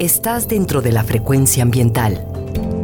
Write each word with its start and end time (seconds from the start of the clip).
Estás 0.00 0.48
dentro 0.48 0.82
de 0.82 0.90
la 0.90 1.04
frecuencia 1.04 1.62
ambiental. 1.62 2.26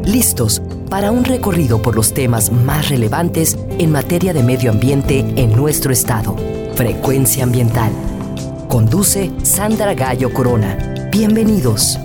Listos 0.04 0.62
para 0.88 1.10
un 1.10 1.25
recorrido 1.25 1.83
por 1.83 1.96
los 1.96 2.14
temas 2.14 2.52
más 2.52 2.88
relevantes 2.88 3.58
en 3.80 3.90
materia 3.90 4.32
de 4.32 4.44
medio 4.44 4.71
ambiente 4.71 5.18
en 5.18 5.50
nuestro 5.56 5.92
estado. 5.92 6.36
Frecuencia 6.76 7.42
ambiental. 7.42 7.90
Conduce 8.68 9.32
Sandra 9.42 9.94
Gallo 9.94 10.32
Corona. 10.32 11.08
Bienvenidos. 11.10 11.98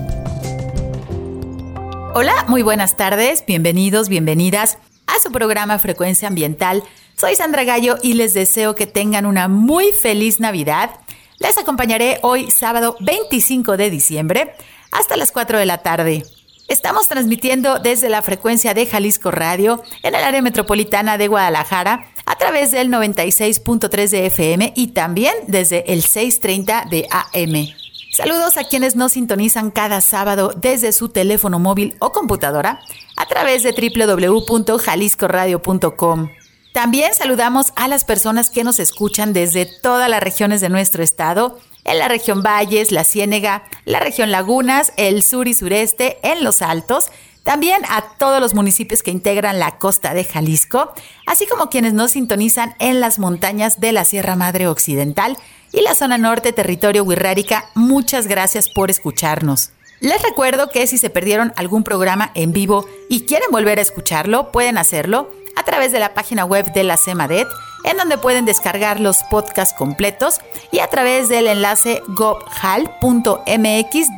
Hola, 2.12 2.44
muy 2.48 2.62
buenas 2.62 2.96
tardes, 2.96 3.44
bienvenidos, 3.46 4.08
bienvenidas 4.08 4.78
a 5.06 5.20
su 5.22 5.30
programa 5.30 5.78
Frecuencia 5.78 6.26
Ambiental. 6.26 6.82
Soy 7.16 7.36
Sandra 7.36 7.62
Gallo 7.62 7.96
y 8.02 8.14
les 8.14 8.34
deseo 8.34 8.74
que 8.74 8.88
tengan 8.88 9.24
una 9.24 9.46
muy 9.46 9.92
feliz 9.92 10.40
Navidad. 10.40 10.90
Les 11.38 11.56
acompañaré 11.58 12.18
hoy 12.22 12.50
sábado 12.50 12.96
25 13.00 13.76
de 13.76 13.90
diciembre 13.90 14.54
hasta 14.90 15.16
las 15.16 15.32
4 15.32 15.58
de 15.58 15.66
la 15.66 15.78
tarde. 15.78 16.24
Estamos 16.68 17.06
transmitiendo 17.06 17.78
desde 17.78 18.08
la 18.08 18.22
frecuencia 18.22 18.74
de 18.74 18.86
Jalisco 18.86 19.30
Radio 19.30 19.84
en 20.02 20.16
el 20.16 20.24
área 20.24 20.42
metropolitana 20.42 21.16
de 21.16 21.28
Guadalajara 21.28 22.10
a 22.26 22.38
través 22.38 22.72
del 22.72 22.90
96.3 22.90 24.08
de 24.08 24.26
FM 24.26 24.72
y 24.74 24.88
también 24.88 25.32
desde 25.46 25.92
el 25.92 26.02
630 26.02 26.86
de 26.90 27.06
AM. 27.10 27.68
Saludos 28.12 28.56
a 28.56 28.64
quienes 28.64 28.96
nos 28.96 29.12
sintonizan 29.12 29.70
cada 29.70 30.00
sábado 30.00 30.52
desde 30.56 30.92
su 30.92 31.10
teléfono 31.10 31.60
móvil 31.60 31.94
o 32.00 32.10
computadora 32.12 32.80
a 33.16 33.26
través 33.26 33.62
de 33.62 33.72
www.jaliscoradio.com. 33.72 36.28
También 36.76 37.14
saludamos 37.14 37.72
a 37.74 37.88
las 37.88 38.04
personas 38.04 38.50
que 38.50 38.62
nos 38.62 38.78
escuchan 38.80 39.32
desde 39.32 39.64
todas 39.64 40.10
las 40.10 40.22
regiones 40.22 40.60
de 40.60 40.68
nuestro 40.68 41.02
estado 41.02 41.58
en 41.84 41.98
la 41.98 42.06
región 42.06 42.42
Valles, 42.42 42.92
la 42.92 43.02
Ciénega, 43.02 43.62
la 43.86 43.98
región 43.98 44.30
Lagunas, 44.30 44.92
el 44.98 45.22
sur 45.22 45.48
y 45.48 45.54
sureste, 45.54 46.18
en 46.22 46.44
los 46.44 46.60
Altos, 46.60 47.06
también 47.44 47.80
a 47.88 48.02
todos 48.18 48.42
los 48.42 48.52
municipios 48.52 49.02
que 49.02 49.10
integran 49.10 49.58
la 49.58 49.78
costa 49.78 50.12
de 50.12 50.24
Jalisco, 50.24 50.92
así 51.26 51.46
como 51.46 51.70
quienes 51.70 51.94
nos 51.94 52.10
sintonizan 52.10 52.74
en 52.78 53.00
las 53.00 53.18
montañas 53.18 53.80
de 53.80 53.92
la 53.92 54.04
Sierra 54.04 54.36
Madre 54.36 54.68
Occidental 54.68 55.38
y 55.72 55.80
la 55.80 55.94
zona 55.94 56.18
norte, 56.18 56.52
territorio 56.52 57.04
Huirrárica. 57.04 57.70
Muchas 57.74 58.26
gracias 58.26 58.68
por 58.68 58.90
escucharnos. 58.90 59.70
Les 60.00 60.22
recuerdo 60.22 60.68
que 60.68 60.86
si 60.86 60.98
se 60.98 61.08
perdieron 61.08 61.54
algún 61.56 61.84
programa 61.84 62.32
en 62.34 62.52
vivo 62.52 62.84
y 63.08 63.22
quieren 63.22 63.48
volver 63.50 63.78
a 63.78 63.82
escucharlo, 63.82 64.52
pueden 64.52 64.76
hacerlo 64.76 65.30
través 65.66 65.92
de 65.92 66.00
la 66.00 66.14
página 66.14 66.46
web 66.46 66.72
de 66.72 66.84
la 66.84 66.96
CEMADET 66.96 67.46
en 67.84 67.96
donde 67.96 68.18
pueden 68.18 68.44
descargar 68.44 69.00
los 69.00 69.22
podcasts 69.24 69.74
completos 69.76 70.40
y 70.72 70.80
a 70.80 70.88
través 70.88 71.28
del 71.28 71.46
enlace 71.46 72.02
gobhal.mx 72.08 72.58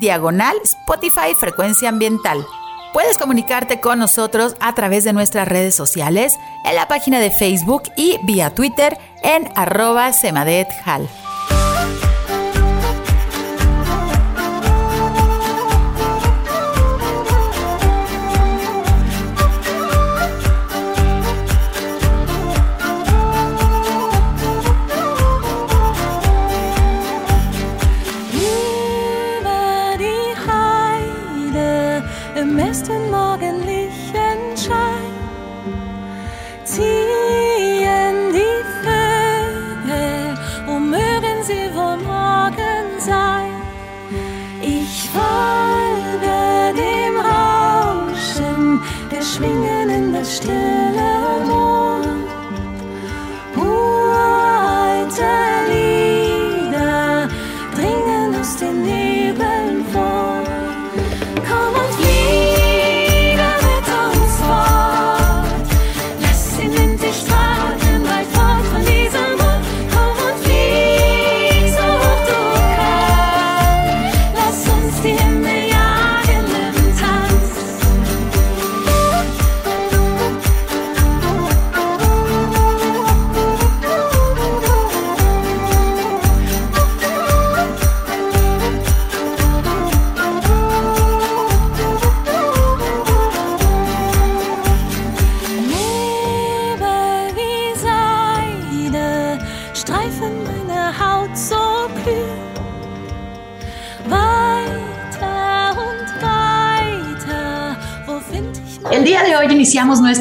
diagonal 0.00 0.56
Spotify 0.64 1.34
Frecuencia 1.38 1.90
Ambiental. 1.90 2.44
Puedes 2.92 3.18
comunicarte 3.18 3.80
con 3.80 3.98
nosotros 3.98 4.56
a 4.60 4.74
través 4.74 5.04
de 5.04 5.12
nuestras 5.12 5.46
redes 5.46 5.74
sociales, 5.74 6.38
en 6.64 6.74
la 6.74 6.88
página 6.88 7.20
de 7.20 7.30
Facebook 7.30 7.82
y 7.96 8.18
vía 8.24 8.54
Twitter 8.54 8.96
en 9.22 9.50
arroba 9.54 10.12
semadethal. 10.14 11.08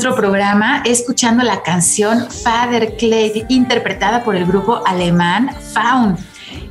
Nuestro 0.07 0.21
programa 0.21 0.83
escuchando 0.85 1.43
la 1.43 1.63
canción 1.63 2.31
Father 2.31 2.95
Clay, 2.95 3.45
interpretada 3.49 4.23
por 4.23 4.37
el 4.37 4.45
grupo 4.45 4.81
alemán 4.85 5.49
Faun. 5.73 6.15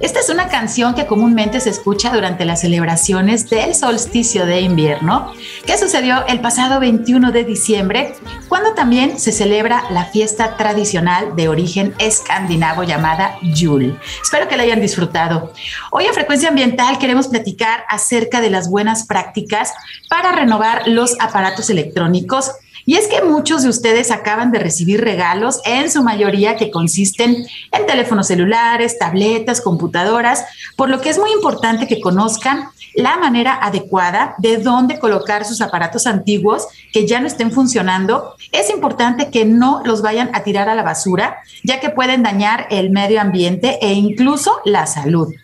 Esta 0.00 0.20
es 0.20 0.30
una 0.30 0.48
canción 0.48 0.94
que 0.94 1.06
comúnmente 1.06 1.60
se 1.60 1.68
escucha 1.68 2.10
durante 2.14 2.46
las 2.46 2.62
celebraciones 2.62 3.50
del 3.50 3.74
solsticio 3.74 4.46
de 4.46 4.62
invierno, 4.62 5.32
que 5.66 5.76
sucedió 5.76 6.26
el 6.28 6.40
pasado 6.40 6.80
21 6.80 7.30
de 7.30 7.44
diciembre, 7.44 8.14
cuando 8.48 8.72
también 8.72 9.18
se 9.18 9.32
celebra 9.32 9.84
la 9.90 10.06
fiesta 10.06 10.56
tradicional 10.56 11.36
de 11.36 11.48
origen 11.48 11.94
escandinavo 11.98 12.84
llamada 12.84 13.36
Yule. 13.42 13.96
Espero 14.22 14.48
que 14.48 14.56
la 14.56 14.62
hayan 14.62 14.80
disfrutado. 14.80 15.52
Hoy 15.90 16.06
a 16.06 16.12
Frecuencia 16.14 16.48
Ambiental 16.48 16.98
queremos 16.98 17.28
platicar 17.28 17.84
acerca 17.90 18.40
de 18.40 18.48
las 18.48 18.70
buenas 18.70 19.06
prácticas 19.06 19.74
para 20.08 20.32
renovar 20.32 20.88
los 20.88 21.20
aparatos 21.20 21.68
electrónicos 21.68 22.52
y 22.86 22.94
es 22.94 23.08
que 23.08 23.20
muchos 23.20 23.64
de 23.64 23.68
ustedes 23.68 24.12
acaban 24.12 24.52
de 24.52 24.60
recibir 24.60 25.00
regalos, 25.00 25.60
en 25.64 25.90
su 25.90 26.04
mayoría 26.04 26.56
que 26.56 26.70
consisten 26.70 27.44
en 27.72 27.86
teléfonos 27.86 28.28
celulares, 28.28 28.96
tabletas, 28.96 29.60
computadoras, 29.60 30.44
por 30.76 30.88
lo 30.88 31.00
que 31.00 31.10
es 31.10 31.18
muy 31.18 31.32
importante 31.32 31.88
que 31.88 32.00
conozcan 32.00 32.68
la 32.94 33.16
manera 33.18 33.58
adecuada 33.60 34.36
de 34.38 34.58
dónde 34.58 35.00
colocar 35.00 35.44
sus 35.44 35.60
aparatos 35.60 36.06
antiguos 36.06 36.68
que 36.92 37.06
ya 37.06 37.20
no 37.20 37.26
estén 37.26 37.50
funcionando. 37.50 38.36
Es 38.52 38.70
importante 38.70 39.30
que 39.30 39.44
no 39.44 39.82
los 39.84 40.00
vayan 40.00 40.30
a 40.32 40.44
tirar 40.44 40.68
a 40.68 40.74
la 40.76 40.84
basura, 40.84 41.38
ya 41.64 41.80
que 41.80 41.90
pueden 41.90 42.22
dañar 42.22 42.68
el 42.70 42.90
medio 42.90 43.20
ambiente 43.20 43.78
e 43.82 43.92
incluso 43.94 44.60
la 44.64 44.86
salud. 44.86 45.34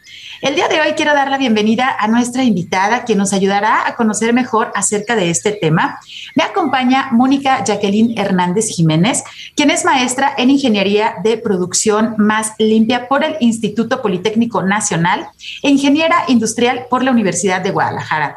El 0.42 0.56
día 0.56 0.66
de 0.66 0.80
hoy 0.80 0.94
quiero 0.96 1.14
dar 1.14 1.30
la 1.30 1.38
bienvenida 1.38 1.96
a 1.96 2.08
nuestra 2.08 2.42
invitada, 2.42 3.04
quien 3.04 3.18
nos 3.18 3.32
ayudará 3.32 3.86
a 3.86 3.94
conocer 3.94 4.32
mejor 4.32 4.72
acerca 4.74 5.14
de 5.14 5.30
este 5.30 5.52
tema. 5.52 6.00
Me 6.34 6.42
acompaña 6.42 7.10
Mónica 7.12 7.62
Jacqueline 7.62 8.18
Hernández 8.18 8.66
Jiménez, 8.66 9.22
quien 9.54 9.70
es 9.70 9.84
maestra 9.84 10.34
en 10.36 10.50
Ingeniería 10.50 11.14
de 11.22 11.36
Producción 11.36 12.16
Más 12.18 12.54
Limpia 12.58 13.06
por 13.06 13.22
el 13.22 13.36
Instituto 13.38 14.02
Politécnico 14.02 14.64
Nacional 14.64 15.28
e 15.62 15.70
ingeniera 15.70 16.24
industrial 16.26 16.86
por 16.90 17.04
la 17.04 17.12
Universidad 17.12 17.60
de 17.60 17.70
Guadalajara. 17.70 18.34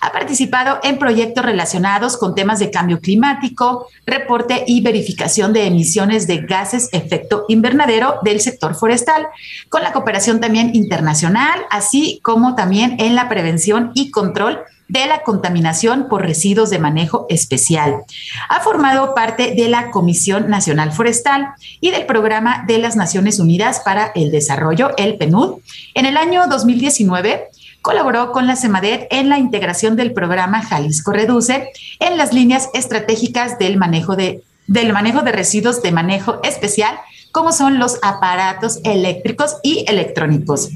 Ha 0.00 0.12
participado 0.12 0.80
en 0.82 0.98
proyectos 0.98 1.44
relacionados 1.44 2.16
con 2.16 2.34
temas 2.34 2.58
de 2.58 2.70
cambio 2.70 3.00
climático, 3.00 3.86
reporte 4.06 4.64
y 4.66 4.80
verificación 4.80 5.52
de 5.52 5.66
emisiones 5.66 6.26
de 6.26 6.38
gases 6.38 6.88
efecto 6.92 7.44
invernadero 7.48 8.16
del 8.22 8.40
sector 8.40 8.74
forestal, 8.74 9.26
con 9.68 9.82
la 9.82 9.92
cooperación 9.92 10.40
también 10.40 10.74
internacional, 10.74 11.60
así 11.70 12.20
como 12.22 12.54
también 12.54 12.96
en 12.98 13.14
la 13.14 13.28
prevención 13.28 13.92
y 13.94 14.10
control 14.10 14.60
de 14.88 15.06
la 15.06 15.22
contaminación 15.22 16.08
por 16.08 16.22
residuos 16.22 16.70
de 16.70 16.78
manejo 16.78 17.26
especial. 17.28 18.04
Ha 18.48 18.60
formado 18.60 19.14
parte 19.14 19.54
de 19.54 19.68
la 19.68 19.90
Comisión 19.90 20.48
Nacional 20.48 20.92
Forestal 20.92 21.50
y 21.80 21.90
del 21.90 22.06
Programa 22.06 22.64
de 22.66 22.78
las 22.78 22.96
Naciones 22.96 23.38
Unidas 23.38 23.80
para 23.84 24.12
el 24.14 24.30
Desarrollo, 24.30 24.96
el 24.96 25.16
PNUD. 25.16 25.60
En 25.94 26.06
el 26.06 26.16
año 26.16 26.46
2019 26.48 27.50
colaboró 27.88 28.32
con 28.32 28.46
la 28.46 28.54
CEMADET 28.54 29.06
en 29.10 29.30
la 29.30 29.38
integración 29.38 29.96
del 29.96 30.12
programa 30.12 30.60
Jalisco 30.60 31.10
Reduce 31.10 31.70
en 32.00 32.18
las 32.18 32.34
líneas 32.34 32.68
estratégicas 32.74 33.58
del 33.58 33.78
manejo 33.78 34.14
de, 34.14 34.42
del 34.66 34.92
manejo 34.92 35.22
de 35.22 35.32
residuos 35.32 35.80
de 35.80 35.90
manejo 35.90 36.38
especial, 36.44 36.98
como 37.32 37.50
son 37.50 37.78
los 37.78 37.98
aparatos 38.02 38.80
eléctricos 38.84 39.56
y 39.62 39.86
electrónicos. 39.88 40.68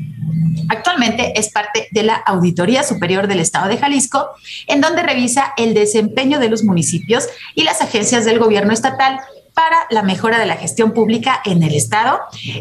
Actualmente 0.71 1.39
es 1.39 1.53
parte 1.53 1.87
de 1.91 2.03
la 2.03 2.15
Auditoría 2.15 2.83
Superior 2.83 3.27
del 3.27 3.41
Estado 3.41 3.69
de 3.69 3.77
Jalisco, 3.77 4.29
en 4.67 4.81
donde 4.81 5.03
revisa 5.03 5.53
el 5.59 5.75
desempeño 5.75 6.39
de 6.39 6.49
los 6.49 6.65
municipios 6.65 7.29
y 7.55 7.65
las 7.65 7.83
agencias 7.83 8.25
del 8.25 8.39
gobierno 8.39 8.73
estatal 8.73 9.21
para 9.55 9.77
la 9.91 10.03
mejora 10.03 10.39
de 10.39 10.47
la 10.47 10.57
gestión 10.57 10.93
pública 10.93 11.41
en 11.45 11.63
el 11.63 11.75
Estado, 11.75 12.21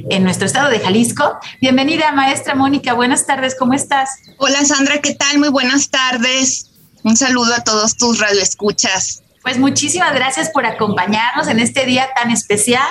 en 0.09 0.23
nuestro 0.23 0.45
Estado 0.45 0.69
de 0.69 0.79
Jalisco. 0.79 1.37
Bienvenida, 1.61 2.11
maestra 2.11 2.55
Mónica. 2.55 2.93
Buenas 2.93 3.25
tardes, 3.25 3.55
¿cómo 3.57 3.73
estás? 3.73 4.09
Hola, 4.37 4.63
Sandra, 4.65 4.99
¿qué 4.99 5.15
tal? 5.15 5.39
Muy 5.39 5.49
buenas 5.49 5.89
tardes. 5.89 6.71
Un 7.03 7.15
saludo 7.17 7.53
a 7.53 7.63
todos 7.63 7.97
tus 7.97 8.19
radioescuchas. 8.19 9.23
Pues 9.41 9.57
muchísimas 9.57 10.13
gracias 10.13 10.49
por 10.49 10.65
acompañarnos 10.65 11.47
en 11.47 11.59
este 11.59 11.85
día 11.85 12.09
tan 12.15 12.29
especial. 12.29 12.89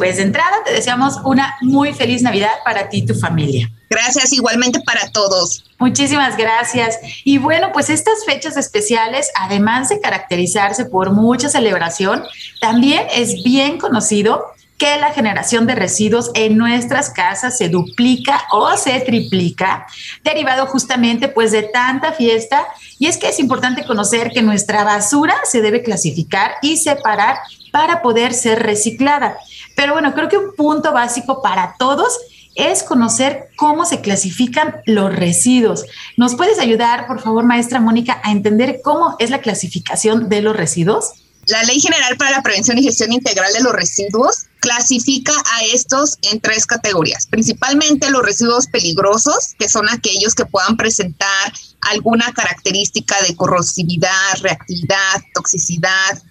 Pues 0.00 0.16
de 0.16 0.22
entrada 0.22 0.64
te 0.64 0.72
deseamos 0.72 1.18
una 1.26 1.58
muy 1.60 1.92
feliz 1.92 2.22
Navidad 2.22 2.52
para 2.64 2.88
ti 2.88 3.00
y 3.00 3.04
tu 3.04 3.14
familia. 3.14 3.70
Gracias 3.90 4.32
igualmente 4.32 4.80
para 4.80 5.10
todos. 5.12 5.62
Muchísimas 5.78 6.38
gracias. 6.38 6.98
Y 7.22 7.36
bueno, 7.36 7.68
pues 7.74 7.90
estas 7.90 8.24
fechas 8.24 8.56
especiales, 8.56 9.30
además 9.38 9.90
de 9.90 10.00
caracterizarse 10.00 10.86
por 10.86 11.12
mucha 11.12 11.50
celebración, 11.50 12.22
también 12.62 13.08
es 13.12 13.44
bien 13.44 13.76
conocido 13.76 14.46
que 14.78 14.96
la 14.96 15.12
generación 15.12 15.66
de 15.66 15.74
residuos 15.74 16.30
en 16.32 16.56
nuestras 16.56 17.10
casas 17.10 17.58
se 17.58 17.68
duplica 17.68 18.46
o 18.52 18.74
se 18.78 18.98
triplica, 19.00 19.86
derivado 20.24 20.64
justamente 20.64 21.28
pues 21.28 21.52
de 21.52 21.64
tanta 21.64 22.14
fiesta. 22.14 22.66
Y 22.98 23.06
es 23.06 23.18
que 23.18 23.28
es 23.28 23.38
importante 23.38 23.84
conocer 23.84 24.30
que 24.30 24.40
nuestra 24.40 24.82
basura 24.82 25.34
se 25.44 25.60
debe 25.60 25.82
clasificar 25.82 26.52
y 26.62 26.78
separar 26.78 27.36
para 27.70 28.02
poder 28.02 28.34
ser 28.34 28.62
reciclada. 28.62 29.36
Pero 29.76 29.92
bueno, 29.92 30.14
creo 30.14 30.28
que 30.28 30.38
un 30.38 30.54
punto 30.54 30.92
básico 30.92 31.42
para 31.42 31.74
todos 31.78 32.18
es 32.54 32.82
conocer 32.82 33.48
cómo 33.56 33.84
se 33.84 34.00
clasifican 34.00 34.82
los 34.86 35.14
residuos. 35.14 35.84
¿Nos 36.16 36.34
puedes 36.34 36.58
ayudar, 36.58 37.06
por 37.06 37.20
favor, 37.20 37.44
maestra 37.44 37.80
Mónica, 37.80 38.20
a 38.24 38.32
entender 38.32 38.80
cómo 38.82 39.16
es 39.18 39.30
la 39.30 39.40
clasificación 39.40 40.28
de 40.28 40.42
los 40.42 40.56
residuos? 40.56 41.12
La 41.46 41.62
Ley 41.64 41.80
General 41.80 42.16
para 42.16 42.30
la 42.32 42.42
Prevención 42.42 42.78
y 42.78 42.82
Gestión 42.82 43.12
Integral 43.12 43.52
de 43.52 43.60
los 43.60 43.72
Residuos 43.72 44.46
clasifica 44.60 45.32
a 45.32 45.64
estos 45.64 46.18
en 46.30 46.38
tres 46.38 46.66
categorías, 46.66 47.26
principalmente 47.26 48.10
los 48.10 48.22
residuos 48.22 48.66
peligrosos, 48.66 49.54
que 49.58 49.68
son 49.68 49.88
aquellos 49.88 50.34
que 50.34 50.44
puedan 50.44 50.76
presentar 50.76 51.52
alguna 51.82 52.32
característica 52.32 53.16
de 53.22 53.34
corrosividad, 53.34 54.36
reactividad, 54.42 55.22
toxicidad, 55.34 56.22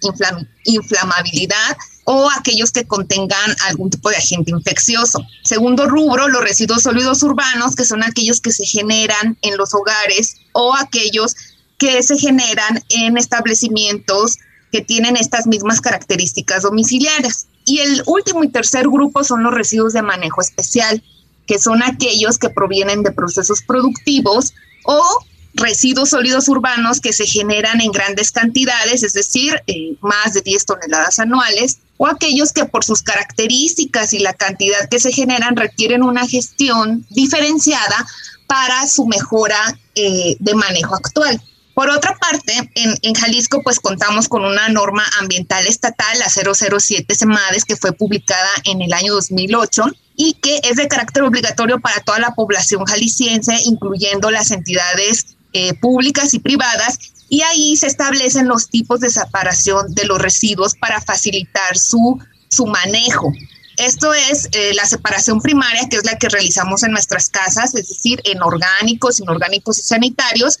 inflamabilidad 0.64 1.76
o 2.04 2.28
aquellos 2.36 2.72
que 2.72 2.86
contengan 2.86 3.54
algún 3.68 3.90
tipo 3.90 4.10
de 4.10 4.16
agente 4.16 4.50
infeccioso. 4.50 5.24
Segundo 5.44 5.86
rubro, 5.86 6.28
los 6.28 6.42
residuos 6.42 6.82
sólidos 6.82 7.22
urbanos, 7.22 7.74
que 7.74 7.84
son 7.84 8.02
aquellos 8.02 8.40
que 8.40 8.52
se 8.52 8.64
generan 8.64 9.36
en 9.42 9.56
los 9.56 9.74
hogares 9.74 10.36
o 10.52 10.74
aquellos 10.74 11.36
que 11.78 12.02
se 12.02 12.18
generan 12.18 12.82
en 12.90 13.16
establecimientos 13.16 14.38
que 14.72 14.82
tienen 14.82 15.16
estas 15.16 15.46
mismas 15.46 15.80
características 15.80 16.62
domiciliarias. 16.62 17.46
Y 17.64 17.78
el 17.78 18.02
último 18.06 18.44
y 18.44 18.48
tercer 18.48 18.88
grupo 18.88 19.24
son 19.24 19.42
los 19.42 19.54
residuos 19.54 19.92
de 19.92 20.02
manejo 20.02 20.40
especial, 20.40 21.02
que 21.46 21.58
son 21.58 21.82
aquellos 21.82 22.38
que 22.38 22.50
provienen 22.50 23.02
de 23.02 23.12
procesos 23.12 23.62
productivos 23.62 24.52
o 24.84 25.24
residuos 25.54 26.10
sólidos 26.10 26.48
urbanos 26.48 27.00
que 27.00 27.12
se 27.12 27.26
generan 27.26 27.80
en 27.80 27.92
grandes 27.92 28.32
cantidades, 28.32 29.02
es 29.02 29.12
decir, 29.12 29.62
eh, 29.66 29.94
más 30.00 30.34
de 30.34 30.42
10 30.42 30.66
toneladas 30.66 31.18
anuales, 31.18 31.78
o 31.96 32.06
aquellos 32.06 32.52
que 32.52 32.64
por 32.64 32.84
sus 32.84 33.02
características 33.02 34.12
y 34.12 34.20
la 34.20 34.32
cantidad 34.32 34.88
que 34.88 35.00
se 35.00 35.12
generan 35.12 35.56
requieren 35.56 36.02
una 36.02 36.26
gestión 36.26 37.04
diferenciada 37.10 38.06
para 38.46 38.86
su 38.88 39.06
mejora 39.06 39.78
eh, 39.94 40.36
de 40.38 40.54
manejo 40.54 40.94
actual. 40.94 41.40
Por 41.74 41.88
otra 41.88 42.16
parte, 42.16 42.52
en, 42.74 42.94
en, 43.02 43.14
Jalisco 43.14 43.62
pues 43.62 43.78
contamos 43.80 44.28
con 44.28 44.44
una 44.44 44.68
norma 44.68 45.04
ambiental 45.20 45.66
estatal, 45.66 46.18
la 46.18 46.28
007 46.28 47.14
SEMADES, 47.14 47.64
que 47.64 47.76
fue 47.76 47.92
publicada 47.92 48.50
en 48.64 48.82
el 48.82 48.92
año 48.92 49.14
2008 49.14 49.84
y 50.16 50.34
que 50.34 50.60
es 50.64 50.76
de 50.76 50.88
carácter 50.88 51.22
obligatorio 51.22 51.80
para 51.80 52.00
toda 52.00 52.18
la 52.18 52.34
población 52.34 52.84
jalisciense, 52.84 53.56
incluyendo 53.64 54.30
las 54.30 54.50
entidades 54.50 55.36
eh, 55.52 55.74
públicas 55.74 56.34
y 56.34 56.38
privadas, 56.38 56.98
y 57.28 57.42
ahí 57.42 57.76
se 57.76 57.86
establecen 57.86 58.48
los 58.48 58.68
tipos 58.68 59.00
de 59.00 59.10
separación 59.10 59.94
de 59.94 60.04
los 60.04 60.20
residuos 60.20 60.74
para 60.74 61.00
facilitar 61.00 61.78
su, 61.78 62.18
su 62.48 62.66
manejo. 62.66 63.32
Esto 63.76 64.12
es 64.12 64.48
eh, 64.52 64.72
la 64.74 64.84
separación 64.84 65.40
primaria, 65.40 65.88
que 65.88 65.96
es 65.96 66.04
la 66.04 66.18
que 66.18 66.28
realizamos 66.28 66.82
en 66.82 66.90
nuestras 66.90 67.30
casas, 67.30 67.74
es 67.74 67.88
decir, 67.88 68.20
en 68.24 68.42
orgánicos, 68.42 69.20
inorgánicos 69.20 69.78
y 69.78 69.82
sanitarios. 69.82 70.58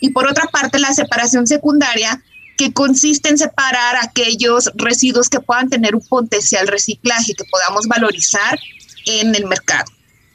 Y 0.00 0.10
por 0.10 0.26
otra 0.28 0.44
parte, 0.52 0.78
la 0.78 0.92
separación 0.92 1.46
secundaria, 1.46 2.22
que 2.56 2.72
consiste 2.72 3.30
en 3.30 3.38
separar 3.38 3.96
aquellos 3.96 4.70
residuos 4.74 5.30
que 5.30 5.40
puedan 5.40 5.70
tener 5.70 5.94
un 5.94 6.06
potencial 6.06 6.68
reciclaje, 6.68 7.34
que 7.34 7.44
podamos 7.50 7.88
valorizar 7.88 8.58
en 9.06 9.34
el 9.34 9.46
mercado. 9.46 9.90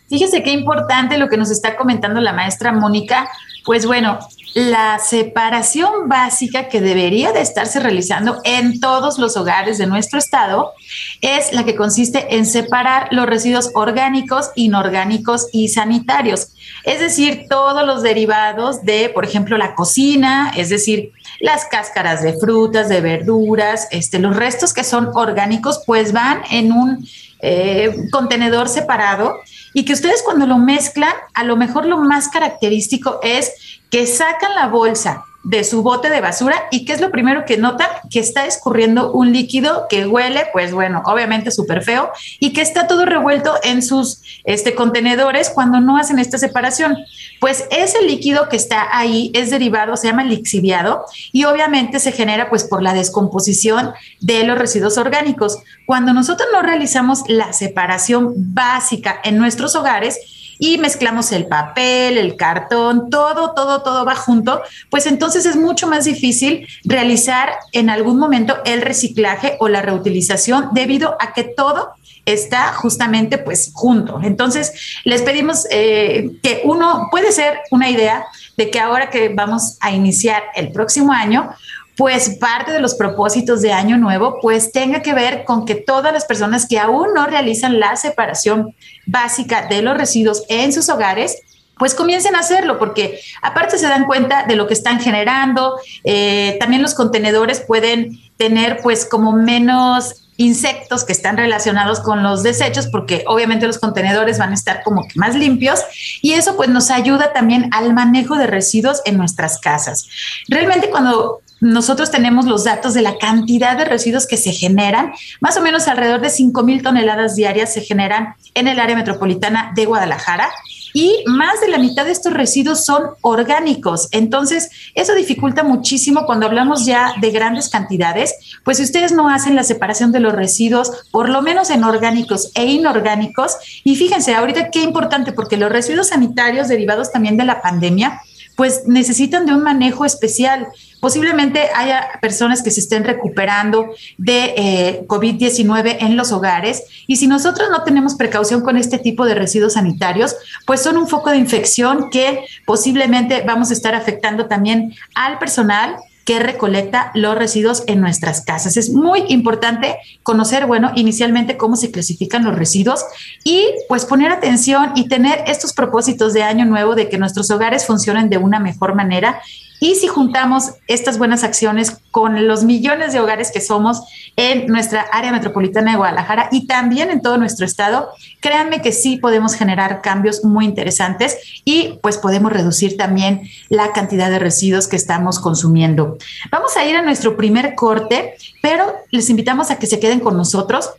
Fíjese 0.09 0.43
qué 0.43 0.51
importante 0.51 1.17
lo 1.17 1.29
que 1.29 1.37
nos 1.37 1.51
está 1.51 1.77
comentando 1.77 2.21
la 2.21 2.33
maestra 2.33 2.71
Mónica, 2.71 3.29
pues 3.65 3.85
bueno, 3.85 4.19
la 4.53 4.99
separación 4.99 6.07
básica 6.07 6.69
que 6.69 6.79
debería 6.79 7.33
de 7.33 7.41
estarse 7.41 7.81
realizando 7.81 8.39
en 8.45 8.79
todos 8.79 9.19
los 9.19 9.35
hogares 9.35 9.77
de 9.77 9.85
nuestro 9.85 10.17
estado 10.17 10.71
es 11.19 11.51
la 11.51 11.65
que 11.65 11.75
consiste 11.75 12.37
en 12.37 12.45
separar 12.45 13.09
los 13.11 13.25
residuos 13.25 13.71
orgánicos, 13.73 14.51
inorgánicos 14.55 15.47
y 15.51 15.67
sanitarios. 15.67 16.49
Es 16.85 17.01
decir, 17.01 17.47
todos 17.49 17.85
los 17.85 18.01
derivados 18.01 18.83
de, 18.83 19.09
por 19.09 19.25
ejemplo, 19.25 19.57
la 19.57 19.75
cocina, 19.75 20.53
es 20.55 20.69
decir, 20.69 21.11
las 21.41 21.65
cáscaras 21.65 22.23
de 22.23 22.37
frutas, 22.39 22.87
de 22.87 23.01
verduras, 23.01 23.89
este, 23.91 24.19
los 24.19 24.37
restos 24.37 24.73
que 24.73 24.85
son 24.85 25.09
orgánicos, 25.15 25.81
pues 25.85 26.13
van 26.13 26.43
en 26.49 26.71
un 26.71 27.05
eh, 27.41 27.93
contenedor 28.11 28.69
separado 28.69 29.35
y 29.75 29.83
que 29.83 29.91
ustedes 29.91 30.23
cuando 30.23 30.47
lo 30.47 30.57
mezclan, 30.57 31.13
a 31.33 31.43
lo 31.43 31.57
mejor 31.57 31.85
lo 31.85 31.97
más 31.97 32.29
característico 32.29 33.19
es 33.21 33.81
que 33.91 34.07
sacan 34.07 34.55
la 34.55 34.67
bolsa 34.67 35.25
de 35.45 35.63
su 35.63 35.83
bote 35.83 36.09
de 36.09 36.21
basura 36.21 36.55
y 36.71 36.85
qué 36.85 36.93
es 36.93 37.01
lo 37.01 37.11
primero 37.11 37.45
que 37.45 37.57
notan 37.57 37.87
que 38.09 38.19
está 38.19 38.47
escurriendo 38.47 39.11
un 39.11 39.31
líquido 39.31 39.85
que 39.87 40.07
huele, 40.07 40.47
pues 40.51 40.73
bueno, 40.73 41.03
obviamente 41.05 41.51
súper 41.51 41.83
feo 41.83 42.11
y 42.39 42.51
que 42.51 42.61
está 42.61 42.87
todo 42.87 43.05
revuelto 43.05 43.53
en 43.63 43.83
sus 43.83 44.21
este, 44.43 44.73
contenedores 44.73 45.51
cuando 45.51 45.79
no 45.79 45.97
hacen 45.97 46.17
esta 46.17 46.39
separación. 46.39 46.97
Pues 47.39 47.65
ese 47.69 48.01
líquido 48.01 48.49
que 48.49 48.55
está 48.55 48.97
ahí 48.97 49.31
es 49.35 49.51
derivado, 49.51 49.95
se 49.97 50.07
llama 50.07 50.23
lixiviado 50.23 51.05
y 51.31 51.45
obviamente 51.45 51.99
se 51.99 52.11
genera 52.11 52.49
pues 52.49 52.63
por 52.63 52.81
la 52.81 52.95
descomposición 52.95 53.93
de 54.21 54.45
los 54.45 54.57
residuos 54.57 54.97
orgánicos. 54.97 55.59
Cuando 55.85 56.13
nosotros 56.13 56.49
no 56.51 56.63
realizamos 56.63 57.21
la 57.27 57.53
separación 57.53 58.33
básica 58.35 59.19
en 59.23 59.37
nuestros 59.37 59.75
hogares, 59.75 60.17
y 60.59 60.77
mezclamos 60.77 61.31
el 61.31 61.47
papel, 61.47 62.17
el 62.17 62.35
cartón, 62.35 63.09
todo, 63.09 63.53
todo, 63.53 63.81
todo 63.81 64.05
va 64.05 64.15
junto, 64.15 64.61
pues 64.89 65.05
entonces 65.05 65.45
es 65.45 65.55
mucho 65.55 65.87
más 65.87 66.05
difícil 66.05 66.67
realizar 66.83 67.53
en 67.71 67.89
algún 67.89 68.17
momento 68.17 68.57
el 68.65 68.81
reciclaje 68.81 69.57
o 69.59 69.67
la 69.67 69.81
reutilización 69.81 70.69
debido 70.73 71.15
a 71.19 71.33
que 71.33 71.43
todo 71.43 71.93
está 72.25 72.73
justamente 72.73 73.37
pues 73.37 73.71
junto. 73.73 74.19
Entonces, 74.23 74.99
les 75.03 75.21
pedimos 75.21 75.67
eh, 75.69 76.31
que 76.41 76.61
uno, 76.63 77.07
puede 77.11 77.31
ser 77.31 77.59
una 77.71 77.89
idea 77.89 78.25
de 78.57 78.69
que 78.69 78.79
ahora 78.79 79.09
que 79.09 79.29
vamos 79.29 79.77
a 79.79 79.91
iniciar 79.91 80.43
el 80.55 80.71
próximo 80.71 81.13
año, 81.13 81.51
pues 81.97 82.37
parte 82.37 82.71
de 82.71 82.79
los 82.79 82.95
propósitos 82.95 83.61
de 83.61 83.71
Año 83.71 83.97
Nuevo, 83.97 84.39
pues 84.41 84.71
tenga 84.71 85.01
que 85.01 85.13
ver 85.13 85.45
con 85.45 85.65
que 85.65 85.75
todas 85.75 86.11
las 86.11 86.25
personas 86.25 86.67
que 86.67 86.79
aún 86.79 87.13
no 87.13 87.25
realizan 87.25 87.79
la 87.79 87.95
separación 87.95 88.75
básica 89.05 89.67
de 89.67 89.81
los 89.81 89.97
residuos 89.97 90.43
en 90.49 90.73
sus 90.73 90.89
hogares, 90.89 91.37
pues 91.77 91.93
comiencen 91.93 92.35
a 92.35 92.39
hacerlo, 92.39 92.79
porque 92.79 93.19
aparte 93.41 93.77
se 93.77 93.87
dan 93.87 94.05
cuenta 94.05 94.45
de 94.45 94.55
lo 94.55 94.67
que 94.67 94.73
están 94.73 94.99
generando, 94.99 95.77
eh, 96.03 96.57
también 96.59 96.81
los 96.81 96.93
contenedores 96.93 97.61
pueden 97.61 98.19
tener 98.37 98.79
pues 98.81 99.05
como 99.05 99.33
menos 99.33 100.21
insectos 100.37 101.05
que 101.05 101.13
están 101.13 101.37
relacionados 101.37 102.01
con 102.01 102.21
los 102.23 102.43
desechos, 102.43 102.87
porque 102.87 103.23
obviamente 103.27 103.67
los 103.67 103.79
contenedores 103.79 104.37
van 104.37 104.51
a 104.51 104.53
estar 104.53 104.83
como 104.83 105.07
que 105.07 105.17
más 105.17 105.35
limpios 105.35 105.79
y 106.21 106.33
eso 106.33 106.57
pues 106.57 106.69
nos 106.69 106.91
ayuda 106.91 107.31
también 107.31 107.69
al 107.71 107.93
manejo 107.93 108.35
de 108.35 108.47
residuos 108.47 109.01
en 109.05 109.17
nuestras 109.17 109.59
casas. 109.59 110.07
Realmente 110.49 110.89
cuando 110.89 111.41
nosotros 111.61 112.11
tenemos 112.11 112.45
los 112.45 112.63
datos 112.63 112.93
de 112.93 113.01
la 113.01 113.17
cantidad 113.17 113.77
de 113.77 113.85
residuos 113.85 114.27
que 114.27 114.37
se 114.37 114.51
generan. 114.51 115.13
Más 115.39 115.57
o 115.57 115.61
menos 115.61 115.87
alrededor 115.87 116.21
de 116.21 116.29
5 116.29 116.63
mil 116.63 116.83
toneladas 116.83 117.35
diarias 117.35 117.73
se 117.73 117.81
generan 117.81 118.35
en 118.53 118.67
el 118.67 118.79
área 118.79 118.95
metropolitana 118.95 119.71
de 119.75 119.85
Guadalajara 119.85 120.49
y 120.95 121.23
más 121.27 121.59
de 121.59 121.67
la 121.67 121.77
mitad 121.77 122.05
de 122.05 122.13
estos 122.13 122.31
residuos 122.31 122.85
son 122.85 123.03
orgánicos. 123.19 124.07
Entonces, 124.11 124.69
eso 124.95 125.13
dificulta 125.13 125.61
muchísimo 125.61 126.25
cuando 126.25 126.45
hablamos 126.45 126.85
ya 126.85 127.13
de 127.19 127.31
grandes 127.31 127.67
cantidades, 127.67 128.33
pues 128.63 128.77
si 128.77 128.83
ustedes 128.83 129.11
no 129.11 129.27
hacen 129.27 129.57
la 129.57 129.65
separación 129.65 130.13
de 130.13 130.21
los 130.21 130.33
residuos, 130.33 130.91
por 131.11 131.27
lo 131.27 131.41
menos 131.41 131.69
en 131.69 131.83
orgánicos 131.83 132.49
e 132.55 132.65
inorgánicos, 132.67 133.57
y 133.83 133.97
fíjense, 133.97 134.35
ahorita 134.35 134.69
qué 134.69 134.83
importante, 134.83 135.33
porque 135.33 135.57
los 135.57 135.69
residuos 135.69 136.07
sanitarios 136.07 136.69
derivados 136.69 137.11
también 137.11 137.35
de 137.35 137.43
la 137.43 137.61
pandemia, 137.61 138.21
pues 138.55 138.83
necesitan 138.87 139.45
de 139.45 139.53
un 139.53 139.63
manejo 139.63 140.05
especial. 140.05 140.67
Posiblemente 141.05 141.69
haya 141.75 142.17
personas 142.19 142.63
que 142.63 142.71
se 142.71 142.79
estén 142.79 143.03
recuperando 143.03 143.93
de 144.17 144.55
eh, 144.57 145.05
COVID-19 145.05 145.97
en 145.99 146.17
los 146.17 146.31
hogares 146.31 146.85
y 147.05 147.17
si 147.17 147.27
nosotros 147.27 147.69
no 147.69 147.83
tenemos 147.83 148.15
precaución 148.15 148.61
con 148.61 148.75
este 148.75 148.97
tipo 148.97 149.23
de 149.23 149.35
residuos 149.35 149.73
sanitarios, 149.73 150.35
pues 150.65 150.81
son 150.81 150.97
un 150.97 151.07
foco 151.07 151.29
de 151.29 151.37
infección 151.37 152.09
que 152.09 152.45
posiblemente 152.65 153.43
vamos 153.45 153.69
a 153.69 153.73
estar 153.73 153.93
afectando 153.93 154.47
también 154.47 154.95
al 155.13 155.37
personal 155.37 155.97
que 156.25 156.39
recolecta 156.39 157.11
los 157.13 157.37
residuos 157.37 157.83
en 157.85 158.01
nuestras 158.01 158.41
casas. 158.41 158.75
Es 158.75 158.89
muy 158.89 159.25
importante 159.27 159.97
conocer, 160.23 160.65
bueno, 160.65 160.91
inicialmente 160.95 161.55
cómo 161.55 161.75
se 161.75 161.91
clasifican 161.91 162.43
los 162.43 162.55
residuos 162.55 163.05
y 163.43 163.63
pues 163.87 164.05
poner 164.05 164.31
atención 164.31 164.91
y 164.95 165.07
tener 165.07 165.43
estos 165.45 165.71
propósitos 165.71 166.33
de 166.33 166.41
año 166.41 166.65
nuevo 166.65 166.95
de 166.95 167.09
que 167.09 167.19
nuestros 167.19 167.51
hogares 167.51 167.85
funcionen 167.85 168.27
de 168.29 168.39
una 168.39 168.59
mejor 168.59 168.95
manera 168.95 169.39
y 169.85 169.93
si 169.93 170.07
juntamos 170.07 170.71
estas 170.87 171.19
buenas 171.19 171.43
acciones 171.43 172.01
con 172.09 172.47
los 172.47 172.63
millones 172.63 173.13
de 173.13 173.19
hogares 173.19 173.51
que 173.51 173.61
somos 173.61 174.01
en 174.35 174.65
nuestra 174.65 175.01
área 175.11 175.31
metropolitana 175.31 175.91
de 175.91 175.97
Guadalajara 175.97 176.49
y 176.51 176.65
también 176.65 177.11
en 177.11 177.21
todo 177.21 177.37
nuestro 177.37 177.67
estado, 177.67 178.09
créanme 178.41 178.81
que 178.81 178.91
sí 178.91 179.17
podemos 179.17 179.53
generar 179.53 180.01
cambios 180.01 180.43
muy 180.43 180.65
interesantes 180.65 181.37
y 181.65 181.99
pues 182.01 182.17
podemos 182.17 182.51
reducir 182.51 182.97
también 182.97 183.43
la 183.69 183.93
cantidad 183.93 184.31
de 184.31 184.39
residuos 184.39 184.87
que 184.87 184.95
estamos 184.95 185.37
consumiendo. 185.37 186.17
Vamos 186.51 186.75
a 186.77 186.83
ir 186.83 186.95
a 186.95 187.03
nuestro 187.03 187.37
primer 187.37 187.75
corte, 187.75 188.33
pero 188.63 188.91
les 189.11 189.29
invitamos 189.29 189.69
a 189.69 189.77
que 189.77 189.85
se 189.85 189.99
queden 189.99 190.19
con 190.19 190.35
nosotros 190.35 190.89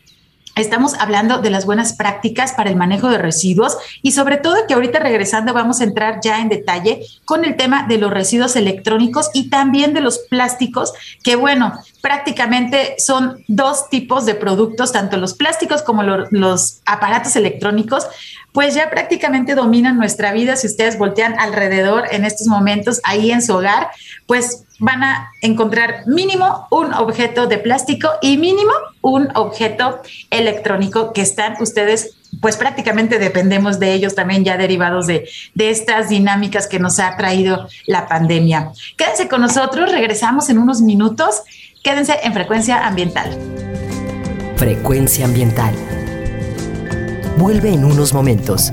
Estamos 0.57 0.95
hablando 0.95 1.43
de 1.43 1.51
las 1.51 1.67
buenas 1.67 1.93
prácticas 1.93 2.55
para 2.55 2.71
el 2.71 2.77
manejo 2.77 3.11
de 3.11 3.19
residuos 3.19 3.77
y 4.01 4.13
sobre 4.13 4.39
todo 4.39 4.67
que 4.67 4.73
ahorita 4.73 4.99
regresando 4.99 5.53
vamos 5.53 5.83
a 5.83 5.85
entrar 5.85 6.21
ya 6.23 6.41
en 6.41 6.49
detalle 6.49 7.03
con 7.27 7.45
el 7.45 7.57
tema 7.57 7.87
de 7.87 7.99
los 7.99 8.11
residuos 8.11 8.57
electrónicos 8.57 9.29
y 9.35 9.51
también 9.51 9.93
de 9.93 10.01
los 10.01 10.19
plásticos, 10.19 10.95
que 11.23 11.37
bueno, 11.37 11.75
prácticamente 12.07 12.95
son 12.99 13.43
dos 13.49 13.91
tipos 13.91 14.27
de 14.27 14.37
productos, 14.37 14.93
tanto 14.93 15.17
los 15.17 15.35
plásticos 15.35 15.83
como 15.83 16.05
los 16.05 16.81
aparatos 16.87 17.35
electrónicos, 17.35 18.07
pues 18.53 18.77
ya 18.77 18.91
prácticamente 18.91 19.57
dominan 19.57 19.97
nuestra 19.97 20.33
vida. 20.33 20.55
Si 20.55 20.69
ustedes 20.69 20.99
voltean 20.99 21.37
alrededor 21.41 22.05
en 22.13 22.25
estos 22.25 22.47
momentos, 22.47 23.01
ahí 23.03 23.33
en 23.33 23.43
su 23.43 23.57
hogar, 23.57 23.89
pues 24.27 24.67
van 24.79 25.03
a 25.03 25.31
encontrar 25.43 26.07
mínimo 26.07 26.69
un 26.71 26.95
objeto 26.95 27.49
de 27.49 27.59
plástico 27.59 28.09
y 28.23 28.37
mínimo 28.37 28.71
un 29.01 29.29
objeto 29.35 30.01
electrónico 30.31 31.13
que 31.13 31.23
están 31.23 31.57
ustedes 31.61 32.15
pues 32.41 32.57
prácticamente 32.57 33.19
dependemos 33.19 33.79
de 33.79 33.95
ellos 33.95 34.15
también 34.15 34.45
ya 34.45 34.57
derivados 34.57 35.07
de, 35.07 35.29
de, 35.55 35.71
estas 35.71 36.11
dinámicas 36.11 36.67
que 36.67 36.79
nos 36.79 36.99
ha 36.99 37.17
traído 37.17 37.67
la 37.87 38.07
pandemia. 38.09 38.73
Quédense 38.97 39.29
con 39.29 39.41
nosotros, 39.41 39.91
regresamos 39.91 40.51
en 40.51 40.59
unos 40.59 40.83
minutos. 40.83 41.43
Quédense 41.87 42.19
en 42.25 42.33
frecuencia 42.33 42.85
ambiental. 42.85 43.31
Frecuencia 44.57 45.25
ambiental 45.25 45.73
Vuelve 47.39 47.73
en 47.73 47.85
unos 47.85 48.13
momentos. 48.13 48.73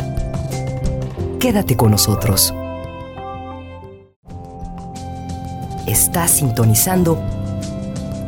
Quédate 1.39 1.77
con 1.77 1.91
nosotros. 1.91 2.51
Estás 5.85 6.31
sintonizando 6.31 7.21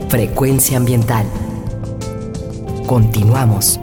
Frecuencia 0.07 0.77
Ambiental. 0.77 1.25
Continuamos. 2.85 3.79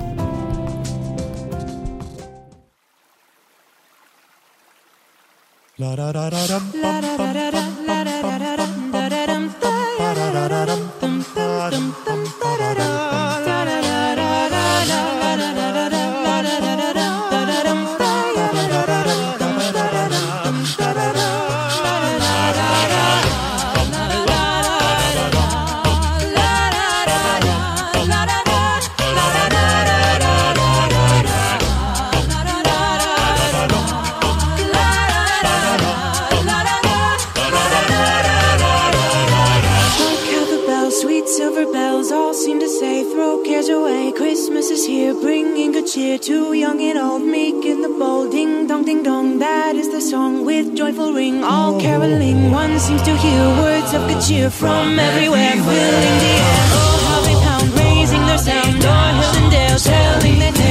We're 46.13 46.19
too 46.19 46.53
young 46.53 46.79
and 46.83 46.99
old, 46.99 47.23
meek 47.23 47.65
in 47.65 47.81
the 47.81 47.89
bold. 47.89 48.33
Ding 48.33 48.67
dong, 48.67 48.85
ding 48.85 49.03
dong, 49.03 49.39
that 49.39 49.77
is 49.77 49.91
the 49.91 50.03
song 50.03 50.45
with 50.45 50.77
joyful 50.77 51.15
ring. 51.15 51.43
All 51.43 51.77
oh. 51.77 51.81
caroling, 51.81 52.51
one 52.51 52.79
seems 52.79 53.01
to 53.05 53.17
hear 53.17 53.43
words 53.65 53.95
of 53.95 54.07
good 54.07 54.21
cheer 54.21 54.51
from 54.51 54.99
everywhere, 54.99 55.53
filling 55.53 56.19
the 56.25 56.35
air. 56.37 56.65
Oh, 56.77 57.01
how 57.09 57.21
they 57.25 57.37
pound, 57.47 57.69
raising 57.81 58.27
their 58.27 58.37
sound. 58.37 58.85
O'er 58.85 59.13
hill 59.21 59.37
and 59.41 59.51
dale, 59.51 59.79
telling 59.79 60.39
their 60.39 60.62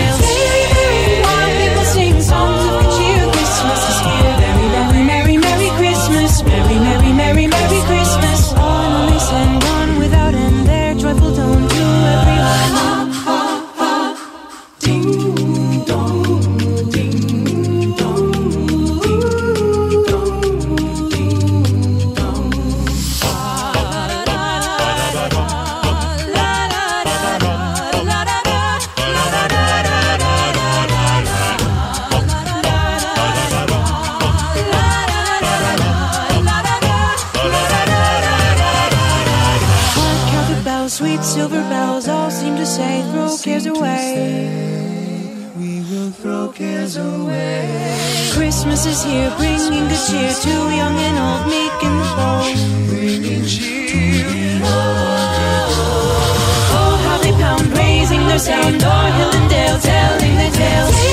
Christmas 48.61 48.85
is 48.85 49.03
here, 49.03 49.33
bringing 49.37 49.87
good 49.87 49.99
cheer 50.07 50.31
to 50.31 50.49
young 50.69 50.95
and 50.95 51.17
old, 51.17 51.47
meek 51.49 51.83
and 51.83 51.99
bold. 52.15 52.89
Bringing 52.89 53.43
cheer. 53.43 54.61
Oh, 56.69 56.95
how 57.03 57.17
they 57.23 57.31
pound, 57.31 57.75
raising 57.75 58.27
their 58.27 58.37
sound, 58.37 58.83
o'er 58.83 59.11
hill 59.17 59.31
and 59.33 59.49
dale, 59.49 59.79
telling 59.79 60.35
their 60.35 60.51
tales. 60.51 61.10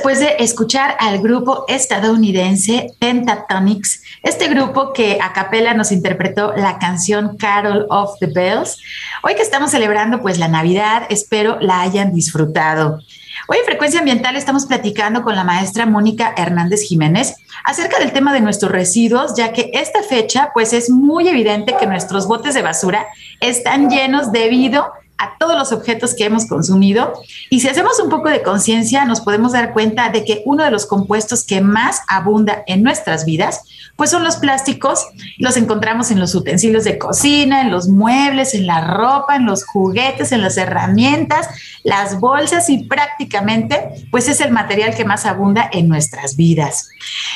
Después 0.00 0.18
de 0.18 0.36
escuchar 0.38 0.96
al 0.98 1.18
grupo 1.18 1.66
estadounidense 1.68 2.86
Pentatonics, 2.98 4.02
este 4.22 4.48
grupo 4.48 4.94
que 4.94 5.18
a 5.20 5.34
capela 5.34 5.74
nos 5.74 5.92
interpretó 5.92 6.54
la 6.56 6.78
canción 6.78 7.36
Carol 7.36 7.84
of 7.90 8.18
the 8.18 8.28
Bells. 8.28 8.78
Hoy 9.22 9.34
que 9.34 9.42
estamos 9.42 9.72
celebrando 9.72 10.22
pues 10.22 10.38
la 10.38 10.48
Navidad, 10.48 11.02
espero 11.10 11.58
la 11.60 11.82
hayan 11.82 12.14
disfrutado. 12.14 13.00
Hoy 13.46 13.58
en 13.58 13.66
Frecuencia 13.66 14.00
Ambiental 14.00 14.36
estamos 14.36 14.64
platicando 14.64 15.22
con 15.22 15.36
la 15.36 15.44
maestra 15.44 15.84
Mónica 15.84 16.32
Hernández 16.34 16.80
Jiménez 16.80 17.34
acerca 17.62 17.98
del 17.98 18.12
tema 18.12 18.32
de 18.32 18.40
nuestros 18.40 18.72
residuos, 18.72 19.34
ya 19.36 19.52
que 19.52 19.70
esta 19.74 20.02
fecha 20.02 20.48
pues 20.54 20.72
es 20.72 20.88
muy 20.88 21.28
evidente 21.28 21.76
que 21.78 21.86
nuestros 21.86 22.26
botes 22.26 22.54
de 22.54 22.62
basura 22.62 23.06
están 23.40 23.90
llenos 23.90 24.32
debido 24.32 24.82
a 24.82 24.92
todos 25.38 25.56
los 25.56 25.72
objetos 25.72 26.14
que 26.14 26.24
hemos 26.24 26.46
consumido. 26.46 27.12
Y 27.48 27.60
si 27.60 27.68
hacemos 27.68 27.98
un 28.00 28.10
poco 28.10 28.28
de 28.28 28.42
conciencia, 28.42 29.04
nos 29.04 29.20
podemos 29.20 29.52
dar 29.52 29.72
cuenta 29.72 30.10
de 30.10 30.24
que 30.24 30.42
uno 30.46 30.64
de 30.64 30.70
los 30.70 30.86
compuestos 30.86 31.44
que 31.44 31.60
más 31.60 32.02
abunda 32.08 32.62
en 32.66 32.82
nuestras 32.82 33.24
vidas, 33.24 33.62
pues 33.96 34.10
son 34.10 34.24
los 34.24 34.36
plásticos. 34.36 35.06
Los 35.38 35.56
encontramos 35.56 36.10
en 36.10 36.20
los 36.20 36.34
utensilios 36.34 36.84
de 36.84 36.98
cocina, 36.98 37.60
en 37.60 37.70
los 37.70 37.88
muebles, 37.88 38.54
en 38.54 38.66
la 38.66 38.80
ropa, 38.86 39.36
en 39.36 39.46
los 39.46 39.64
juguetes, 39.64 40.32
en 40.32 40.42
las 40.42 40.56
herramientas, 40.56 41.48
las 41.84 42.18
bolsas 42.20 42.70
y 42.70 42.84
prácticamente, 42.84 44.06
pues 44.10 44.28
es 44.28 44.40
el 44.40 44.52
material 44.52 44.94
que 44.94 45.04
más 45.04 45.26
abunda 45.26 45.68
en 45.72 45.88
nuestras 45.88 46.36
vidas. 46.36 46.88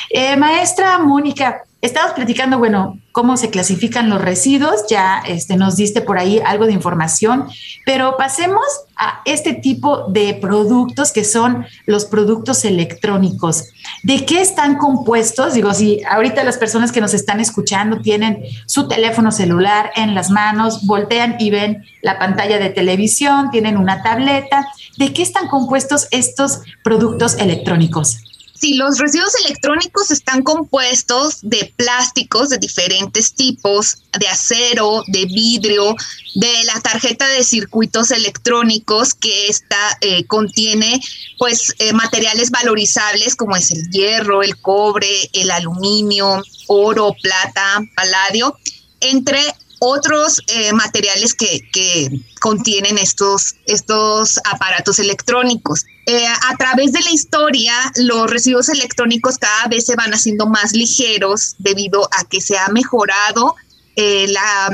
Eh, 0.09 0.37
maestra 0.37 0.97
Mónica, 0.99 1.63
Estamos 1.85 2.13
platicando, 2.13 2.57
bueno, 2.57 2.97
cómo 3.11 3.37
se 3.37 3.51
clasifican 3.51 4.09
los 4.09 4.19
residuos, 4.19 4.87
ya 4.89 5.19
este, 5.19 5.55
nos 5.55 5.75
diste 5.75 6.01
por 6.01 6.17
ahí 6.17 6.41
algo 6.43 6.65
de 6.65 6.73
información, 6.73 7.45
pero 7.85 8.17
pasemos 8.17 8.65
a 8.95 9.21
este 9.25 9.53
tipo 9.53 10.07
de 10.07 10.33
productos 10.33 11.11
que 11.11 11.23
son 11.23 11.67
los 11.85 12.05
productos 12.05 12.65
electrónicos. 12.65 13.65
¿De 14.01 14.25
qué 14.25 14.41
están 14.41 14.79
compuestos? 14.79 15.53
Digo, 15.53 15.75
si 15.75 16.01
ahorita 16.09 16.43
las 16.43 16.57
personas 16.57 16.91
que 16.91 17.01
nos 17.01 17.13
están 17.13 17.39
escuchando 17.39 18.01
tienen 18.01 18.41
su 18.65 18.87
teléfono 18.87 19.31
celular 19.31 19.91
en 19.95 20.15
las 20.15 20.31
manos, 20.31 20.87
voltean 20.87 21.35
y 21.37 21.51
ven 21.51 21.85
la 22.01 22.17
pantalla 22.17 22.57
de 22.57 22.71
televisión, 22.71 23.51
tienen 23.51 23.77
una 23.77 24.01
tableta, 24.01 24.67
¿de 24.97 25.13
qué 25.13 25.21
están 25.21 25.49
compuestos 25.49 26.07
estos 26.09 26.61
productos 26.83 27.37
electrónicos? 27.37 28.34
Sí, 28.59 28.75
los 28.75 28.99
residuos 28.99 29.33
electrónicos 29.45 30.11
están 30.11 30.41
compuestos 30.41 31.39
de 31.41 31.73
plásticos 31.75 32.49
de 32.49 32.57
diferentes 32.57 33.33
tipos, 33.33 33.97
de 34.17 34.27
acero, 34.29 35.03
de 35.07 35.25
vidrio, 35.25 35.93
de 36.35 36.63
la 36.63 36.79
tarjeta 36.79 37.27
de 37.27 37.43
circuitos 37.43 38.11
electrónicos 38.11 39.13
que 39.13 39.49
esta 39.49 39.97
eh, 39.99 40.25
contiene 40.25 41.01
pues 41.37 41.75
eh, 41.79 41.91
materiales 41.91 42.49
valorizables 42.49 43.35
como 43.35 43.57
es 43.57 43.71
el 43.71 43.89
hierro, 43.89 44.41
el 44.41 44.59
cobre, 44.61 45.29
el 45.33 45.51
aluminio, 45.51 46.41
oro, 46.67 47.13
plata, 47.21 47.81
paladio, 47.93 48.57
entre 49.01 49.41
otros 49.79 50.41
eh, 50.47 50.71
materiales 50.73 51.33
que, 51.33 51.61
que, 51.71 52.09
contienen 52.39 52.99
estos, 52.99 53.55
estos 53.65 54.39
aparatos 54.45 54.99
electrónicos. 54.99 55.83
Eh, 56.07 56.27
a 56.27 56.55
través 56.57 56.91
de 56.91 57.01
la 57.01 57.09
historia, 57.09 57.73
los 57.95 58.29
residuos 58.29 58.69
electrónicos 58.69 59.39
cada 59.39 59.67
vez 59.67 59.87
se 59.87 59.95
van 59.95 60.13
haciendo 60.13 60.45
más 60.45 60.73
ligeros 60.73 61.55
debido 61.57 62.07
a 62.11 62.23
que 62.25 62.41
se 62.41 62.57
ha 62.59 62.67
mejorado 62.67 63.55
eh, 63.95 64.31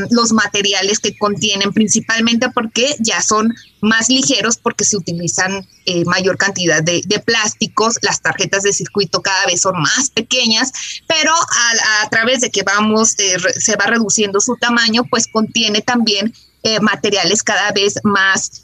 los 0.09 0.33
materiales 0.33 0.99
que 0.99 1.17
contienen, 1.17 1.71
principalmente 1.71 2.49
porque 2.49 2.97
ya 2.99 3.21
son 3.21 3.53
más 3.79 4.09
ligeros 4.09 4.57
porque 4.57 4.83
se 4.83 4.97
utilizan 4.97 5.65
eh, 5.85 6.03
mayor 6.05 6.37
cantidad 6.37 6.83
de, 6.83 7.23
plásticos, 7.23 7.99
las 8.01 8.21
tarjetas 8.21 8.63
de 8.63 8.73
circuito 8.73 9.21
cada 9.21 9.45
vez 9.45 9.61
son 9.61 9.79
más 9.79 10.09
pequeñas, 10.09 10.73
pero 11.07 11.31
a, 11.33 12.09
través 12.09 12.41
de 12.41 12.49
que 12.49 12.63
vamos, 12.63 13.11
se 13.11 13.75
va 13.77 13.85
reduciendo 13.85 14.41
su 14.41 14.57
tamaño, 14.57 15.03
pues 15.09 15.27
contiene 15.27 15.81
también 15.81 16.33
materiales 16.81 17.41
cada 17.41 17.71
vez 17.71 17.95
más 18.03 18.63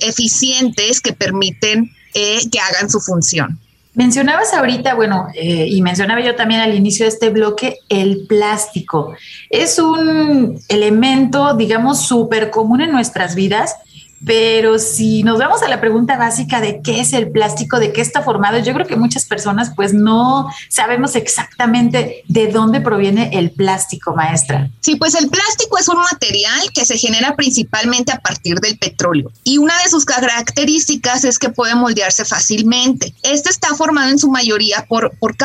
eficientes 0.00 1.00
que 1.00 1.12
permiten 1.12 1.90
que 2.12 2.60
hagan 2.60 2.90
su 2.90 3.00
función. 3.00 3.58
Mencionabas 3.94 4.54
ahorita, 4.54 4.94
bueno, 4.94 5.26
eh, 5.34 5.66
y 5.68 5.82
mencionaba 5.82 6.22
yo 6.22 6.34
también 6.34 6.60
al 6.62 6.74
inicio 6.74 7.04
de 7.04 7.10
este 7.10 7.28
bloque, 7.28 7.78
el 7.90 8.26
plástico. 8.26 9.14
Es 9.50 9.78
un 9.78 10.58
elemento, 10.68 11.54
digamos, 11.54 12.06
súper 12.06 12.50
común 12.50 12.80
en 12.80 12.90
nuestras 12.90 13.34
vidas 13.34 13.76
pero 14.24 14.78
si 14.78 15.22
nos 15.22 15.38
vamos 15.38 15.62
a 15.62 15.68
la 15.68 15.80
pregunta 15.80 16.16
básica 16.16 16.60
de 16.60 16.80
qué 16.82 17.00
es 17.00 17.12
el 17.12 17.30
plástico, 17.30 17.78
de 17.78 17.92
qué 17.92 18.00
está 18.00 18.22
formado, 18.22 18.58
yo 18.58 18.72
creo 18.74 18.86
que 18.86 18.96
muchas 18.96 19.24
personas 19.24 19.72
pues 19.74 19.92
no 19.94 20.48
sabemos 20.68 21.16
exactamente 21.16 22.22
de 22.28 22.48
dónde 22.48 22.80
proviene 22.80 23.30
el 23.32 23.50
plástico, 23.50 24.14
maestra. 24.14 24.70
Sí, 24.80 24.96
pues 24.96 25.14
el 25.14 25.28
plástico 25.28 25.78
es 25.78 25.88
un 25.88 25.98
material 25.98 26.70
que 26.72 26.84
se 26.84 26.98
genera 26.98 27.34
principalmente 27.36 28.12
a 28.12 28.20
partir 28.20 28.60
del 28.60 28.78
petróleo 28.78 29.30
y 29.44 29.58
una 29.58 29.74
de 29.82 29.90
sus 29.90 30.04
características 30.04 31.24
es 31.24 31.38
que 31.38 31.48
puede 31.48 31.74
moldearse 31.74 32.24
fácilmente. 32.24 33.14
Este 33.22 33.50
está 33.50 33.74
formado 33.74 34.10
en 34.10 34.18
su 34.18 34.30
mayoría 34.30 34.86
por, 34.88 35.16
por, 35.18 35.36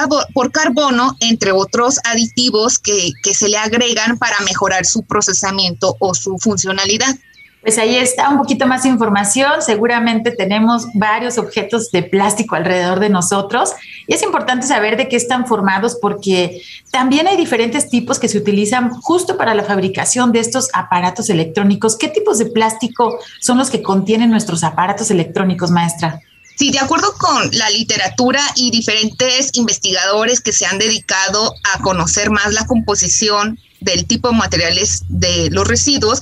carbono, 0.51 1.15
entre 1.19 1.51
otros 1.51 1.99
aditivos 2.03 2.79
que, 2.79 3.11
que 3.23 3.33
se 3.33 3.49
le 3.49 3.57
agregan 3.57 4.17
para 4.17 4.39
mejorar 4.41 4.85
su 4.85 5.03
procesamiento 5.03 5.95
o 5.99 6.13
su 6.13 6.37
funcionalidad. 6.39 7.15
Pues 7.61 7.77
ahí 7.77 7.97
está 7.97 8.29
un 8.29 8.37
poquito 8.37 8.65
más 8.67 8.85
información. 8.85 9.61
Seguramente 9.61 10.31
tenemos 10.31 10.87
varios 10.93 11.37
objetos 11.37 11.91
de 11.91 12.03
plástico 12.03 12.55
alrededor 12.55 12.99
de 12.99 13.09
nosotros 13.09 13.71
y 14.07 14.13
es 14.13 14.23
importante 14.23 14.67
saber 14.67 14.95
de 14.95 15.09
qué 15.09 15.15
están 15.15 15.47
formados 15.47 15.97
porque 16.01 16.61
también 16.91 17.27
hay 17.27 17.35
diferentes 17.35 17.89
tipos 17.89 18.19
que 18.19 18.29
se 18.29 18.37
utilizan 18.37 18.91
justo 18.91 19.37
para 19.37 19.55
la 19.55 19.63
fabricación 19.63 20.31
de 20.31 20.39
estos 20.39 20.69
aparatos 20.73 21.29
electrónicos. 21.29 21.97
¿Qué 21.97 22.07
tipos 22.07 22.37
de 22.37 22.45
plástico 22.45 23.17
son 23.41 23.57
los 23.57 23.69
que 23.69 23.81
contienen 23.81 24.29
nuestros 24.29 24.63
aparatos 24.63 25.11
electrónicos, 25.11 25.71
maestra? 25.71 26.21
Sí, 26.57 26.71
de 26.71 26.79
acuerdo 26.79 27.13
con 27.19 27.51
la 27.51 27.69
literatura 27.69 28.41
y 28.55 28.71
diferentes 28.71 29.51
investigadores 29.53 30.41
que 30.41 30.51
se 30.51 30.65
han 30.65 30.79
dedicado 30.79 31.53
a 31.75 31.79
conocer 31.83 32.31
más 32.31 32.51
la 32.51 32.65
composición 32.65 33.59
del 33.79 34.07
tipo 34.07 34.29
de 34.29 34.37
materiales 34.37 35.03
de 35.07 35.49
los 35.51 35.67
residuos, 35.67 36.19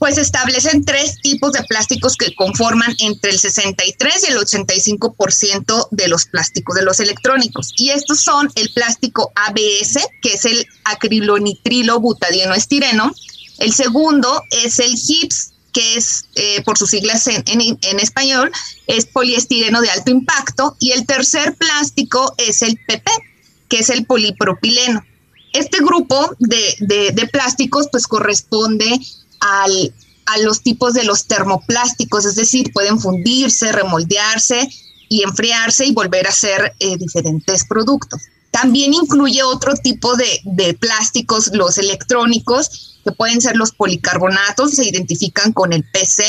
pues 0.00 0.16
establecen 0.16 0.82
tres 0.86 1.20
tipos 1.20 1.52
de 1.52 1.62
plásticos 1.64 2.16
que 2.16 2.34
conforman 2.34 2.96
entre 3.00 3.32
el 3.32 3.38
63 3.38 4.24
y 4.26 4.32
el 4.32 4.38
85% 4.38 5.88
de 5.90 6.08
los 6.08 6.24
plásticos 6.24 6.74
de 6.74 6.82
los 6.82 7.00
electrónicos. 7.00 7.74
Y 7.76 7.90
estos 7.90 8.20
son 8.20 8.50
el 8.54 8.72
plástico 8.72 9.30
ABS, 9.34 9.98
que 10.22 10.32
es 10.32 10.46
el 10.46 10.66
acrilonitrilo 10.84 12.00
butadieno 12.00 12.54
estireno. 12.54 13.12
El 13.58 13.74
segundo 13.74 14.42
es 14.50 14.78
el 14.78 14.94
HIPS, 14.96 15.52
que 15.74 15.96
es, 15.96 16.24
eh, 16.34 16.62
por 16.62 16.78
sus 16.78 16.88
siglas 16.88 17.26
en, 17.26 17.44
en, 17.46 18.00
español, 18.00 18.50
es 18.86 19.04
poliestireno 19.04 19.82
de 19.82 19.90
alto 19.90 20.10
impacto. 20.10 20.78
Y 20.80 20.92
el 20.92 21.04
tercer 21.04 21.56
plástico 21.56 22.34
es 22.38 22.62
el 22.62 22.80
PP, 22.88 23.10
que 23.68 23.80
es 23.80 23.90
el 23.90 24.06
polipropileno. 24.06 25.04
Este 25.52 25.76
grupo 25.84 26.34
de, 26.38 26.74
de, 26.78 27.10
de 27.10 27.26
plásticos 27.26 27.88
pues 27.92 28.06
corresponde 28.06 28.98
al, 29.40 29.94
a 30.26 30.38
los 30.38 30.62
tipos 30.62 30.94
de 30.94 31.04
los 31.04 31.26
termoplásticos, 31.26 32.24
es 32.24 32.36
decir, 32.36 32.72
pueden 32.72 33.00
fundirse, 33.00 33.72
remoldearse 33.72 34.68
y 35.08 35.22
enfriarse 35.22 35.86
y 35.86 35.92
volver 35.92 36.28
a 36.28 36.32
ser 36.32 36.72
eh, 36.78 36.96
diferentes 36.96 37.64
productos. 37.64 38.22
También 38.50 38.94
incluye 38.94 39.42
otro 39.42 39.74
tipo 39.74 40.16
de, 40.16 40.40
de, 40.44 40.74
plásticos, 40.74 41.50
los 41.52 41.78
electrónicos, 41.78 42.98
que 43.04 43.12
pueden 43.12 43.40
ser 43.40 43.56
los 43.56 43.72
policarbonatos, 43.72 44.72
se 44.72 44.84
identifican 44.84 45.52
con 45.52 45.72
el 45.72 45.84
PC, 45.84 46.24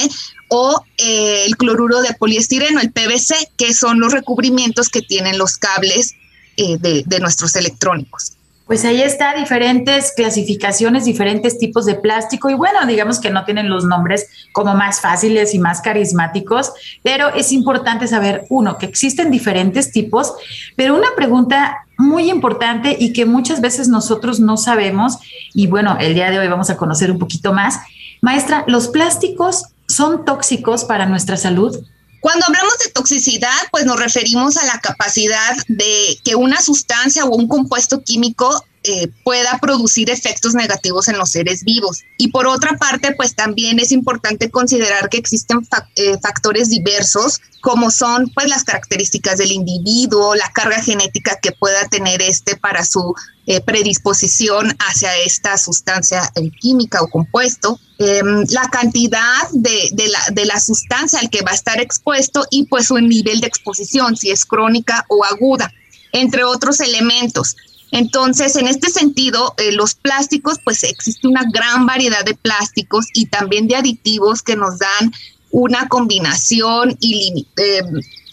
o 0.50 0.84
eh, 0.98 1.46
el 1.46 1.58
cloruro 1.58 2.02
de 2.02 2.14
poliestireno, 2.14 2.80
el 2.80 2.92
PVC, 2.92 3.52
que 3.58 3.74
son 3.74 4.00
los 4.00 4.12
recubrimientos 4.12 4.90
que 4.90 5.02
tienen 5.02 5.38
los 5.38 5.58
cables 5.58 6.14
eh, 6.58 6.78
de, 6.78 7.04
de 7.06 7.20
nuestros 7.20 7.56
electrónicos. 7.56 8.34
Pues 8.72 8.86
ahí 8.86 9.02
está, 9.02 9.34
diferentes 9.34 10.14
clasificaciones, 10.16 11.04
diferentes 11.04 11.58
tipos 11.58 11.86
de 11.86 11.96
plástico 11.96 12.50
y 12.50 12.54
bueno, 12.54 12.86
digamos 12.88 13.20
que 13.20 13.30
no 13.30 13.44
tienen 13.44 13.68
los 13.68 13.84
nombres 13.84 14.30
como 14.54 14.76
más 14.76 15.02
fáciles 15.02 15.54
y 15.54 15.60
más 15.60 15.82
carismáticos, 15.82 16.72
pero 17.04 17.34
es 17.34 17.52
importante 17.52 18.08
saber, 18.08 18.46
uno, 18.48 18.78
que 18.78 18.86
existen 18.86 19.30
diferentes 19.30 19.92
tipos, 19.92 20.36
pero 20.78 20.96
una 20.96 21.10
pregunta 21.18 21.80
muy 21.98 22.30
importante 22.30 22.96
y 22.98 23.12
que 23.12 23.26
muchas 23.26 23.60
veces 23.60 23.90
nosotros 23.90 24.40
no 24.40 24.56
sabemos 24.56 25.18
y 25.54 25.68
bueno, 25.68 25.98
el 26.00 26.14
día 26.14 26.32
de 26.32 26.40
hoy 26.40 26.48
vamos 26.48 26.70
a 26.70 26.78
conocer 26.78 27.12
un 27.12 27.20
poquito 27.20 27.52
más. 27.52 27.78
Maestra, 28.22 28.64
¿los 28.68 28.88
plásticos 28.88 29.66
son 29.90 30.24
tóxicos 30.24 30.86
para 30.86 31.08
nuestra 31.08 31.36
salud? 31.36 31.78
Cuando 32.22 32.46
hablamos 32.46 32.78
de 32.78 32.92
toxicidad, 32.92 33.50
pues 33.72 33.84
nos 33.84 34.00
referimos 34.00 34.56
a 34.58 34.66
la 34.66 34.80
capacidad 34.80 35.58
de 35.68 36.20
que 36.24 36.36
una 36.36 36.62
sustancia 36.62 37.26
o 37.26 37.36
un 37.36 37.48
compuesto 37.48 38.04
químico 38.04 38.64
eh, 38.84 39.10
pueda 39.24 39.60
producir 39.62 40.10
efectos 40.10 40.56
negativos 40.56 41.08
en 41.08 41.20
los 41.20 41.30
seres 41.30 41.64
vivos. 41.64 42.00
Y 42.18 42.30
por 42.30 42.48
otra 42.48 42.78
parte, 42.78 43.14
pues 43.14 43.36
también 43.36 43.78
es 43.78 43.92
importante 43.92 44.50
considerar 44.50 45.08
que 45.08 45.18
existen 45.18 45.68
eh, 45.96 46.18
factores 46.20 46.70
diversos, 46.70 47.42
como 47.62 47.92
son 47.92 48.32
pues 48.34 48.50
las 48.50 48.64
características 48.64 49.38
del 49.38 49.52
individuo, 49.52 50.34
la 50.34 50.50
carga 50.52 50.82
genética 50.82 51.38
que 51.40 51.52
pueda 51.52 51.88
tener 51.90 52.24
este 52.24 52.56
para 52.56 52.84
su 52.84 53.14
eh, 53.46 53.62
predisposición 53.62 54.76
hacia 54.80 55.16
esta 55.18 55.60
sustancia 55.60 56.32
química 56.60 57.04
o 57.04 57.08
compuesto, 57.08 57.80
em, 58.00 58.46
la 58.50 58.68
cantidad 58.72 59.48
de, 59.52 59.90
de, 59.92 60.08
la, 60.08 60.20
de 60.32 60.46
la 60.46 60.60
sustancia 60.60 61.20
al 61.20 61.30
que 61.30 61.44
va 61.44 61.52
a 61.52 61.56
estar 61.56 61.80
expuesto 61.80 62.48
y 62.50 62.66
pues 62.66 62.88
su 62.88 62.98
nivel 62.98 63.42
de 63.42 63.48
exposición, 63.48 64.18
si 64.18 64.32
es 64.32 64.44
crónica 64.44 65.06
o 65.08 65.24
aguda, 65.24 65.72
entre 66.14 66.44
otros 66.44 66.80
elementos. 66.80 67.56
Entonces, 67.92 68.56
en 68.56 68.68
este 68.68 68.90
sentido, 68.90 69.54
eh, 69.58 69.74
los 69.74 69.96
plásticos, 69.96 70.58
pues 70.64 70.84
existe 70.84 71.28
una 71.28 71.44
gran 71.52 71.86
variedad 71.86 72.24
de 72.24 72.36
plásticos 72.36 73.06
y 73.14 73.26
también 73.26 73.68
de 73.68 73.76
aditivos 73.76 74.42
que 74.42 74.56
nos 74.56 74.80
dan 74.80 75.14
una 75.52 75.90
combinación 75.90 76.98
eh, 77.02 77.84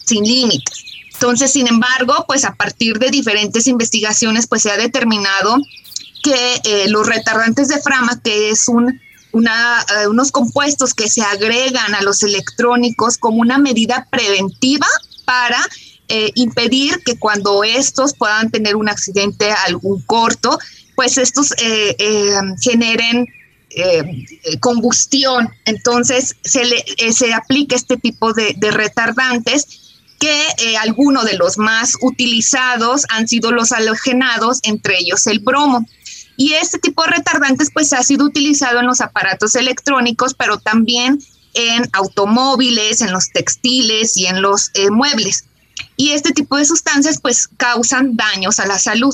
sin 0.05 0.23
límites. 0.23 0.85
Entonces, 1.13 1.51
sin 1.51 1.67
embargo, 1.67 2.23
pues 2.25 2.45
a 2.45 2.55
partir 2.55 2.97
de 2.99 3.09
diferentes 3.09 3.67
investigaciones, 3.67 4.47
pues 4.47 4.61
se 4.61 4.71
ha 4.71 4.77
determinado 4.77 5.57
que 6.23 6.61
eh, 6.63 6.87
los 6.87 7.05
retardantes 7.05 7.67
de 7.67 7.81
frama, 7.81 8.21
que 8.21 8.51
es 8.51 8.69
un, 8.69 9.01
una, 9.33 9.85
unos 10.09 10.31
compuestos 10.31 10.93
que 10.93 11.09
se 11.09 11.21
agregan 11.21 11.93
a 11.95 12.01
los 12.01 12.23
electrónicos 12.23 13.17
como 13.17 13.39
una 13.39 13.57
medida 13.57 14.07
preventiva 14.09 14.87
para 15.25 15.59
eh, 16.11 16.31
impedir 16.33 17.03
que 17.05 17.19
cuando 17.19 17.63
estos 17.63 18.15
puedan 18.15 18.49
tener 18.49 18.75
un 18.75 18.89
accidente, 18.89 19.51
algún 19.67 20.01
corto, 20.01 20.57
pues 20.95 21.19
estos 21.19 21.51
eh, 21.61 21.95
eh, 21.99 22.33
generen 22.59 23.27
combustión. 24.59 25.47
Entonces 25.65 26.35
se, 26.43 26.65
le, 26.65 26.83
se 27.13 27.31
aplica 27.31 27.75
este 27.75 27.97
tipo 27.97 28.33
de, 28.33 28.55
retardantes 28.71 29.99
que 30.19 30.35
algunos 30.81 31.25
de 31.25 31.37
los 31.37 31.59
más 31.59 31.93
utilizados 32.01 33.05
han 33.09 33.27
sido 33.27 33.51
los 33.51 33.71
halogenados, 33.71 34.59
entre 34.63 34.97
ellos 34.97 35.27
el 35.27 35.39
bromo. 35.39 35.85
Y 36.35 36.53
este 36.53 36.79
tipo 36.79 37.03
de 37.03 37.11
retardantes 37.11 37.69
pues 37.71 37.93
ha 37.93 38.01
sido 38.01 38.25
utilizado 38.25 38.79
en 38.79 38.87
los 38.87 38.99
aparatos 38.99 39.53
electrónicos, 39.53 40.33
pero 40.33 40.57
también 40.57 41.19
en 41.53 41.87
automóviles, 41.93 43.01
en 43.01 43.11
los 43.11 43.29
textiles 43.29 44.17
y 44.17 44.25
en 44.25 44.41
los 44.41 44.71
muebles 44.89 45.45
y 45.99 46.11
este 46.11 46.31
tipo 46.31 46.55
de 46.55 46.63
sustancias 46.63 47.19
pues 47.21 47.49
causan 47.57 48.15
daños 48.15 48.61
a 48.61 48.65
la 48.65 48.79
salud. 48.79 49.13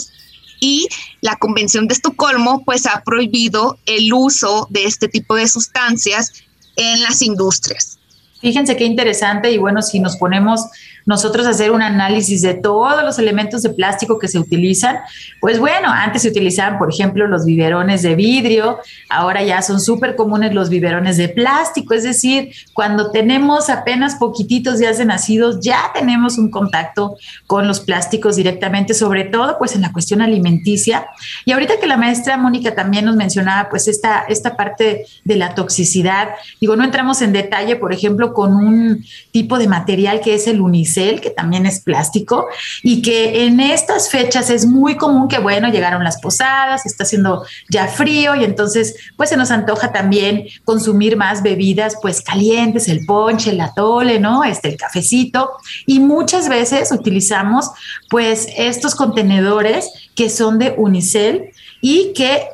Y 0.59 0.87
la 1.19 1.35
Convención 1.35 1.87
de 1.87 1.95
Estocolmo 1.95 2.63
pues 2.63 2.85
ha 2.85 3.01
prohibido 3.03 3.79
el 3.87 4.13
uso 4.13 4.67
de 4.69 4.85
este 4.85 5.07
tipo 5.07 5.35
de 5.35 5.47
sustancias 5.47 6.31
en 6.75 7.01
las 7.01 7.23
industrias. 7.23 7.97
Fíjense 8.39 8.77
qué 8.77 8.85
interesante 8.85 9.51
y 9.51 9.57
bueno, 9.57 9.81
si 9.81 9.99
nos 9.99 10.15
ponemos 10.17 10.61
nosotros 11.05 11.45
hacer 11.45 11.71
un 11.71 11.81
análisis 11.81 12.41
de 12.41 12.55
todos 12.55 13.03
los 13.03 13.19
elementos 13.19 13.61
de 13.63 13.69
plástico 13.69 14.17
que 14.17 14.27
se 14.27 14.39
utilizan, 14.39 14.97
pues 15.39 15.59
bueno, 15.59 15.89
antes 15.91 16.23
se 16.23 16.29
utilizaban, 16.29 16.77
por 16.77 16.91
ejemplo, 16.91 17.27
los 17.27 17.45
biberones 17.45 18.01
de 18.01 18.15
vidrio, 18.15 18.79
ahora 19.09 19.43
ya 19.43 19.61
son 19.61 19.79
súper 19.79 20.15
comunes 20.15 20.53
los 20.53 20.69
biberones 20.69 21.17
de 21.17 21.29
plástico, 21.29 21.93
es 21.93 22.03
decir, 22.03 22.51
cuando 22.73 23.11
tenemos 23.11 23.69
apenas 23.69 24.15
poquititos 24.15 24.79
días 24.79 24.97
de 24.97 25.05
nacidos, 25.05 25.59
ya 25.61 25.91
tenemos 25.93 26.37
un 26.37 26.49
contacto 26.49 27.17
con 27.47 27.67
los 27.67 27.79
plásticos 27.79 28.35
directamente, 28.35 28.93
sobre 28.93 29.25
todo 29.25 29.57
pues 29.57 29.75
en 29.75 29.81
la 29.81 29.91
cuestión 29.91 30.21
alimenticia. 30.21 31.07
Y 31.45 31.51
ahorita 31.51 31.79
que 31.79 31.87
la 31.87 31.97
maestra 31.97 32.37
Mónica 32.37 32.73
también 32.73 33.05
nos 33.05 33.15
mencionaba 33.15 33.69
pues 33.69 33.87
esta, 33.87 34.25
esta 34.27 34.55
parte 34.55 35.05
de 35.23 35.35
la 35.35 35.53
toxicidad, 35.53 36.29
digo, 36.59 36.75
no 36.75 36.83
entramos 36.83 37.21
en 37.21 37.33
detalle, 37.33 37.75
por 37.75 37.93
ejemplo, 37.93 38.33
con 38.33 38.55
un 38.55 39.05
tipo 39.31 39.57
de 39.57 39.67
material 39.67 40.21
que 40.21 40.33
es 40.33 40.47
el 40.47 40.61
unicel, 40.61 40.94
que 40.95 41.29
también 41.29 41.65
es 41.65 41.79
plástico, 41.79 42.47
y 42.83 43.01
que 43.01 43.45
en 43.45 43.59
estas 43.59 44.09
fechas 44.09 44.49
es 44.49 44.65
muy 44.65 44.95
común 44.97 45.27
que, 45.27 45.39
bueno, 45.39 45.69
llegaron 45.69 46.03
las 46.03 46.19
posadas, 46.19 46.85
está 46.85 47.03
haciendo 47.03 47.45
ya 47.69 47.87
frío 47.87 48.35
y 48.35 48.43
entonces 48.43 48.95
pues 49.17 49.29
se 49.29 49.37
nos 49.37 49.51
antoja 49.51 49.91
también 49.91 50.47
consumir 50.63 51.17
más 51.17 51.43
bebidas 51.43 51.97
pues 52.01 52.21
calientes, 52.21 52.87
el 52.87 53.05
ponche, 53.05 53.51
el 53.51 53.61
atole, 53.61 54.19
¿no? 54.19 54.43
Este, 54.43 54.69
el 54.69 54.77
cafecito, 54.77 55.51
y 55.85 55.99
muchas 55.99 56.49
veces 56.49 56.91
utilizamos 56.91 57.69
pues 58.09 58.47
estos 58.57 58.95
contenedores 58.95 59.89
que 60.15 60.29
son 60.29 60.59
de 60.59 60.73
unicel 60.77 61.51
y 61.81 62.13
que 62.13 62.47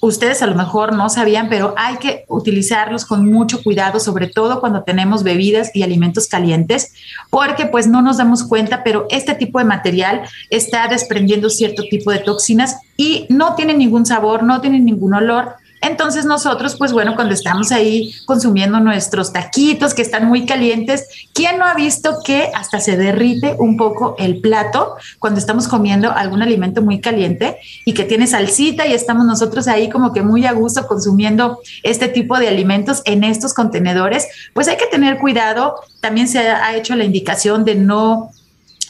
ustedes 0.00 0.42
a 0.42 0.46
lo 0.46 0.54
mejor 0.54 0.94
no 0.94 1.08
sabían, 1.08 1.48
pero 1.48 1.74
hay 1.76 1.96
que 1.98 2.24
utilizarlos 2.28 3.04
con 3.04 3.30
mucho 3.30 3.62
cuidado, 3.62 4.00
sobre 4.00 4.26
todo 4.26 4.60
cuando 4.60 4.82
tenemos 4.82 5.22
bebidas 5.22 5.70
y 5.74 5.82
alimentos 5.82 6.26
calientes, 6.26 6.94
porque 7.28 7.66
pues 7.66 7.86
no 7.86 8.00
nos 8.02 8.16
damos 8.16 8.44
cuenta, 8.44 8.82
pero 8.82 9.06
este 9.10 9.34
tipo 9.34 9.58
de 9.58 9.66
material 9.66 10.22
está 10.48 10.88
desprendiendo 10.88 11.50
cierto 11.50 11.82
tipo 11.90 12.10
de 12.10 12.18
toxinas 12.18 12.76
y 12.96 13.26
no 13.28 13.54
tiene 13.54 13.74
ningún 13.74 14.06
sabor, 14.06 14.42
no 14.42 14.60
tiene 14.60 14.80
ningún 14.80 15.14
olor, 15.14 15.54
entonces 15.82 16.26
nosotros, 16.26 16.76
pues 16.76 16.92
bueno, 16.92 17.14
cuando 17.14 17.34
estamos 17.34 17.72
ahí 17.72 18.14
consumiendo 18.26 18.80
nuestros 18.80 19.32
taquitos 19.32 19.94
que 19.94 20.02
están 20.02 20.26
muy 20.26 20.44
calientes, 20.44 21.06
¿quién 21.32 21.58
no 21.58 21.64
ha 21.64 21.74
visto 21.74 22.18
que 22.24 22.50
hasta 22.54 22.80
se 22.80 22.98
derrite 22.98 23.56
un 23.58 23.78
poco 23.78 24.14
el 24.18 24.40
plato 24.40 24.96
cuando 25.18 25.40
estamos 25.40 25.68
comiendo 25.68 26.10
algún 26.10 26.42
alimento 26.42 26.82
muy 26.82 27.00
caliente 27.00 27.56
y 27.86 27.94
que 27.94 28.04
tiene 28.04 28.26
salsita 28.26 28.86
y 28.86 28.92
estamos 28.92 29.24
nosotros 29.24 29.68
ahí 29.68 29.88
como 29.88 30.12
que 30.12 30.22
muy 30.22 30.44
a 30.44 30.52
gusto 30.52 30.86
consumiendo 30.86 31.60
este 31.82 32.08
tipo 32.08 32.38
de 32.38 32.48
alimentos 32.48 33.02
en 33.06 33.24
estos 33.24 33.54
contenedores? 33.54 34.28
Pues 34.52 34.68
hay 34.68 34.76
que 34.76 34.86
tener 34.86 35.18
cuidado. 35.18 35.76
También 36.00 36.28
se 36.28 36.40
ha 36.40 36.76
hecho 36.76 36.94
la 36.94 37.04
indicación 37.04 37.64
de 37.64 37.74
no 37.74 38.30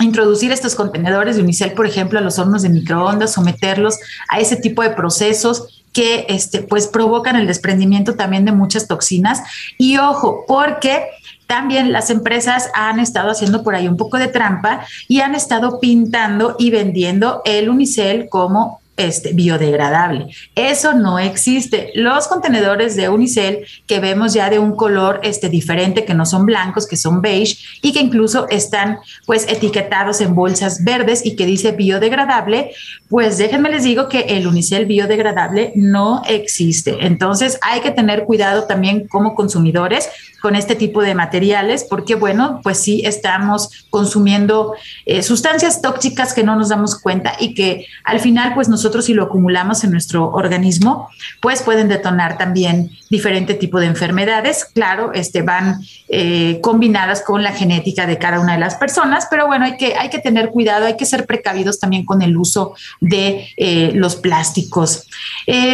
introducir 0.00 0.50
estos 0.50 0.74
contenedores 0.74 1.36
de 1.36 1.42
unicel, 1.42 1.72
por 1.72 1.86
ejemplo, 1.86 2.18
a 2.18 2.22
los 2.22 2.38
hornos 2.38 2.62
de 2.62 2.70
microondas, 2.70 3.32
someterlos 3.32 3.98
a 4.28 4.40
ese 4.40 4.56
tipo 4.56 4.82
de 4.82 4.90
procesos 4.90 5.79
que 5.92 6.26
este, 6.28 6.62
pues 6.62 6.86
provocan 6.86 7.36
el 7.36 7.46
desprendimiento 7.46 8.14
también 8.14 8.44
de 8.44 8.52
muchas 8.52 8.86
toxinas. 8.86 9.42
Y 9.78 9.98
ojo, 9.98 10.44
porque 10.46 11.06
también 11.46 11.92
las 11.92 12.10
empresas 12.10 12.70
han 12.74 13.00
estado 13.00 13.30
haciendo 13.30 13.64
por 13.64 13.74
ahí 13.74 13.88
un 13.88 13.96
poco 13.96 14.18
de 14.18 14.28
trampa 14.28 14.86
y 15.08 15.20
han 15.20 15.34
estado 15.34 15.80
pintando 15.80 16.54
y 16.58 16.70
vendiendo 16.70 17.42
el 17.44 17.68
unicel 17.68 18.28
como 18.28 18.79
este, 19.06 19.32
biodegradable. 19.32 20.26
Eso 20.54 20.92
no 20.94 21.18
existe. 21.18 21.90
Los 21.94 22.28
contenedores 22.28 22.96
de 22.96 23.08
unicel 23.08 23.66
que 23.86 24.00
vemos 24.00 24.34
ya 24.34 24.50
de 24.50 24.58
un 24.58 24.76
color 24.76 25.20
este, 25.22 25.48
diferente, 25.48 26.04
que 26.04 26.14
no 26.14 26.26
son 26.26 26.46
blancos, 26.46 26.86
que 26.86 26.96
son 26.96 27.20
beige 27.22 27.56
y 27.82 27.92
que 27.92 28.00
incluso 28.00 28.48
están 28.48 28.98
pues 29.26 29.46
etiquetados 29.48 30.20
en 30.20 30.34
bolsas 30.34 30.84
verdes 30.84 31.24
y 31.24 31.36
que 31.36 31.46
dice 31.46 31.72
biodegradable, 31.72 32.72
pues 33.08 33.38
déjenme 33.38 33.70
les 33.70 33.84
digo 33.84 34.08
que 34.08 34.20
el 34.20 34.46
unicel 34.46 34.86
biodegradable 34.86 35.72
no 35.74 36.22
existe. 36.28 36.98
Entonces 37.00 37.58
hay 37.62 37.80
que 37.80 37.90
tener 37.90 38.24
cuidado 38.24 38.64
también 38.64 39.08
como 39.08 39.34
consumidores 39.34 40.08
con 40.40 40.56
este 40.56 40.74
tipo 40.74 41.02
de 41.02 41.14
materiales, 41.14 41.86
porque 41.88 42.14
bueno, 42.14 42.60
pues 42.62 42.78
sí 42.78 43.02
estamos 43.04 43.86
consumiendo 43.90 44.74
eh, 45.06 45.22
sustancias 45.22 45.82
tóxicas 45.82 46.32
que 46.32 46.42
no 46.42 46.56
nos 46.56 46.70
damos 46.70 46.98
cuenta 46.98 47.34
y 47.38 47.54
que 47.54 47.86
al 48.04 48.20
final, 48.20 48.54
pues 48.54 48.68
nosotros 48.68 49.04
si 49.04 49.14
lo 49.14 49.24
acumulamos 49.24 49.84
en 49.84 49.90
nuestro 49.90 50.30
organismo, 50.30 51.08
pues 51.40 51.62
pueden 51.62 51.88
detonar 51.88 52.38
también 52.38 52.90
diferente 53.10 53.54
tipo 53.54 53.80
de 53.80 53.86
enfermedades. 53.86 54.64
Claro, 54.64 55.12
este, 55.12 55.42
van 55.42 55.80
eh, 56.08 56.60
combinadas 56.62 57.22
con 57.22 57.42
la 57.42 57.52
genética 57.52 58.06
de 58.06 58.18
cada 58.18 58.40
una 58.40 58.54
de 58.54 58.60
las 58.60 58.76
personas, 58.76 59.26
pero 59.30 59.46
bueno, 59.46 59.64
hay 59.64 59.76
que, 59.76 59.94
hay 59.96 60.08
que 60.08 60.18
tener 60.18 60.50
cuidado, 60.50 60.86
hay 60.86 60.96
que 60.96 61.06
ser 61.06 61.26
precavidos 61.26 61.78
también 61.78 62.04
con 62.04 62.22
el 62.22 62.36
uso 62.36 62.74
de 63.00 63.48
eh, 63.56 63.92
los 63.94 64.16
plásticos. 64.16 65.06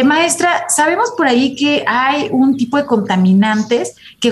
maestra, 0.03 0.65
sabemos 0.69 1.13
por 1.15 1.27
ahí 1.27 1.55
que 1.55 1.83
hay 1.87 2.27
un 2.31 2.57
tipo 2.57 2.77
de 2.77 2.85
contaminantes 2.85 3.95
que 4.19 4.31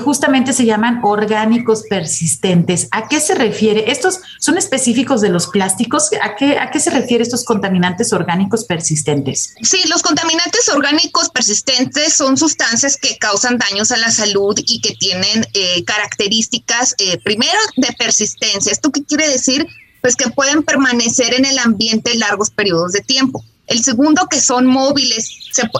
se 0.54 0.66
llaman 0.66 1.00
orgánicos 1.04 1.84
persistentes. 1.90 2.88
¿A 2.92 3.08
qué 3.08 3.20
se 3.20 3.36
refiere? 3.36 3.92
¿Estos 3.92 4.20
son 4.40 4.58
específicos 4.58 5.22
de 5.22 5.30
los 5.30 5.48
plásticos? 5.48 6.10
¿A 6.22 6.36
qué, 6.36 6.58
a 6.58 6.72
qué 6.72 6.80
se 6.80 6.90
refiere 6.90 7.24
estos 7.24 7.46
contaminantes 7.46 8.12
orgánicos 8.12 8.66
persistentes? 8.66 9.56
Sí, 9.62 9.80
los 9.88 10.02
contaminantes 10.02 10.68
orgánicos 10.70 11.30
persistentes 11.30 12.14
son 12.14 12.38
sustancias 12.38 12.98
que 12.98 13.18
causan 13.18 13.58
daños 13.58 13.92
a 13.92 13.98
la 13.98 14.12
salud 14.12 14.58
y 14.66 14.82
que 14.82 14.96
tienen 14.96 15.46
eh, 15.54 15.84
características, 15.86 16.96
eh, 16.98 17.18
primero, 17.24 17.60
de 17.78 17.94
persistencia. 17.94 18.72
¿Esto 18.72 18.92
qué 18.92 19.04
quiere 19.04 19.30
decir? 19.30 19.68
Pues 20.02 20.16
que 20.16 20.30
pueden 20.30 20.64
permanecer 20.64 21.34
en 21.34 21.46
el 21.46 21.60
ambiente 21.60 22.16
largos 22.16 22.50
periodos 22.50 22.92
de 22.92 23.02
tiempo. 23.02 23.44
El 23.68 23.84
segundo, 23.84 24.28
que 24.30 24.40
son 24.40 24.66
móviles, 24.66 25.30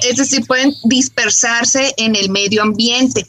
es 0.10 0.18
decir, 0.18 0.46
pueden 0.48 0.74
dispersarse 0.86 1.94
en 1.98 2.16
el 2.16 2.30
medio 2.30 2.64
ambiente. 2.64 3.28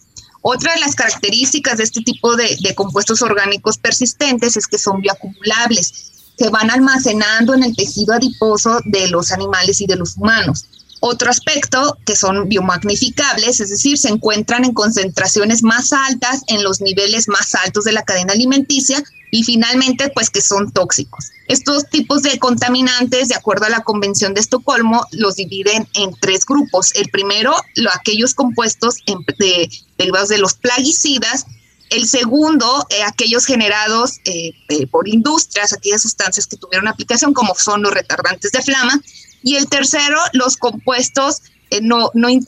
Otra 0.48 0.74
de 0.74 0.78
las 0.78 0.94
características 0.94 1.78
de 1.78 1.82
este 1.82 2.02
tipo 2.02 2.37
de, 2.37 2.56
compuestos 2.76 3.20
orgánicos 3.20 3.78
persistentes 3.78 4.56
es 4.56 4.68
que 4.68 4.78
son 4.78 5.00
bioacumulables. 5.00 6.12
se 6.38 6.50
van 6.50 6.70
almacenando 6.70 7.52
en 7.52 7.64
el 7.64 7.74
tejido 7.74 8.14
adiposo 8.14 8.78
de 8.85 9.09
los 9.09 9.32
animales 9.32 9.80
y 9.80 9.88
de 9.88 9.96
los 9.96 10.16
humanos. 10.16 10.66
Otro 11.00 11.30
aspecto 11.30 11.98
que 12.06 12.14
son 12.14 12.48
biomagnificables, 12.48 13.59
es 13.59 13.70
decir, 13.70 13.98
se 13.98 14.09
encuentran 14.09 14.64
en 14.64 14.72
concentraciones 14.72 15.64
más 15.64 15.92
altas 15.92 16.42
en 16.46 16.62
los 16.62 16.80
niveles 16.80 17.26
más 17.26 17.56
altos 17.56 17.82
de 17.82 17.92
la 17.92 18.04
cadena 18.04 18.32
alimenticia 18.32 19.02
y 19.30 19.42
finalmente 19.42 20.10
pues 20.14 20.30
que 20.30 20.40
son 20.40 20.72
tóxicos. 20.72 21.30
Estos 21.48 21.88
tipos 21.88 22.22
de 22.22 22.38
contaminantes, 22.38 23.28
de 23.28 23.34
acuerdo 23.34 23.66
a 23.66 23.70
la 23.70 23.82
Convención 23.82 24.34
de 24.34 24.40
Estocolmo, 24.40 25.06
los 25.12 25.36
dividen 25.36 25.88
en 25.94 26.14
tres 26.20 26.44
grupos. 26.44 26.94
El 26.94 27.08
primero, 27.10 27.54
lo, 27.76 27.90
aquellos 27.92 28.34
compuestos 28.34 28.96
de, 29.38 29.70
derivados 29.96 30.28
de 30.28 30.38
los 30.38 30.54
plaguicidas. 30.54 31.46
El 31.90 32.08
segundo, 32.08 32.84
eh, 32.90 33.02
aquellos 33.04 33.46
generados 33.46 34.18
eh, 34.24 34.52
por 34.90 35.06
industrias, 35.06 35.72
aquellas 35.72 36.02
sustancias 36.02 36.46
que 36.48 36.56
tuvieron 36.56 36.88
aplicación, 36.88 37.32
como 37.32 37.54
son 37.54 37.82
los 37.82 37.92
retardantes 37.92 38.50
de 38.50 38.62
flama. 38.62 39.00
Y 39.42 39.54
el 39.54 39.68
tercero, 39.68 40.18
los 40.32 40.56
compuestos 40.56 41.42
eh, 41.70 41.81
no, 41.83 42.11
no, 42.14 42.29
eh, 42.29 42.38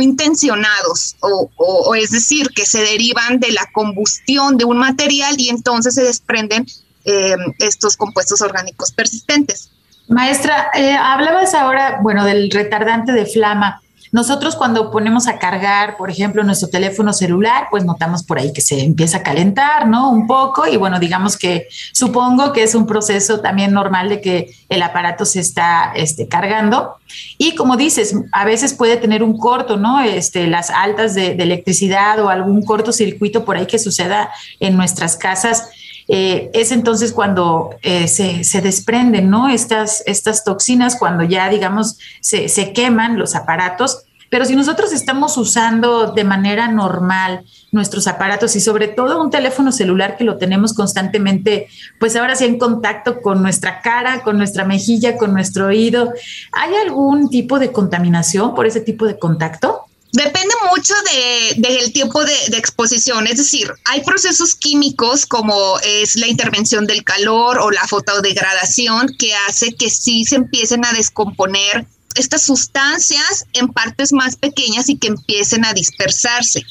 intencionados, 0.00 1.16
o, 1.20 1.94
es 1.96 2.10
decir, 2.10 2.48
que 2.54 2.64
se 2.64 2.80
derivan 2.80 3.40
de 3.40 3.50
la 3.50 3.68
combustión 3.72 4.56
de 4.56 4.64
un 4.64 4.78
material 4.78 5.34
y 5.38 5.48
entonces 5.48 5.96
se 5.96 6.04
desprenden 6.04 6.64
eh, 7.04 7.36
estos 7.58 7.96
compuestos 7.96 8.40
orgánicos 8.40 8.92
persistentes. 8.92 9.70
Maestra, 10.08 10.70
hablabas 11.00 11.54
ahora, 11.54 11.98
bueno, 12.02 12.24
del 12.24 12.50
retardante 12.50 13.12
de 13.12 13.26
flama. 13.26 13.82
Nosotros 14.12 14.56
cuando 14.56 14.90
ponemos 14.90 15.28
a 15.28 15.38
cargar, 15.38 15.96
por 15.96 16.10
ejemplo, 16.10 16.42
nuestro 16.44 16.68
teléfono 16.68 17.12
celular, 17.12 17.68
pues 17.70 17.84
notamos 17.84 18.22
por 18.22 18.38
ahí 18.38 18.52
que 18.52 18.60
se 18.60 18.82
empieza 18.82 19.18
a 19.18 19.22
calentar, 19.22 19.88
¿no? 19.88 20.10
Un 20.10 20.26
poco 20.26 20.66
y 20.66 20.76
bueno, 20.76 20.98
digamos 20.98 21.36
que 21.36 21.68
supongo 21.92 22.52
que 22.52 22.62
es 22.62 22.74
un 22.74 22.86
proceso 22.86 23.40
también 23.40 23.72
normal 23.72 24.08
de 24.08 24.20
que 24.20 24.54
el 24.68 24.82
aparato 24.82 25.24
se 25.24 25.40
está 25.40 25.92
este, 25.94 26.28
cargando. 26.28 26.96
Y 27.38 27.54
como 27.54 27.76
dices, 27.76 28.14
a 28.32 28.44
veces 28.44 28.74
puede 28.74 28.96
tener 28.96 29.22
un 29.22 29.38
corto, 29.38 29.76
¿no? 29.76 30.00
Este, 30.00 30.46
las 30.46 30.70
altas 30.70 31.14
de, 31.14 31.34
de 31.34 31.42
electricidad 31.42 32.22
o 32.22 32.28
algún 32.28 32.64
cortocircuito 32.64 33.44
por 33.44 33.56
ahí 33.56 33.66
que 33.66 33.78
suceda 33.78 34.30
en 34.60 34.76
nuestras 34.76 35.16
casas. 35.16 35.68
Eh, 36.08 36.50
es 36.54 36.72
entonces 36.72 37.12
cuando 37.12 37.76
eh, 37.82 38.08
se, 38.08 38.42
se, 38.42 38.62
desprenden 38.62 39.28
¿no? 39.28 39.48
estas, 39.48 40.02
estas 40.06 40.42
toxinas, 40.42 40.96
cuando 40.96 41.22
ya, 41.22 41.50
digamos, 41.50 41.98
se, 42.20 42.48
se, 42.48 42.72
queman 42.72 43.18
los 43.18 43.34
aparatos. 43.34 44.04
Pero 44.30 44.44
si 44.44 44.56
nosotros 44.56 44.92
estamos 44.92 45.36
usando 45.36 46.12
de 46.12 46.24
manera 46.24 46.68
normal 46.68 47.44
nuestros 47.72 48.06
aparatos 48.06 48.56
y 48.56 48.60
sobre 48.60 48.88
todo 48.88 49.22
un 49.22 49.30
teléfono 49.30 49.72
celular 49.72 50.16
que 50.16 50.24
lo 50.24 50.36
tenemos 50.36 50.74
constantemente, 50.74 51.68
pues 51.98 52.16
ahora 52.16 52.36
sí 52.36 52.44
en 52.44 52.58
contacto 52.58 53.20
con 53.20 53.42
nuestra 53.42 53.80
cara, 53.80 54.22
con 54.22 54.36
nuestra 54.36 54.64
mejilla, 54.64 55.16
con 55.16 55.32
nuestro 55.32 55.66
oído, 55.66 56.12
¿hay 56.52 56.74
algún 56.74 57.30
tipo 57.30 57.58
de 57.58 57.72
contaminación 57.72 58.54
por 58.54 58.66
ese 58.66 58.80
tipo 58.80 59.06
de 59.06 59.18
contacto? 59.18 59.87
Depende 60.12 60.54
mucho 60.70 60.94
del 61.12 61.60
de, 61.60 61.90
tiempo 61.90 62.24
de, 62.24 62.56
exposición, 62.56 63.26
es 63.26 63.36
decir, 63.36 63.70
hay 63.84 64.00
procesos 64.00 64.54
químicos 64.54 65.26
como 65.26 65.78
es 65.80 66.16
la 66.16 66.26
intervención 66.26 66.86
del 66.86 67.04
calor 67.04 67.58
o 67.58 67.70
la 67.70 67.86
fotodegradación 67.86 69.14
que 69.18 69.34
hace 69.48 69.74
que 69.74 69.90
sí 69.90 70.24
se 70.24 70.36
empiecen 70.36 70.86
a 70.86 70.92
descomponer 70.92 71.86
estas 72.14 72.42
sustancias 72.42 73.44
en 73.52 73.68
partes 73.68 74.12
más 74.12 74.36
pequeñas 74.36 74.88
y 74.88 74.96
que 74.96 75.08
empiecen 75.08 75.66
a 75.66 75.74
dispersarse. 75.74 76.64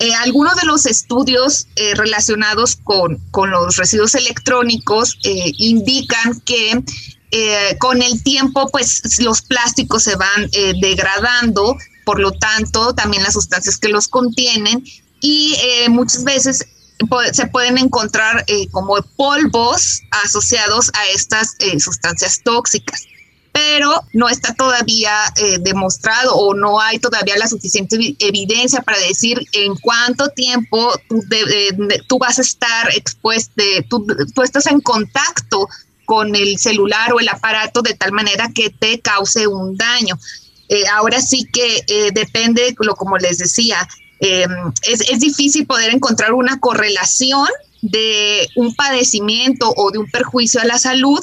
Eh, 0.00 0.14
algunos 0.14 0.56
de 0.56 0.66
los 0.66 0.86
estudios 0.86 1.66
eh, 1.76 1.94
relacionados 1.94 2.76
con, 2.76 3.18
con, 3.30 3.50
los 3.50 3.76
residuos 3.76 4.14
electrónicos 4.14 5.18
eh, 5.24 5.52
indican 5.58 6.40
que 6.40 6.82
con 7.80 8.00
el 8.00 8.22
tiempo, 8.22 8.68
pues 8.70 9.18
los 9.18 9.42
plásticos 9.42 10.04
se 10.04 10.14
van 10.14 10.48
degradando, 10.80 11.76
por 12.04 12.20
lo 12.20 12.32
tanto, 12.32 12.94
también 12.94 13.22
las 13.22 13.34
sustancias 13.34 13.78
que 13.78 13.88
los 13.88 14.08
contienen 14.08 14.84
y 15.20 15.54
eh, 15.54 15.88
muchas 15.88 16.24
veces 16.24 16.66
se 17.32 17.46
pueden 17.48 17.78
encontrar 17.78 18.44
eh, 18.46 18.68
como 18.70 18.96
polvos 19.16 20.02
asociados 20.24 20.90
a 20.94 21.06
estas 21.08 21.56
eh, 21.58 21.80
sustancias 21.80 22.40
tóxicas 22.44 23.06
pero 23.52 24.02
no 24.12 24.28
está 24.28 24.52
todavía 24.52 25.12
demostrado 25.60 26.34
o 26.34 26.54
no 26.54 26.80
hay 26.80 26.98
todavía 26.98 27.36
la 27.36 27.46
suficiente 27.46 28.16
evidencia 28.18 28.82
para 28.82 28.98
decir 28.98 29.40
en 29.52 29.76
cuánto 29.76 30.28
tiempo 30.30 30.92
tú 32.08 32.18
vas 32.18 32.40
a 32.40 32.42
estar 32.42 32.88
expuesto, 32.96 33.62
tú, 33.88 34.04
tú, 34.34 34.42
estás 34.42 34.66
en 34.66 34.80
contacto 34.80 35.68
con 36.04 36.34
el 36.34 36.58
celular 36.58 37.12
o 37.12 37.20
el 37.20 37.28
aparato 37.28 37.80
de 37.82 37.94
tal 37.94 38.10
manera 38.10 38.50
que 38.52 38.70
te 38.70 39.00
cause 39.00 39.46
un 39.46 39.76
daño. 39.76 40.18
Eh, 40.68 40.84
ahora 40.92 41.20
sí 41.20 41.46
que 41.52 41.84
eh, 41.86 42.10
depende, 42.12 42.74
lo, 42.78 42.94
como 42.94 43.18
les 43.18 43.38
decía, 43.38 43.86
eh, 44.20 44.46
es, 44.82 45.00
es, 45.10 45.20
difícil 45.20 45.66
poder 45.66 45.92
encontrar 45.94 46.32
una 46.32 46.58
correlación 46.58 47.48
de 47.82 48.48
un 48.56 48.74
padecimiento 48.74 49.72
o 49.76 49.90
de 49.90 49.98
un 49.98 50.10
perjuicio 50.10 50.60
a 50.60 50.64
la 50.64 50.78
salud 50.78 51.22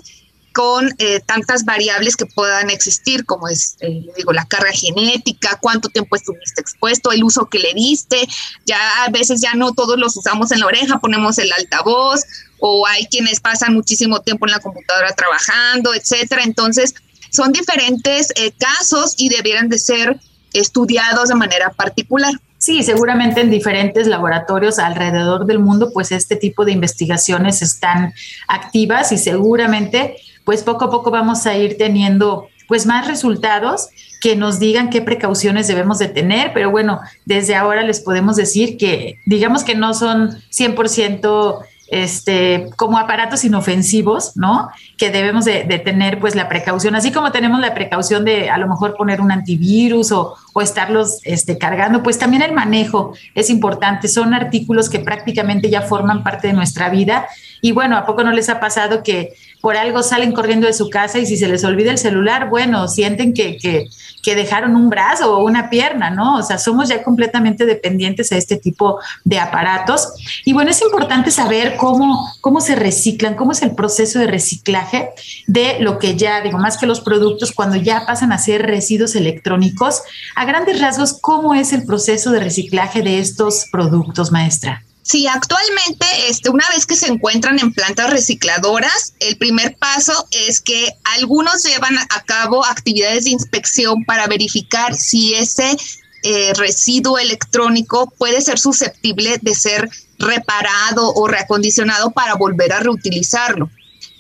con 0.54 0.94
eh, 0.98 1.22
tantas 1.26 1.64
variables 1.64 2.18
que 2.18 2.26
puedan 2.26 2.70
existir, 2.70 3.26
como 3.26 3.48
es, 3.48 3.78
digo, 4.18 4.34
la 4.34 4.46
carga 4.46 4.72
genética, 4.72 5.58
cuánto 5.62 5.90
tiempo 5.90 6.16
estuviste 6.16 6.60
expuesto, 6.60 7.12
el 7.12 7.24
uso 7.24 7.48
que 7.48 7.60
le 7.60 7.74
diste. 7.74 8.28
Ya 8.66 9.06
a 9.06 9.10
veces 9.10 9.42
ya 9.42 9.54
no 9.54 9.74
todos 9.74 9.98
los 9.98 10.16
usamos 10.18 10.52
en 10.52 10.60
la 10.60 10.66
oreja, 10.66 11.00
ponemos 11.00 11.38
el 11.38 11.52
altavoz, 11.54 12.22
o 12.60 12.86
hay 12.86 13.06
quienes 13.08 13.40
pasan 13.40 13.74
muchísimo 13.74 14.22
tiempo 14.22 14.46
en 14.46 14.52
la 14.52 14.60
computadora 14.60 15.16
trabajando, 15.16 15.94
etcétera. 15.94 16.44
Entonces, 16.44 16.94
son 17.32 17.52
diferentes 17.52 18.32
eh, 18.36 18.52
casos 18.58 19.16
y 19.18 19.30
debieran 19.30 19.70
de 19.70 19.80
ser 19.80 20.20
estudiados 20.54 21.30
de 21.30 21.36
manera 21.36 21.72
particular. 21.72 22.34
Sí, 22.58 22.84
seguramente 22.84 23.42
en 23.42 23.50
diferentes 23.50 24.06
laboratorios 24.06 24.78
alrededor 24.78 25.48
del 25.48 25.58
mundo, 25.58 25.90
pues 25.92 26.12
este 26.12 26.36
tipo 26.36 26.64
de 26.64 26.74
investigaciones 26.74 27.64
están 27.64 28.14
activas 28.48 29.12
y 29.12 29.18
seguramente, 29.18 30.18
pues 30.46 30.62
poco 30.62 30.86
a 30.86 30.92
poco 30.92 31.10
vamos 31.10 31.48
a 31.48 31.58
ir 31.58 31.78
teniendo 31.78 32.48
pues 32.68 32.86
más 32.86 33.08
resultados 33.08 33.90
que 34.22 34.36
nos 34.36 34.60
digan 34.60 34.92
qué 34.92 35.02
precauciones 35.02 35.68
debemos 35.68 35.98
de 35.98 36.08
tener, 36.08 36.54
pero 36.54 36.70
bueno, 36.70 37.02
desde 37.26 37.56
ahora 37.56 37.82
les 37.82 38.00
podemos 38.00 38.36
decir 38.36 38.78
que 38.78 39.18
digamos 39.26 39.64
que 39.64 39.74
no 39.74 39.96
son 39.96 40.38
100% 40.52 41.66
este, 41.92 42.70
como 42.78 42.98
aparatos 42.98 43.44
inofensivos, 43.44 44.38
¿no? 44.38 44.70
Que 44.98 45.12
debemos 45.12 45.44
de, 45.44 45.64
tener 45.84 46.20
pues 46.20 46.36
la 46.36 46.48
precaución, 46.48 46.96
así 46.96 47.12
como 47.12 47.34
tenemos 47.34 47.60
la 47.60 47.74
precaución 47.74 48.24
de 48.24 48.50
a 48.50 48.58
lo 48.58 48.68
mejor 48.68 48.96
poner 48.96 49.20
un 49.20 49.30
antivirus 49.30 50.14
o, 50.14 50.36
o 50.54 50.62
estarlos 50.62 51.20
este, 51.26 51.58
cargando, 51.58 52.02
pues 52.02 52.18
también 52.18 52.44
el 52.44 52.54
manejo 52.54 53.14
es 53.36 53.50
importante. 53.50 54.08
Son 54.08 54.34
artículos 54.34 54.90
que 54.90 55.00
prácticamente 55.00 55.70
ya 55.70 55.82
forman 55.82 56.24
parte 56.24 56.48
de 56.48 56.54
nuestra 56.54 56.90
vida. 56.90 57.28
Y 57.62 57.72
bueno, 57.72 57.96
¿a 57.98 58.06
poco 58.06 58.24
no 58.24 58.32
les 58.32 58.50
ha 58.50 58.60
pasado 58.60 59.04
que 59.04 59.34
por 59.62 59.78
algo 59.78 60.02
salen 60.02 60.32
corriendo 60.32 60.68
de 60.68 60.74
su 60.74 60.90
casa 60.90 61.20
y 61.20 61.26
si 61.26 61.38
se 61.38 61.48
les 61.48 61.64
olvida 61.64 61.92
el 61.92 62.00
celular, 62.00 62.50
bueno, 62.50 62.88
sienten 62.88 63.34
que, 63.34 63.58
que, 63.58 63.88
que 64.24 64.36
dejaron 64.36 64.76
un 64.76 64.90
brazo 64.90 65.38
o 65.38 65.46
una 65.46 65.70
pierna, 65.70 66.10
¿no? 66.10 66.38
O 66.38 66.44
sea, 66.44 66.58
somos 66.58 66.90
ya 66.90 67.04
completamente 67.04 67.66
dependientes 67.66 68.32
a 68.32 68.38
este 68.38 68.58
tipo 68.58 69.00
de 69.24 69.40
aparatos. 69.40 70.14
Y 70.46 70.54
bueno, 70.54 70.72
es 70.72 70.82
importante 70.82 71.30
saber 71.30 71.78
cómo, 71.78 72.28
cómo 72.42 72.60
se 72.60 72.76
reciclan, 72.76 73.36
cómo 73.36 73.52
es 73.52 73.62
el 73.62 73.76
proceso 73.76 74.20
de 74.20 74.28
reciclaje 74.28 75.10
de 75.46 75.78
lo 75.80 76.00
que 76.00 76.16
ya, 76.16 76.42
digo, 76.42 76.58
más 76.58 76.78
que 76.78 76.88
los 76.88 77.02
productos, 77.02 77.52
cuando 77.52 77.76
ya 77.76 78.06
pasan 78.08 78.32
a 78.32 78.40
ser 78.40 78.64
residuos 78.64 79.16
electrónicos. 79.16 80.02
A 80.36 80.46
grandes 80.46 80.82
rasgos, 80.82 81.18
¿cómo 81.22 81.54
es 81.54 81.72
el 81.72 81.86
proceso 81.86 82.32
de 82.32 82.40
reciclaje 82.40 83.04
de 83.04 83.20
estos 83.20 83.68
productos, 83.72 84.32
maestra? 84.32 84.84
Sí, 85.04 85.26
actualmente, 85.28 86.06
este, 86.28 86.50
una 86.50 86.68
vez 86.70 86.86
que 86.86 86.96
se 86.96 87.08
encuentran 87.08 87.60
en 87.60 87.74
plantas 87.74 88.12
recicladoras, 88.12 89.14
el 89.20 89.36
primer 89.38 89.76
paso 89.78 90.28
es 90.30 90.62
que 90.62 90.94
algunos 91.16 91.64
llevan 91.64 91.98
a 91.98 92.24
cabo 92.24 92.64
actividades 92.64 93.24
de 93.24 93.32
inspección 93.32 94.06
para 94.06 94.28
verificar 94.28 94.96
si 94.96 95.34
ese 95.34 95.76
eh, 96.24 96.54
residuo 96.54 97.18
electrónico 97.18 98.14
puede 98.16 98.42
ser 98.42 98.60
susceptible 98.60 99.40
de 99.42 99.56
ser 99.56 99.90
reparado 100.20 101.12
o 101.16 101.28
reacondicionado 101.28 102.12
para 102.12 102.36
volver 102.36 102.72
a 102.72 102.80
reutilizarlo. 102.80 103.72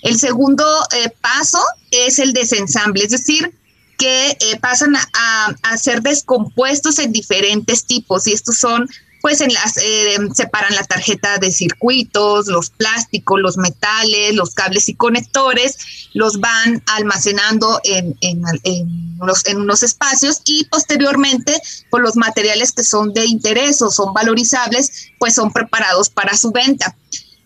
El 0.01 0.17
segundo 0.17 0.65
eh, 0.95 1.11
paso 1.21 1.61
es 1.91 2.17
el 2.17 2.33
desensamble, 2.33 3.03
es 3.03 3.11
decir, 3.11 3.53
que 3.99 4.31
eh, 4.31 4.59
pasan 4.59 4.95
a, 4.95 5.55
a, 5.61 5.77
ser 5.77 6.01
descompuestos 6.01 6.97
en 6.97 7.11
diferentes 7.11 7.85
tipos 7.85 8.25
y 8.25 8.33
estos 8.33 8.57
son 8.57 8.89
pues 9.21 9.41
en 9.41 9.53
las 9.53 9.77
eh, 9.77 10.17
separan 10.33 10.73
la 10.75 10.83
tarjeta 10.83 11.37
de 11.37 11.51
circuitos, 11.51 12.47
los 12.47 12.69
plásticos, 12.71 13.39
los 13.39 13.57
metales, 13.57 14.35
los 14.35 14.53
cables 14.53 14.89
y 14.89 14.95
conectores, 14.95 15.77
los 16.13 16.39
van 16.39 16.83
almacenando 16.87 17.79
en, 17.83 18.17
en, 18.21 18.43
en, 18.63 19.11
unos, 19.57 19.83
espacios 19.83 20.41
y 20.45 20.65
posteriormente 20.65 21.53
por 21.89 22.01
pues, 22.01 22.03
los 22.03 22.15
materiales 22.15 22.71
que 22.71 22.83
son 22.83 23.13
de 23.13 23.25
interés 23.25 23.81
o 23.81 23.91
son 23.91 24.13
valorizables, 24.13 25.11
pues 25.19 25.35
son 25.35 25.51
preparados 25.51 26.09
para 26.09 26.35
su 26.35 26.51
venta. 26.51 26.95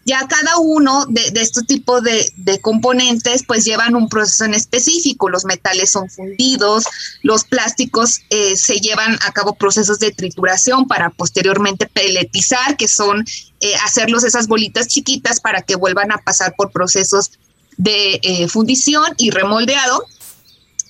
Ya 0.08 0.28
cada 0.28 0.58
uno 0.60 1.08
de, 1.08 1.32
estos 1.42 1.66
tipos 1.66 2.04
de, 2.04 2.32
de, 2.38 2.62
componentes 2.62 3.44
pues 3.44 3.66
llevan 3.66 3.96
un 3.96 4.08
proceso 4.08 4.46
en 4.46 4.54
específico. 4.54 5.30
Los 5.30 5.46
metales 5.46 5.92
son 5.92 6.12
fundidos, 6.12 6.86
los 7.24 7.44
plásticos 7.44 8.22
eh, 8.30 8.56
se 8.56 8.80
llevan 8.80 9.18
a 9.26 9.32
cabo 9.32 9.56
procesos 9.56 9.98
de 9.98 10.12
trituración 10.12 10.88
para 10.88 11.10
posteriormente 11.10 11.88
peletizar, 11.88 12.78
que 12.78 12.88
son 12.88 13.26
eh, 13.62 13.74
hacerlos 13.84 14.24
esas 14.24 14.48
bolitas 14.48 14.88
chiquitas 14.88 15.40
para 15.40 15.64
que 15.64 15.76
vuelvan 15.76 16.12
a 16.12 16.20
pasar 16.20 16.54
por 16.56 16.72
procesos 16.72 17.32
de 17.78 18.20
eh, 18.22 18.48
fundición 18.48 19.06
y 19.18 19.32
remoldeado. 19.32 20.06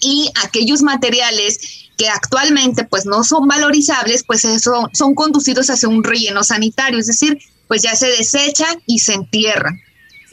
Y 0.01 0.29
aquellos 0.43 0.81
materiales 0.81 1.85
que 1.97 2.09
actualmente 2.09 2.83
pues 2.83 3.05
no 3.05 3.23
son 3.23 3.47
valorizables, 3.47 4.25
pues 4.25 4.43
eso, 4.43 4.89
son 4.93 5.15
conducidos 5.15 5.69
hacia 5.69 5.87
un 5.87 6.03
relleno 6.03 6.43
sanitario, 6.43 6.99
es 6.99 7.07
decir, 7.07 7.39
pues 7.67 7.81
ya 7.81 7.95
se 7.95 8.07
desechan 8.07 8.81
y 8.85 8.99
se 8.99 9.13
entierran. 9.13 9.81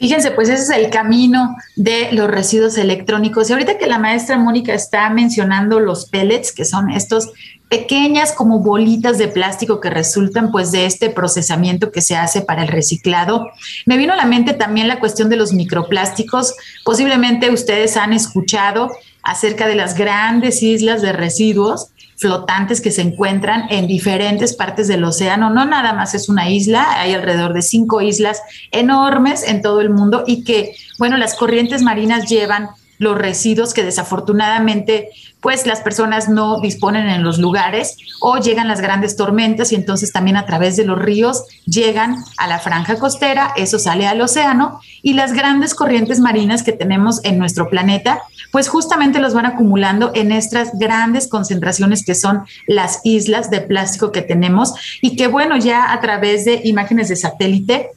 Fíjense, 0.03 0.31
pues 0.31 0.49
ese 0.49 0.63
es 0.63 0.69
el 0.69 0.89
camino 0.89 1.55
de 1.77 2.11
los 2.11 2.29
residuos 2.29 2.77
electrónicos. 2.77 3.49
Y 3.49 3.53
ahorita 3.53 3.77
que 3.77 3.87
la 3.87 3.99
maestra 3.99 4.37
Mónica 4.37 4.73
está 4.73 5.09
mencionando 5.09 5.79
los 5.79 6.07
pellets, 6.09 6.51
que 6.51 6.65
son 6.65 6.89
estos 6.89 7.31
pequeñas 7.69 8.33
como 8.33 8.59
bolitas 8.59 9.17
de 9.17 9.29
plástico 9.29 9.79
que 9.79 9.89
resultan 9.89 10.51
pues 10.51 10.71
de 10.71 10.85
este 10.85 11.09
procesamiento 11.09 11.91
que 11.91 12.01
se 12.01 12.15
hace 12.15 12.41
para 12.41 12.63
el 12.63 12.67
reciclado. 12.67 13.49
Me 13.85 13.97
vino 13.97 14.13
a 14.13 14.17
la 14.17 14.25
mente 14.25 14.53
también 14.53 14.87
la 14.87 14.99
cuestión 14.99 15.29
de 15.29 15.37
los 15.37 15.53
microplásticos. 15.53 16.53
Posiblemente 16.83 17.49
ustedes 17.49 17.95
han 17.95 18.13
escuchado 18.13 18.91
acerca 19.23 19.67
de 19.67 19.75
las 19.75 19.95
grandes 19.95 20.61
islas 20.61 21.01
de 21.01 21.13
residuos 21.13 21.92
flotantes 22.23 22.79
que 22.79 22.89
se 22.89 23.01
encuentran 23.01 23.65
en 23.69 23.85
diferentes 23.85 24.53
partes 24.53 24.87
del 24.87 25.03
océano. 25.03 25.49
No 25.49 25.65
nada 25.65 25.91
más 25.91 26.15
es 26.15 26.29
una 26.29 26.49
isla, 26.49 27.01
hay 27.01 27.13
alrededor 27.13 27.53
de 27.53 27.61
cinco 27.61 27.99
islas 27.99 28.41
enormes 28.71 29.43
en 29.43 29.61
todo 29.61 29.81
el 29.81 29.89
mundo 29.89 30.23
y 30.25 30.45
que, 30.45 30.73
bueno, 30.97 31.17
las 31.17 31.35
corrientes 31.35 31.81
marinas 31.81 32.29
llevan 32.29 32.69
los 33.03 33.17
residuos 33.17 33.73
que 33.73 33.83
desafortunadamente 33.83 35.09
pues 35.41 35.65
las 35.65 35.81
personas 35.81 36.29
no 36.29 36.61
disponen 36.61 37.09
en 37.09 37.21
los 37.21 37.37
lugares 37.37 37.97
o 38.21 38.37
llegan 38.37 38.69
las 38.69 38.79
grandes 38.79 39.17
tormentas 39.17 39.73
y 39.73 39.75
entonces 39.75 40.13
también 40.13 40.37
a 40.37 40.45
través 40.45 40.77
de 40.77 40.85
los 40.85 40.97
ríos 40.97 41.43
llegan 41.65 42.15
a 42.37 42.47
la 42.47 42.59
franja 42.59 42.95
costera, 42.95 43.53
eso 43.57 43.77
sale 43.77 44.07
al 44.07 44.21
océano 44.21 44.79
y 45.01 45.13
las 45.13 45.33
grandes 45.33 45.75
corrientes 45.75 46.21
marinas 46.21 46.63
que 46.63 46.71
tenemos 46.71 47.23
en 47.25 47.37
nuestro 47.37 47.69
planeta 47.69 48.21
pues 48.53 48.69
justamente 48.69 49.19
los 49.19 49.33
van 49.33 49.45
acumulando 49.45 50.11
en 50.15 50.31
estas 50.31 50.77
grandes 50.79 51.27
concentraciones 51.27 52.05
que 52.05 52.15
son 52.15 52.43
las 52.65 53.01
islas 53.03 53.49
de 53.49 53.59
plástico 53.59 54.13
que 54.13 54.21
tenemos 54.21 54.73
y 55.01 55.17
que 55.17 55.27
bueno 55.27 55.57
ya 55.57 55.91
a 55.91 55.99
través 55.99 56.45
de 56.45 56.61
imágenes 56.63 57.09
de 57.09 57.17
satélite 57.17 57.89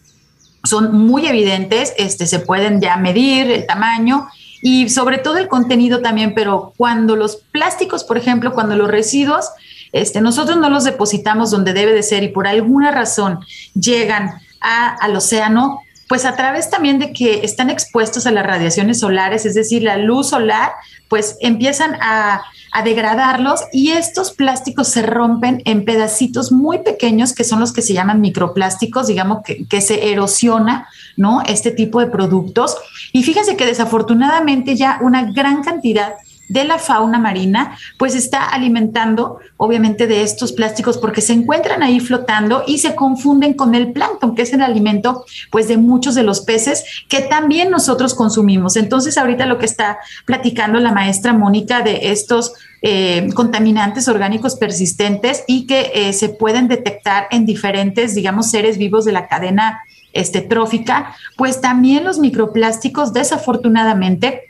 son 0.66 0.92
muy 0.98 1.26
evidentes, 1.26 1.94
este, 1.96 2.26
se 2.26 2.40
pueden 2.40 2.80
ya 2.80 2.96
medir 2.96 3.50
el 3.50 3.66
tamaño 3.66 4.28
y 4.62 4.88
sobre 4.88 5.18
todo 5.18 5.38
el 5.38 5.48
contenido 5.48 6.00
también, 6.00 6.34
pero 6.34 6.72
cuando 6.76 7.16
los 7.16 7.36
plásticos, 7.36 8.04
por 8.04 8.16
ejemplo, 8.16 8.52
cuando 8.52 8.76
los 8.76 8.90
residuos, 8.90 9.50
este, 9.92 10.20
nosotros 10.20 10.56
no 10.58 10.68
los 10.68 10.84
depositamos 10.84 11.50
donde 11.50 11.72
debe 11.72 11.92
de 11.92 12.02
ser 12.02 12.22
y 12.22 12.28
por 12.28 12.46
alguna 12.46 12.90
razón 12.90 13.40
llegan 13.74 14.30
al 14.60 15.14
océano, 15.14 15.80
pues 16.08 16.24
a 16.24 16.36
través 16.36 16.70
también 16.70 16.98
de 16.98 17.12
que 17.12 17.44
están 17.44 17.70
expuestos 17.70 18.26
a 18.26 18.30
las 18.30 18.46
radiaciones 18.46 19.00
solares, 19.00 19.44
es 19.44 19.54
decir, 19.54 19.82
la 19.82 19.96
luz 19.96 20.28
solar, 20.30 20.72
pues 21.08 21.36
empiezan 21.40 21.96
a, 22.00 22.42
degradarlos 22.84 23.62
y 23.72 23.92
estos 23.92 24.32
plásticos 24.32 24.88
se 24.88 25.00
rompen 25.00 25.62
en 25.64 25.86
pedacitos 25.86 26.52
muy 26.52 26.80
pequeños 26.80 27.32
que 27.32 27.42
son 27.42 27.58
los 27.58 27.72
que 27.72 27.80
se 27.80 27.94
llaman 27.94 28.20
microplásticos, 28.20 29.06
digamos 29.06 29.38
que, 29.46 29.66
que 29.66 29.80
se 29.80 30.12
erosiona, 30.12 30.86
¿no? 31.16 31.40
Este 31.40 31.70
tipo 31.70 32.00
de 32.00 32.08
productos. 32.08 32.76
Y 33.14 33.22
fíjense 33.22 33.56
que 33.56 33.64
desafortunadamente 33.64 34.76
ya 34.76 34.98
una 35.00 35.32
gran 35.32 35.62
cantidad 35.62 36.16
de 36.48 36.64
la 36.64 36.78
fauna 36.78 37.18
marina, 37.18 37.76
pues 37.98 38.14
está 38.14 38.44
alimentando 38.44 39.38
obviamente 39.56 40.06
de 40.06 40.22
estos 40.22 40.52
plásticos 40.52 40.98
porque 40.98 41.20
se 41.20 41.32
encuentran 41.32 41.82
ahí 41.82 42.00
flotando 42.00 42.62
y 42.66 42.78
se 42.78 42.94
confunden 42.94 43.54
con 43.54 43.74
el 43.74 43.92
plancton, 43.92 44.34
que 44.34 44.42
es 44.42 44.52
el 44.52 44.62
alimento 44.62 45.24
pues 45.50 45.68
de 45.68 45.76
muchos 45.76 46.14
de 46.14 46.22
los 46.22 46.40
peces 46.40 46.84
que 47.08 47.20
también 47.20 47.70
nosotros 47.70 48.14
consumimos. 48.14 48.76
Entonces 48.76 49.18
ahorita 49.18 49.46
lo 49.46 49.58
que 49.58 49.66
está 49.66 49.98
platicando 50.24 50.78
la 50.78 50.92
maestra 50.92 51.32
Mónica 51.32 51.82
de 51.82 52.10
estos 52.10 52.54
eh, 52.82 53.28
contaminantes 53.34 54.06
orgánicos 54.06 54.54
persistentes 54.54 55.44
y 55.46 55.66
que 55.66 55.90
eh, 55.94 56.12
se 56.12 56.28
pueden 56.28 56.68
detectar 56.68 57.26
en 57.30 57.46
diferentes, 57.46 58.14
digamos, 58.14 58.50
seres 58.50 58.78
vivos 58.78 59.04
de 59.04 59.12
la 59.12 59.28
cadena 59.28 59.80
este, 60.12 60.40
trófica, 60.40 61.14
pues 61.36 61.60
también 61.60 62.04
los 62.04 62.18
microplásticos 62.18 63.12
desafortunadamente 63.12 64.42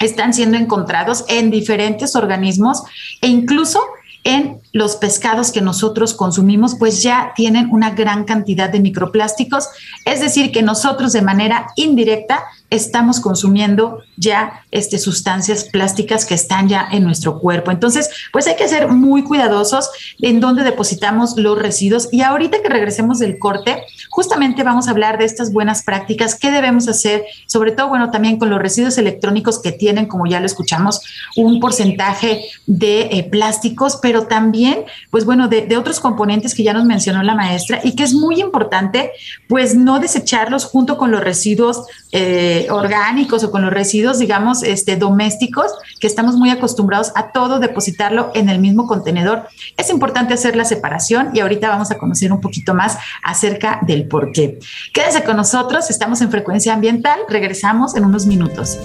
están 0.00 0.34
siendo 0.34 0.56
encontrados 0.56 1.24
en 1.28 1.50
diferentes 1.50 2.16
organismos 2.16 2.82
e 3.20 3.28
incluso 3.28 3.80
en 4.24 4.60
los 4.72 4.96
pescados 4.96 5.52
que 5.52 5.60
nosotros 5.60 6.14
consumimos, 6.14 6.76
pues 6.78 7.02
ya 7.02 7.32
tienen 7.36 7.68
una 7.70 7.90
gran 7.90 8.24
cantidad 8.24 8.70
de 8.70 8.80
microplásticos, 8.80 9.68
es 10.06 10.20
decir, 10.20 10.50
que 10.50 10.62
nosotros 10.62 11.12
de 11.12 11.20
manera 11.20 11.66
indirecta 11.76 12.42
estamos 12.70 13.20
consumiendo 13.20 14.00
ya 14.16 14.64
este, 14.70 14.98
sustancias 14.98 15.64
plásticas 15.64 16.24
que 16.24 16.34
están 16.34 16.68
ya 16.68 16.88
en 16.90 17.04
nuestro 17.04 17.38
cuerpo. 17.38 17.70
Entonces, 17.70 18.10
pues 18.32 18.46
hay 18.46 18.56
que 18.56 18.68
ser 18.68 18.88
muy 18.88 19.22
cuidadosos 19.22 19.90
en 20.20 20.40
dónde 20.40 20.64
depositamos 20.64 21.36
los 21.36 21.58
residuos. 21.58 22.08
Y 22.12 22.22
ahorita 22.22 22.62
que 22.62 22.68
regresemos 22.68 23.18
del 23.18 23.38
corte, 23.38 23.84
justamente 24.10 24.62
vamos 24.62 24.88
a 24.88 24.90
hablar 24.90 25.18
de 25.18 25.24
estas 25.24 25.52
buenas 25.52 25.82
prácticas, 25.82 26.36
qué 26.36 26.50
debemos 26.50 26.88
hacer, 26.88 27.24
sobre 27.46 27.72
todo, 27.72 27.88
bueno, 27.88 28.10
también 28.10 28.38
con 28.38 28.50
los 28.50 28.60
residuos 28.60 28.98
electrónicos 28.98 29.60
que 29.60 29.72
tienen, 29.72 30.06
como 30.06 30.26
ya 30.26 30.40
lo 30.40 30.46
escuchamos, 30.46 31.00
un 31.36 31.60
porcentaje 31.60 32.44
de 32.66 33.02
eh, 33.02 33.28
plásticos, 33.30 33.98
pero 34.02 34.26
también, 34.26 34.84
pues 35.10 35.24
bueno, 35.24 35.48
de, 35.48 35.66
de 35.66 35.76
otros 35.76 36.00
componentes 36.00 36.54
que 36.54 36.62
ya 36.62 36.72
nos 36.72 36.84
mencionó 36.84 37.22
la 37.22 37.34
maestra 37.34 37.80
y 37.84 37.94
que 37.94 38.04
es 38.04 38.14
muy 38.14 38.40
importante, 38.40 39.12
pues 39.48 39.74
no 39.76 39.98
desecharlos 40.00 40.64
junto 40.64 40.96
con 40.96 41.10
los 41.10 41.22
residuos. 41.22 41.84
Eh, 42.12 42.63
orgánicos 42.70 43.44
o 43.44 43.50
con 43.50 43.62
los 43.62 43.72
residuos, 43.72 44.18
digamos, 44.18 44.62
este, 44.62 44.96
domésticos, 44.96 45.72
que 46.00 46.06
estamos 46.06 46.36
muy 46.36 46.50
acostumbrados 46.50 47.12
a 47.14 47.32
todo 47.32 47.58
depositarlo 47.58 48.30
en 48.34 48.48
el 48.48 48.58
mismo 48.58 48.86
contenedor. 48.86 49.48
Es 49.76 49.90
importante 49.90 50.34
hacer 50.34 50.56
la 50.56 50.64
separación 50.64 51.30
y 51.32 51.40
ahorita 51.40 51.68
vamos 51.68 51.90
a 51.90 51.98
conocer 51.98 52.32
un 52.32 52.40
poquito 52.40 52.74
más 52.74 52.98
acerca 53.22 53.80
del 53.86 54.08
por 54.08 54.32
qué. 54.32 54.58
Quédese 54.92 55.24
con 55.24 55.36
nosotros, 55.36 55.90
estamos 55.90 56.20
en 56.20 56.30
Frecuencia 56.30 56.74
Ambiental, 56.74 57.20
regresamos 57.28 57.96
en 57.96 58.04
unos 58.04 58.26
minutos. 58.26 58.78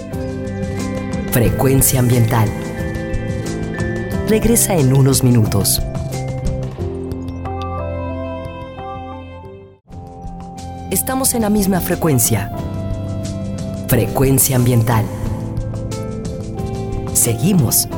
Frecuencia 1.32 2.00
Ambiental. 2.00 2.48
Regresa 4.28 4.74
en 4.74 4.92
unos 4.92 5.22
minutos. 5.22 5.82
Estamos 10.90 11.34
en 11.34 11.42
la 11.42 11.50
misma 11.50 11.80
frecuencia 11.80 12.52
Frecuencia 13.90 14.54
ambiental. 14.54 15.04
Seguimos. 17.12 17.88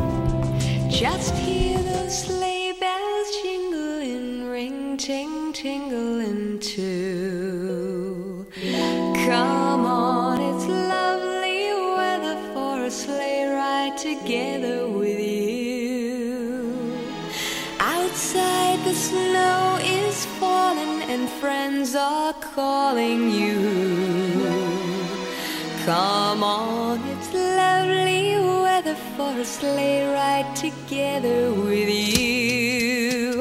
Together 31.13 31.53
with 31.53 31.91
you. 31.91 33.39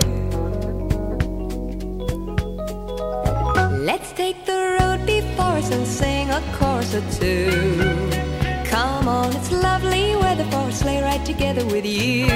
Let's 3.86 4.12
take 4.12 4.46
the 4.46 4.78
road 4.78 5.06
before 5.06 5.56
us 5.62 5.72
and 5.72 5.88
sing 5.88 6.30
a 6.32 6.42
chorus 6.58 6.94
or 6.94 7.04
two. 7.12 8.10
Come 8.66 9.08
on, 9.08 9.34
it's 9.34 9.52
lovely 9.54 10.18
weather 10.18 10.44
for 10.52 10.68
a 10.68 10.72
sleigh 10.74 11.02
ride 11.02 11.26
together 11.26 11.66
with 11.66 11.86
you. 11.86 12.28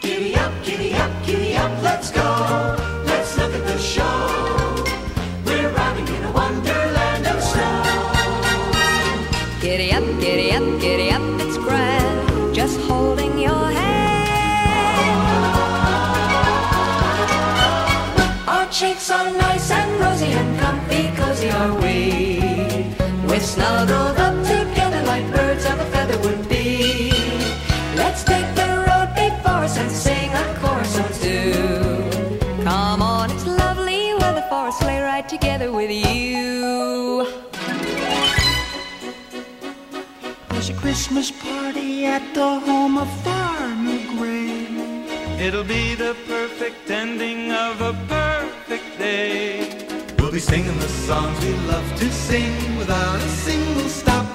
Giddy 0.00 0.34
up, 0.36 0.52
giddy 0.62 0.92
up, 0.94 1.12
giddy 1.24 1.56
up, 1.56 1.72
let's 1.82 2.10
go. 2.10 2.76
Let's 3.06 3.38
look 3.38 3.54
at 3.54 3.66
the 3.66 3.78
show. 3.78 4.43
Snuggled 23.54 24.18
up 24.18 24.36
together 24.44 25.00
like 25.06 25.24
birds 25.30 25.64
of 25.66 25.78
a 25.78 25.86
feather 25.92 26.18
would 26.24 26.48
be. 26.48 27.12
Let's 27.94 28.24
take 28.24 28.48
the 28.60 28.68
road 28.86 29.10
before 29.14 29.62
us 29.68 29.76
and 29.78 29.90
sing 29.90 30.30
a 30.42 30.44
chorus 30.60 30.94
or 31.04 31.10
two. 31.22 32.64
Come 32.64 33.00
on, 33.00 33.30
it's 33.30 33.46
lovely 33.46 34.14
weather 34.14 34.44
for 34.50 34.68
a 34.68 34.72
sleigh 34.72 35.02
ride 35.02 35.28
together 35.28 35.70
with 35.70 35.92
you. 35.92 37.28
There's 40.48 40.70
a 40.70 40.74
Christmas 40.74 41.30
party 41.30 42.06
at 42.06 42.24
the 42.34 42.58
home 42.66 42.98
of 42.98 43.08
Farmer 43.22 44.00
Gray. 44.16 44.66
It'll 45.46 45.70
be 45.78 45.94
the 45.94 46.16
perfect 46.26 46.90
ending 46.90 47.52
of 47.52 47.80
a 47.80 47.92
perfect 48.08 48.98
day. 48.98 49.73
We'll 50.34 50.40
be 50.40 50.46
singing 50.46 50.78
the 50.80 50.88
songs 50.88 51.44
we 51.44 51.52
love 51.68 51.96
to 51.96 52.10
sing 52.10 52.76
without 52.76 53.20
a 53.20 53.28
single 53.28 53.88
stop. 53.88 54.26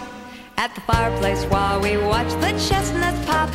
At 0.55 0.73
the 0.73 0.79
fireplace 0.79 1.43
while 1.43 1.81
we 1.81 1.97
watch 1.97 2.31
the 2.39 2.51
chestnuts 2.69 3.19
pop. 3.25 3.51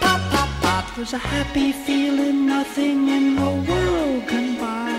Pop, 0.00 0.20
pop, 0.32 0.48
pop. 0.62 0.96
There's 0.96 1.12
a 1.12 1.18
happy 1.18 1.70
feeling 1.70 2.44
nothing 2.44 3.06
in 3.08 3.36
the 3.36 3.52
world 3.70 4.26
can 4.26 4.58
buy. 4.58 4.98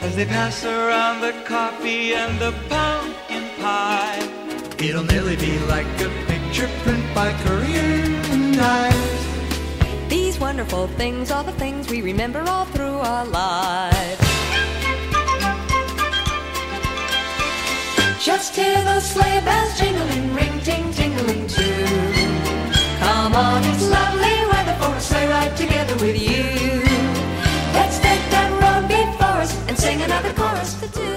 As 0.00 0.16
they 0.16 0.24
pass 0.24 0.64
around 0.64 1.20
the 1.20 1.34
coffee 1.44 2.14
and 2.14 2.38
the 2.38 2.52
pumpkin 2.70 3.44
pie. 3.60 4.26
It'll 4.78 5.04
nearly 5.04 5.36
be 5.36 5.58
like 5.66 6.00
a 6.00 6.08
picture 6.24 6.70
print 6.84 7.04
by 7.14 7.34
Korean 7.44 8.14
and 8.32 8.58
Ives. 8.58 10.08
These 10.08 10.40
wonderful 10.40 10.86
things 10.96 11.30
are 11.30 11.44
the 11.44 11.52
things 11.52 11.90
we 11.90 12.00
remember 12.00 12.40
all 12.48 12.64
through 12.64 12.96
our 13.12 13.26
lives. 13.26 14.35
Just 18.26 18.56
hear 18.56 18.82
those 18.82 19.04
sleigh 19.04 19.40
bells 19.44 19.78
jingling, 19.78 20.34
ring, 20.34 20.60
ting, 20.62 20.92
tingling 20.92 21.46
too. 21.46 21.86
Come 22.98 23.36
on, 23.36 23.62
it's 23.62 23.88
lovely 23.88 24.46
weather 24.50 24.74
for 24.80 24.96
a 24.96 25.00
sleigh 25.00 25.28
ride 25.28 25.56
together 25.56 25.94
with 26.04 26.20
you. 26.20 26.85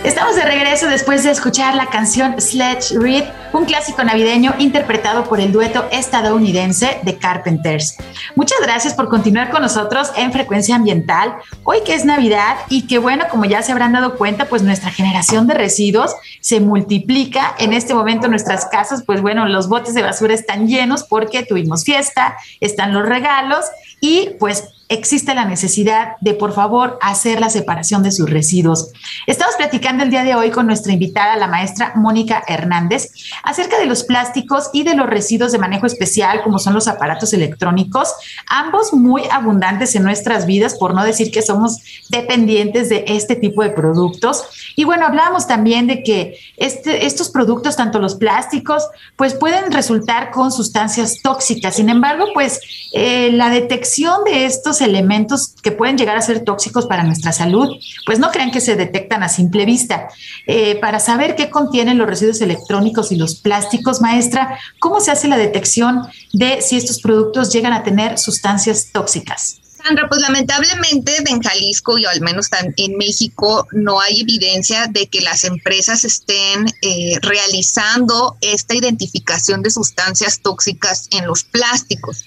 Estamos 0.04 0.36
de 0.36 0.44
regreso 0.44 0.88
después 0.88 1.24
de 1.24 1.32
escuchar 1.32 1.76
la 1.76 1.88
canción 1.88 2.40
Sledge 2.40 2.98
Reed, 3.00 3.24
un 3.52 3.66
clásico 3.66 4.04
navideño 4.04 4.54
interpretado 4.60 5.24
por 5.24 5.40
el 5.40 5.52
dueto 5.52 5.86
estadounidense 5.92 7.00
The 7.04 7.18
Carpenters. 7.18 7.98
Muchas 8.36 8.60
gracias 8.62 8.94
por 8.94 9.10
continuar 9.10 9.50
con 9.50 9.62
nosotros 9.62 10.12
en 10.16 10.32
Frecuencia 10.32 10.76
Ambiental. 10.76 11.36
Hoy 11.64 11.80
que 11.86 11.96
es 11.96 12.06
Navidad 12.06 12.58
y 12.70 12.88
que 12.88 13.00
bueno, 13.00 13.26
como 13.30 13.46
ya 13.46 13.62
se 13.62 13.72
habrán 13.72 13.94
dado 13.94 14.18
cuenta, 14.18 14.46
pues 14.46 14.62
nuestra 14.62 14.92
generación 14.92 15.48
de 15.48 15.56
residuos 15.56 16.16
se 16.40 16.60
multiplica. 16.60 17.56
En 17.58 17.74
este 17.74 17.94
momento 17.94 18.26
en 18.26 18.32
nuestras 18.32 18.66
casas, 18.66 19.04
pues 19.06 19.22
bueno, 19.22 19.48
los 19.48 19.68
botes 19.68 19.94
de 19.96 20.04
basura 20.04 20.34
están 20.34 20.68
llenos 20.68 21.04
porque 21.04 21.44
tuvimos 21.44 21.84
fiesta, 21.84 22.38
están 22.60 22.94
los 22.94 23.06
regalos 23.06 23.66
y 24.00 24.32
pues 24.40 24.64
existe 24.90 25.36
la 25.36 25.46
necesidad 25.46 26.18
de, 26.20 26.34
por 26.34 26.52
favor, 26.54 26.98
hacer 27.02 27.40
la 27.40 27.52
separación 27.52 28.02
de 28.02 28.12
sus 28.12 28.28
residuos. 28.28 28.92
Estamos 29.28 29.56
platicando 29.56 30.04
el 30.04 30.10
día 30.10 30.24
de 30.24 30.34
hoy 30.34 30.50
con 30.50 30.66
nuestra 30.66 30.92
invitada, 30.92 31.38
la 31.38 31.48
maestra 31.48 31.94
Mónica 31.96 32.44
Hernández, 32.48 33.12
acerca 33.44 33.78
de 33.78 33.86
los 33.86 34.04
plásticos 34.04 34.72
y 34.74 34.84
de 34.84 34.96
los 34.96 35.08
residuos 35.08 35.52
de 35.52 35.60
manejo 35.60 35.86
especial, 35.86 36.42
como 36.42 36.58
son 36.58 36.74
los 36.74 36.88
aparatos 36.88 37.34
electrónicos, 37.34 38.14
ambos 38.48 38.92
muy 38.92 39.22
abundantes 39.32 39.96
en 39.96 40.04
nuestras 40.04 40.48
vidas, 40.48 40.74
por 40.74 40.96
no 40.96 41.04
decir 41.04 41.32
que 41.32 41.44
somos 41.44 41.78
dependientes 42.10 42.90
de 42.90 43.06
este 43.08 43.36
tipo 43.36 43.62
de 43.62 43.70
productos. 43.70 44.44
Y 44.76 44.86
bueno, 44.86 45.06
hablábamos 45.06 45.46
también 45.46 45.86
de 45.86 46.02
que 46.02 46.40
este, 46.58 47.06
estos 47.06 47.30
productos, 47.30 47.76
tanto 47.76 48.00
los 48.00 48.16
plásticos, 48.16 48.88
pues 49.16 49.36
pueden 49.36 49.72
resultar 49.72 50.32
con 50.32 50.52
sustancias 50.52 51.22
tóxicas. 51.22 51.76
Sin 51.76 51.90
embargo, 51.90 52.26
pues 52.34 52.60
eh, 52.94 53.32
la 53.34 53.52
detección 53.52 54.24
de 54.24 54.46
estos 54.46 54.79
elementos 54.82 55.54
que 55.62 55.72
pueden 55.72 55.98
llegar 55.98 56.18
a 56.18 56.22
ser 56.22 56.44
tóxicos 56.44 56.86
para 56.86 57.04
nuestra 57.04 57.32
salud, 57.32 57.76
pues 58.06 58.20
no 58.20 58.32
crean 58.32 58.52
que 58.52 58.62
se 58.62 58.76
detectan 58.76 59.24
a 59.24 59.30
simple 59.30 59.66
vista. 59.66 60.08
Eh, 60.48 60.76
para 60.80 61.00
saber 61.00 61.36
qué 61.36 61.50
contienen 61.50 61.98
los 61.98 62.08
residuos 62.08 62.42
electrónicos 62.42 63.12
y 63.12 63.16
los 63.16 63.36
plásticos, 63.36 64.02
maestra, 64.02 64.60
¿cómo 64.80 65.00
se 65.00 65.12
hace 65.12 65.28
la 65.28 65.38
detección 65.38 66.08
de 66.34 66.62
si 66.62 66.78
estos 66.78 67.02
productos 67.02 67.52
llegan 67.52 67.74
a 67.74 67.84
tener 67.84 68.18
sustancias 68.18 68.90
tóxicas? 68.92 69.60
Sandra, 69.84 70.10
pues 70.10 70.22
lamentablemente 70.22 71.16
en 71.26 71.42
Jalisco 71.42 71.98
y 71.98 72.06
al 72.06 72.22
menos 72.22 72.48
en 72.76 72.98
México 72.98 73.66
no 73.72 74.02
hay 74.02 74.22
evidencia 74.22 74.88
de 74.88 75.08
que 75.08 75.22
las 75.22 75.46
empresas 75.46 76.04
estén 76.04 76.68
eh, 76.82 77.18
realizando 77.22 78.38
esta 78.42 78.76
identificación 78.76 79.62
de 79.62 79.72
sustancias 79.72 80.42
tóxicas 80.42 81.08
en 81.12 81.26
los 81.28 81.44
plásticos. 81.44 82.26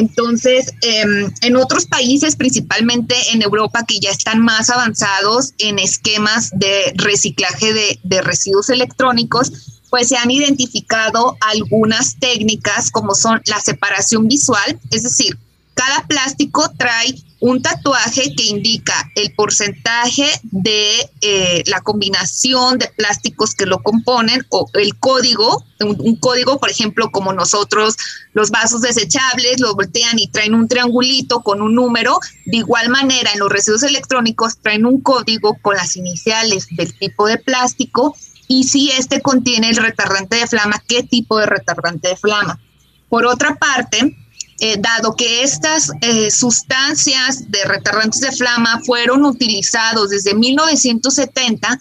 Entonces, 0.00 0.72
em, 0.80 1.30
en 1.42 1.56
otros 1.56 1.84
países, 1.84 2.34
principalmente 2.34 3.14
en 3.32 3.42
Europa, 3.42 3.84
que 3.86 4.00
ya 4.00 4.10
están 4.10 4.40
más 4.40 4.70
avanzados 4.70 5.52
en 5.58 5.78
esquemas 5.78 6.50
de 6.54 6.94
reciclaje 6.96 7.74
de, 7.74 8.00
de 8.02 8.22
residuos 8.22 8.70
electrónicos, 8.70 9.80
pues 9.90 10.08
se 10.08 10.16
han 10.16 10.30
identificado 10.30 11.36
algunas 11.40 12.16
técnicas 12.18 12.90
como 12.90 13.14
son 13.14 13.42
la 13.44 13.60
separación 13.60 14.26
visual, 14.26 14.80
es 14.90 15.02
decir, 15.02 15.36
cada 15.74 16.06
plástico 16.06 16.70
trae 16.78 17.14
un 17.40 17.62
tatuaje 17.62 18.34
que 18.36 18.44
indica 18.44 19.10
el 19.14 19.32
porcentaje 19.34 20.26
de 20.42 21.10
eh, 21.22 21.62
la 21.66 21.80
combinación 21.80 22.78
de 22.78 22.88
plásticos 22.88 23.54
que 23.54 23.64
lo 23.64 23.82
componen 23.82 24.44
o 24.50 24.68
el 24.74 24.98
código, 24.98 25.64
un, 25.80 26.16
código, 26.16 26.60
por 26.60 26.70
ejemplo, 26.70 27.10
como 27.10 27.32
nosotros 27.32 27.96
los 28.34 28.50
vasos 28.50 28.82
desechables 28.82 29.58
lo 29.58 29.74
voltean 29.74 30.18
y 30.18 30.28
traen 30.28 30.54
un 30.54 30.68
triangulito 30.68 31.40
con 31.40 31.62
un 31.62 31.74
número, 31.74 32.20
de 32.44 32.58
igual 32.58 32.90
manera 32.90 33.32
en 33.32 33.38
los 33.38 33.50
residuos 33.50 33.82
electrónicos 33.84 34.58
traen 34.58 34.84
un 34.84 35.00
código 35.00 35.56
con 35.62 35.76
las 35.76 35.96
iniciales 35.96 36.66
del 36.70 36.96
tipo 36.98 37.26
de 37.26 37.38
plástico 37.38 38.14
y 38.48 38.64
si 38.64 38.90
este 38.90 39.22
contiene 39.22 39.70
el 39.70 39.76
retardante 39.76 40.36
de 40.36 40.46
flama, 40.46 40.82
qué 40.86 41.04
tipo 41.04 41.38
de 41.38 41.46
retardante 41.46 42.08
de 42.08 42.16
flama. 42.16 42.60
Por 43.08 43.24
otra 43.24 43.56
parte, 43.56 44.14
eh, 44.60 44.76
dado 44.78 45.16
que 45.16 45.42
estas 45.42 45.90
eh, 46.02 46.30
sustancias 46.30 47.50
de 47.50 47.64
retardantes 47.64 48.20
de 48.20 48.32
flama 48.32 48.80
fueron 48.84 49.24
utilizados 49.24 50.10
desde 50.10 50.34
1970, 50.34 51.80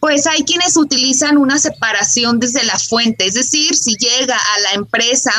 pues 0.00 0.26
hay 0.26 0.42
quienes 0.42 0.76
utilizan 0.76 1.38
una 1.38 1.58
separación 1.58 2.38
desde 2.38 2.64
la 2.64 2.78
fuente, 2.78 3.26
es 3.26 3.34
decir, 3.34 3.74
si 3.74 3.94
llega 3.96 4.36
a 4.36 4.60
la 4.60 4.72
empresa 4.72 5.32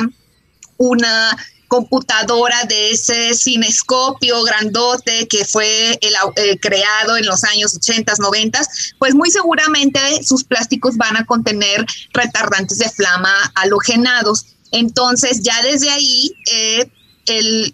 una 0.78 1.38
computadora 1.68 2.64
de 2.66 2.92
ese 2.92 3.34
cinescopio 3.36 4.42
grandote 4.44 5.28
que 5.28 5.46
fue 5.46 6.00
eh, 6.02 6.60
creado 6.60 7.18
en 7.18 7.26
los 7.26 7.44
años 7.44 7.76
80, 7.76 8.14
90, 8.20 8.62
pues 8.98 9.14
muy 9.14 9.30
seguramente 9.30 10.00
sus 10.24 10.44
plásticos 10.44 10.96
van 10.98 11.18
a 11.18 11.26
contener 11.26 11.86
retardantes 12.14 12.78
de 12.78 12.90
flama 12.90 13.34
halogenados. 13.56 14.57
Entonces 14.72 15.42
ya 15.42 15.62
desde 15.62 15.90
ahí 15.90 16.32
eh, 16.52 16.92
eh, 17.28 17.74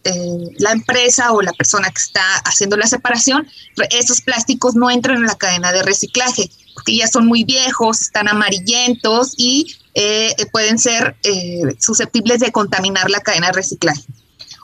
la 0.59 0.71
empresa 0.71 1.31
o 1.31 1.41
la 1.41 1.53
persona 1.53 1.89
que 1.89 1.99
está 1.99 2.23
haciendo 2.45 2.77
la 2.77 2.87
separación, 2.87 3.47
esos 3.91 4.21
plásticos 4.21 4.75
no 4.75 4.89
entran 4.89 5.17
en 5.17 5.25
la 5.25 5.35
cadena 5.35 5.71
de 5.71 5.83
reciclaje 5.83 6.49
porque 6.73 6.97
ya 6.97 7.07
son 7.07 7.27
muy 7.27 7.43
viejos, 7.43 8.01
están 8.01 8.27
amarillentos 8.27 9.33
y 9.37 9.75
eh, 9.93 10.35
pueden 10.51 10.79
ser 10.79 11.15
susceptibles 11.77 12.39
de 12.39 12.51
contaminar 12.51 13.11
la 13.11 13.19
cadena 13.19 13.47
de 13.47 13.53
reciclaje. 13.53 14.03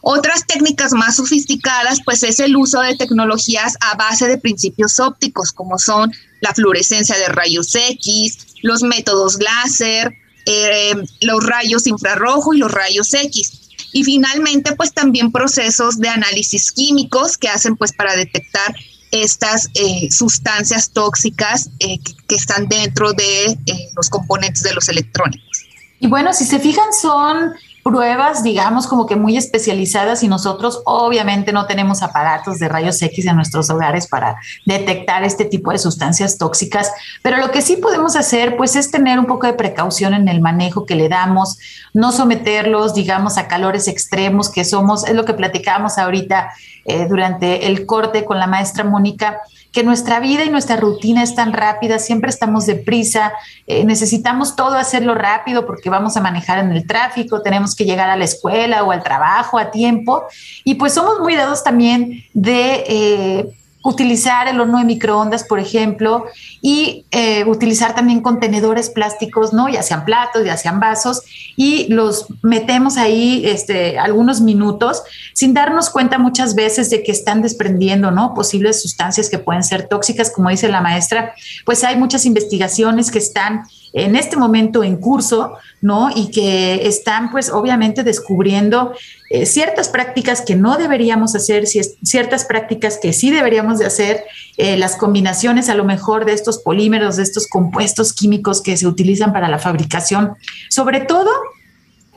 Otras 0.01 0.45
técnicas 0.47 0.93
más 0.93 1.17
sofisticadas, 1.17 1.99
pues 2.03 2.23
es 2.23 2.39
el 2.39 2.55
uso 2.55 2.82
de 2.82 2.95
tecnologías 2.95 3.75
a 3.82 3.95
base 3.95 4.27
de 4.27 4.38
principios 4.38 4.99
ópticos, 4.99 5.51
como 5.51 5.77
son 5.77 6.11
la 6.41 6.53
fluorescencia 6.53 7.17
de 7.17 7.27
rayos 7.27 7.75
X, 7.75 8.38
los 8.61 8.82
métodos 8.82 9.38
láser, 9.39 10.15
eh, 10.45 10.95
los 11.21 11.45
rayos 11.45 11.87
infrarrojo 11.87 12.53
y 12.53 12.57
los 12.57 12.71
rayos 12.71 13.13
X. 13.13 13.69
Y 13.91 14.03
finalmente, 14.03 14.75
pues 14.75 14.93
también 14.93 15.31
procesos 15.31 15.97
de 15.97 16.09
análisis 16.09 16.71
químicos 16.71 17.37
que 17.37 17.49
hacen 17.49 17.75
pues 17.75 17.93
para 17.93 18.15
detectar 18.15 18.75
estas 19.11 19.69
eh, 19.73 20.11
sustancias 20.11 20.91
tóxicas 20.91 21.69
eh, 21.79 21.97
que, 22.27 22.35
están 22.35 22.67
dentro 22.67 23.13
de 23.13 23.45
eh, 23.45 23.89
los 23.95 24.09
componentes 24.09 24.63
de 24.63 24.73
los 24.73 24.87
electrónicos. 24.89 25.65
Y 25.99 26.07
bueno, 26.07 26.31
si 26.33 26.45
se 26.45 26.59
fijan, 26.59 26.93
son 27.01 27.53
pruebas, 27.84 28.43
digamos, 28.43 28.88
como 28.88 29.05
que 29.05 29.15
muy 29.15 29.38
especializadas 29.38 30.23
y 30.23 30.27
nosotros 30.27 30.82
obviamente 30.86 31.51
no 31.51 31.65
tenemos 31.65 32.01
aparatos 32.03 32.59
de 32.59 32.67
rayos 32.67 33.01
X 33.01 33.25
en 33.25 33.36
nuestros 33.36 33.69
hogares 33.69 34.07
para 34.07 34.38
detectar 34.65 35.23
este 35.23 35.45
tipo 35.45 35.71
de 35.71 35.77
sustancias 35.77 36.38
tóxicas, 36.38 36.91
pero 37.21 37.38
lo 37.38 37.51
que 37.51 37.61
sí 37.61 37.77
podemos 37.77 38.15
hacer 38.15 38.57
pues 38.57 38.75
es 38.75 38.91
tener 38.91 39.19
un 39.19 39.25
poco 39.25 39.47
de 39.47 39.53
precaución 39.53 40.13
en 40.13 40.27
el 40.27 40.41
manejo 40.41 40.86
que 40.86 40.95
le 40.95 41.09
damos, 41.09 41.57
no 41.93 42.11
someterlos, 42.11 42.93
digamos, 42.93 43.38
a 43.38 43.47
calores 43.47 43.88
extremos 43.88 44.49
que 44.49 44.65
somos, 44.65 45.07
es 45.07 45.15
lo 45.15 45.25
que 45.25 45.34
platicábamos 45.34 45.97
ahorita 45.97 46.51
eh, 46.86 47.07
durante 47.07 47.67
el 47.67 47.86
corte 47.86 48.25
con 48.25 48.39
la 48.39 48.47
maestra 48.47 48.84
Mónica 48.84 49.41
que 49.72 49.84
nuestra 49.84 50.20
vida 50.20 50.43
y 50.43 50.49
nuestra 50.49 50.78
rutina 50.78 51.22
es 51.22 51.36
tan 51.36 51.53
rápida, 51.53 51.99
siempre 51.99 52.30
estamos 52.30 52.65
deprisa, 52.65 53.34
eh, 53.67 53.84
necesitamos 53.86 54.55
todo 54.55 54.76
hacerlo 54.76 55.13
rápido 55.15 55.65
porque 55.65 55.89
vamos 55.89 56.17
a 56.17 56.22
manejar 56.22 56.59
en 56.59 56.72
el 56.72 56.88
tráfico, 56.88 57.41
tenemos 57.41 57.76
que 57.76 57.86
llegar 57.86 58.09
a 58.09 58.17
la 58.17 58.26
escuela 58.26 58.84
o 58.84 58.91
al 58.91 59.03
trabajo 59.03 59.59
a 59.59 59.72
tiempo. 59.72 60.24
Y 60.63 60.76
pues 60.76 60.93
somos 60.93 61.20
muy 61.20 61.36
dados 61.36 61.63
también 61.63 62.24
de... 62.34 62.84
Eh, 62.88 63.49
utilizar 63.84 64.47
el 64.47 64.59
horno 64.59 64.80
de 64.80 64.84
microondas, 64.84 65.43
por 65.43 65.59
ejemplo, 65.59 66.25
y 66.61 67.05
eh, 67.11 67.45
utilizar 67.45 67.95
también 67.95 68.21
contenedores 68.21 68.89
plásticos, 68.89 69.53
¿no? 69.53 69.69
Ya 69.69 69.84
sean 69.84 70.03
platos, 70.03 70.45
ya 70.45 70.57
sean 70.57 70.80
vasos, 70.80 71.21
y 71.55 71.88
los 71.88 72.27
metemos 72.41 72.97
ahí 72.97 73.43
este, 73.45 73.97
algunos 73.97 74.41
minutos 74.41 75.03
sin 75.34 75.53
darnos 75.53 75.89
cuenta 75.89 76.17
muchas 76.17 76.55
veces 76.55 76.89
de 76.89 77.03
que 77.03 77.11
están 77.11 77.41
desprendiendo, 77.41 78.11
¿no? 78.11 78.34
Posibles 78.34 78.82
sustancias 78.82 79.30
que 79.30 79.39
pueden 79.39 79.63
ser 79.63 79.88
tóxicas, 79.88 80.30
como 80.30 80.49
dice 80.49 80.67
la 80.67 80.82
maestra, 80.82 81.34
pues 81.65 81.84
hay 81.84 81.95
muchas 81.95 82.25
investigaciones 82.25 83.11
que 83.11 83.19
están 83.19 83.63
en 83.93 84.15
este 84.15 84.37
momento 84.37 84.83
en 84.83 84.97
curso, 84.97 85.53
¿no? 85.81 86.09
Y 86.15 86.31
que 86.31 86.87
están 86.87 87.31
pues 87.31 87.49
obviamente 87.49 88.03
descubriendo 88.03 88.93
eh, 89.29 89.45
ciertas 89.45 89.89
prácticas 89.89 90.41
que 90.41 90.55
no 90.55 90.77
deberíamos 90.77 91.35
hacer, 91.35 91.65
ciertas 91.67 92.45
prácticas 92.45 92.97
que 93.01 93.13
sí 93.13 93.31
deberíamos 93.31 93.79
de 93.79 93.85
hacer, 93.85 94.23
eh, 94.57 94.77
las 94.77 94.95
combinaciones 94.95 95.69
a 95.69 95.75
lo 95.75 95.85
mejor 95.85 96.25
de 96.25 96.33
estos 96.33 96.59
polímeros, 96.59 97.17
de 97.17 97.23
estos 97.23 97.47
compuestos 97.47 98.13
químicos 98.13 98.61
que 98.61 98.77
se 98.77 98.87
utilizan 98.87 99.33
para 99.33 99.47
la 99.47 99.59
fabricación, 99.59 100.35
sobre 100.69 101.01
todo 101.01 101.29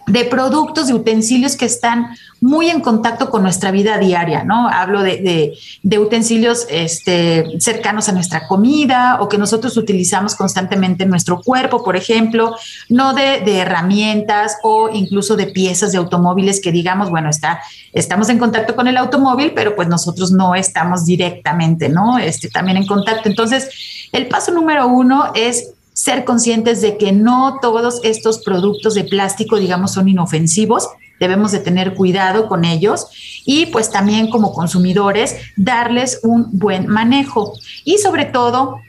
de 0.07 0.25
productos, 0.25 0.89
de 0.89 0.95
utensilios 0.95 1.57
que 1.57 1.65
están 1.65 2.09
muy 2.43 2.71
en 2.71 2.81
contacto 2.81 3.31
con 3.31 3.45
nuestra 3.45 3.71
vida 3.71 3.99
diaria, 3.99 4.43
¿no? 4.43 4.69
Hablo 4.69 5.03
de, 5.03 5.57
utensilios 5.85 6.67
este, 6.69 7.61
cercanos 7.61 8.09
a 8.09 8.13
nuestra 8.13 8.49
comida 8.49 9.19
o 9.21 9.29
que 9.29 9.39
nosotros 9.39 9.77
utilizamos 9.77 10.35
constantemente 10.35 11.05
en 11.05 11.11
nuestro 11.11 11.41
cuerpo, 11.41 11.85
por 11.85 11.95
ejemplo, 11.95 12.57
no 12.89 13.15
de, 13.15 13.43
herramientas 13.59 14.57
o 14.65 14.91
incluso 14.93 15.37
de 15.37 15.47
piezas 15.47 15.93
de 15.93 15.99
automóviles 15.99 16.61
que 16.61 16.73
digamos, 16.73 17.11
bueno, 17.11 17.31
está, 17.31 17.61
estamos 17.93 18.29
en 18.29 18.39
contacto 18.39 18.75
con 18.75 18.89
el 18.89 18.97
automóvil, 18.97 19.53
pero 19.55 19.77
pues 19.77 19.87
nosotros 19.87 20.33
no 20.33 20.57
estamos 20.57 21.07
directamente, 21.07 21.89
¿no? 21.89 22.19
Este, 22.19 22.49
también 22.49 22.77
en 22.77 22.87
contacto. 22.87 23.29
Entonces, 23.29 23.69
el 24.11 24.27
paso 24.27 24.51
número 24.51 24.89
uno 24.89 25.31
es 25.37 25.72
ser 25.93 26.25
conscientes 26.25 26.81
de 26.81 26.97
que 26.97 27.13
no 27.13 27.59
todos 27.61 28.01
estos 28.03 28.39
productos 28.39 28.95
de 28.95 29.05
plástico, 29.05 29.59
digamos, 29.59 29.93
son 29.93 30.09
inofensivos. 30.09 30.89
Debemos 31.21 31.53
de 31.53 31.61
tener 31.61 31.95
cuidado 31.95 32.49
con 32.49 32.65
ellos 32.65 33.07
y 33.45 33.67
pues 33.67 33.91
también 33.91 34.29
como 34.31 34.53
consumidores 34.53 35.37
darles 35.57 36.21
un 36.23 36.49
buen 36.59 36.89
manejo. 36.89 37.55
Y 37.85 37.99
sobre 37.99 38.25
todo, 38.25 38.81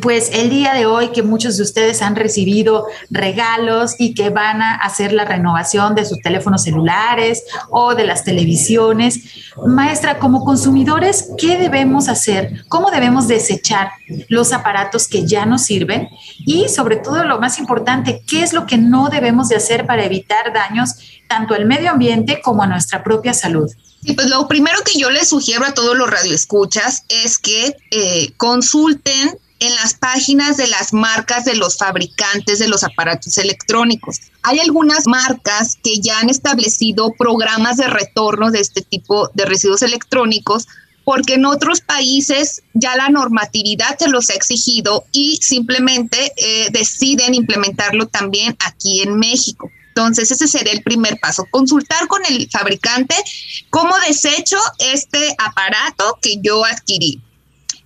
pues 0.00 0.30
el 0.32 0.48
día 0.48 0.72
de 0.72 0.86
hoy 0.86 1.12
que 1.12 1.22
muchos 1.22 1.56
de 1.56 1.62
ustedes 1.62 2.00
han 2.00 2.16
recibido 2.16 2.86
regalos 3.10 3.94
y 3.98 4.14
que 4.14 4.30
van 4.30 4.62
a 4.62 4.76
hacer 4.76 5.12
la 5.12 5.24
renovación 5.24 5.94
de 5.94 6.06
sus 6.06 6.18
teléfonos 6.20 6.62
celulares 6.62 7.44
o 7.68 7.94
de 7.94 8.04
las 8.04 8.24
televisiones. 8.24 9.20
Maestra, 9.66 10.18
como 10.18 10.44
consumidores, 10.44 11.28
¿qué 11.36 11.58
debemos 11.58 12.08
hacer? 12.08 12.64
¿Cómo 12.68 12.90
debemos 12.90 13.28
desechar 13.28 13.90
los 14.28 14.52
aparatos 14.52 15.08
que 15.08 15.26
ya 15.26 15.44
nos 15.44 15.62
sirven? 15.62 16.08
Y 16.46 16.68
sobre 16.68 16.96
todo, 16.96 17.24
lo 17.24 17.38
más 17.38 17.58
importante, 17.58 18.22
¿qué 18.26 18.42
es 18.42 18.54
lo 18.54 18.66
que 18.66 18.78
no 18.78 19.10
debemos 19.10 19.48
de 19.48 19.56
hacer 19.56 19.86
para 19.86 20.04
evitar 20.04 20.52
daños 20.54 21.20
tanto 21.28 21.54
al 21.54 21.66
medio 21.66 21.90
ambiente 21.90 22.40
como 22.42 22.62
a 22.62 22.66
nuestra 22.66 23.04
propia 23.04 23.34
salud? 23.34 23.70
Y 24.04 24.14
pues 24.14 24.28
lo 24.28 24.48
primero 24.48 24.78
que 24.84 24.98
yo 24.98 25.10
les 25.10 25.28
sugiero 25.28 25.64
a 25.64 25.74
todos 25.74 25.96
los 25.96 26.10
radioescuchas 26.10 27.04
es 27.08 27.38
que 27.38 27.76
eh, 27.90 28.32
consulten 28.36 29.38
en 29.62 29.76
las 29.76 29.94
páginas 29.94 30.56
de 30.56 30.66
las 30.66 30.92
marcas 30.92 31.44
de 31.44 31.54
los 31.54 31.78
fabricantes 31.78 32.58
de 32.58 32.66
los 32.66 32.82
aparatos 32.82 33.38
electrónicos. 33.38 34.18
Hay 34.42 34.58
algunas 34.58 35.06
marcas 35.06 35.78
que 35.80 36.00
ya 36.00 36.18
han 36.18 36.30
establecido 36.30 37.12
programas 37.16 37.76
de 37.76 37.86
retorno 37.86 38.50
de 38.50 38.58
este 38.58 38.82
tipo 38.82 39.30
de 39.34 39.44
residuos 39.44 39.82
electrónicos 39.82 40.66
porque 41.04 41.34
en 41.34 41.46
otros 41.46 41.80
países 41.80 42.62
ya 42.74 42.96
la 42.96 43.08
normatividad 43.08 43.96
se 43.98 44.08
los 44.08 44.30
ha 44.30 44.34
exigido 44.34 45.04
y 45.12 45.38
simplemente 45.40 46.32
eh, 46.36 46.68
deciden 46.72 47.34
implementarlo 47.34 48.06
también 48.06 48.56
aquí 48.66 49.00
en 49.00 49.16
México. 49.16 49.70
Entonces, 49.88 50.30
ese 50.30 50.48
sería 50.48 50.72
el 50.72 50.82
primer 50.82 51.20
paso, 51.20 51.46
consultar 51.50 52.08
con 52.08 52.22
el 52.24 52.48
fabricante 52.50 53.14
cómo 53.70 53.94
desecho 54.08 54.56
este 54.78 55.36
aparato 55.38 56.18
que 56.20 56.38
yo 56.42 56.64
adquirí. 56.64 57.20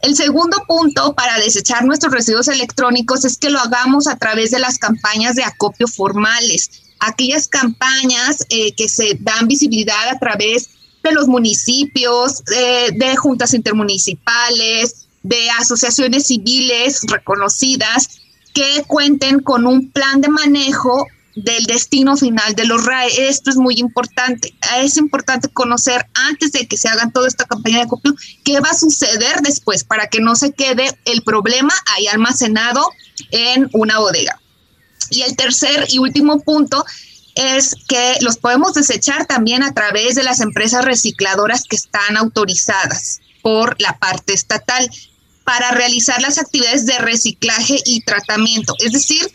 El 0.07 0.15
segundo 0.15 0.63
punto 0.69 1.15
para 1.15 1.37
desechar 1.41 1.85
nuestros 1.85 2.13
residuos 2.13 2.47
electrónicos 2.47 3.25
es 3.25 3.39
que 3.39 3.51
lo 3.51 3.59
hagamos 3.59 4.07
a 4.07 4.17
través 4.17 4.53
de 4.53 4.61
las 4.61 4.79
campañas 4.79 5.35
de 5.35 5.43
acopio 5.43 5.89
formales, 5.89 6.71
aquellas 7.01 7.49
campañas 7.49 8.47
eh, 8.49 8.73
que 8.77 8.89
se 8.89 9.19
dan 9.19 9.49
visibilidad 9.49 10.09
a 10.09 10.21
través 10.21 10.69
de 11.03 11.11
los 11.11 11.27
municipios, 11.27 12.45
de 12.45 13.17
juntas 13.17 13.53
intermunicipales, 13.53 15.09
de 15.25 15.51
asociaciones 15.51 16.29
civiles 16.29 17.01
reconocidas 17.09 18.21
que 18.55 18.85
cuenten 18.87 19.41
con 19.41 19.67
un 19.67 19.91
plan 19.91 20.21
de 20.21 20.29
manejo 20.29 21.05
del 21.37 21.65
destino 21.65 22.17
final 22.17 22.55
de 22.55 22.65
los 22.65 22.85
RAE. 22.85 23.29
Esto 23.29 23.51
es 23.51 23.57
muy 23.57 23.75
importante. 23.77 24.55
Es 24.79 24.97
importante 24.97 25.49
conocer 25.49 26.07
antes 26.15 26.51
de 26.53 26.67
que 26.67 26.77
se 26.77 26.89
hagan 26.89 27.13
toda 27.13 27.29
esta 27.29 27.45
campaña 27.45 27.77
de 27.77 27.83
acopio 27.85 28.15
qué 28.43 28.59
va 28.59 28.71
a 28.71 28.77
suceder 28.77 29.43
después 29.43 29.85
para 29.85 30.09
que 30.09 30.21
no 30.21 30.35
se 30.35 30.53
quede 30.53 30.99
el 31.05 31.23
problema 31.23 31.75
ahí 31.95 32.07
almacenado 32.09 32.85
en 33.31 33.69
una 33.73 33.99
bodega. 33.99 34.41
Y 35.11 35.23
el 35.23 35.37
tercer 35.37 35.87
y 35.91 35.99
último 35.99 36.41
punto 36.41 36.85
es 37.35 37.75
que 37.87 38.15
los 38.23 38.39
podemos 38.39 38.73
desechar 38.73 39.27
también 39.27 39.63
a 39.63 39.75
través 39.75 40.15
de 40.15 40.23
las 40.23 40.41
empresas 40.41 40.85
recicladoras 40.85 41.65
que 41.65 41.77
están 41.77 42.17
autorizadas 42.17 43.21
por 43.43 43.81
la 43.81 43.99
parte 43.99 44.33
estatal 44.33 44.91
para 45.45 45.71
realizar 45.71 46.21
las 46.23 46.39
actividades 46.39 46.87
de 46.87 46.99
reciclaje 46.99 47.79
y 47.85 48.01
tratamiento. 48.01 48.75
Es 48.81 48.93
decir, 48.93 49.31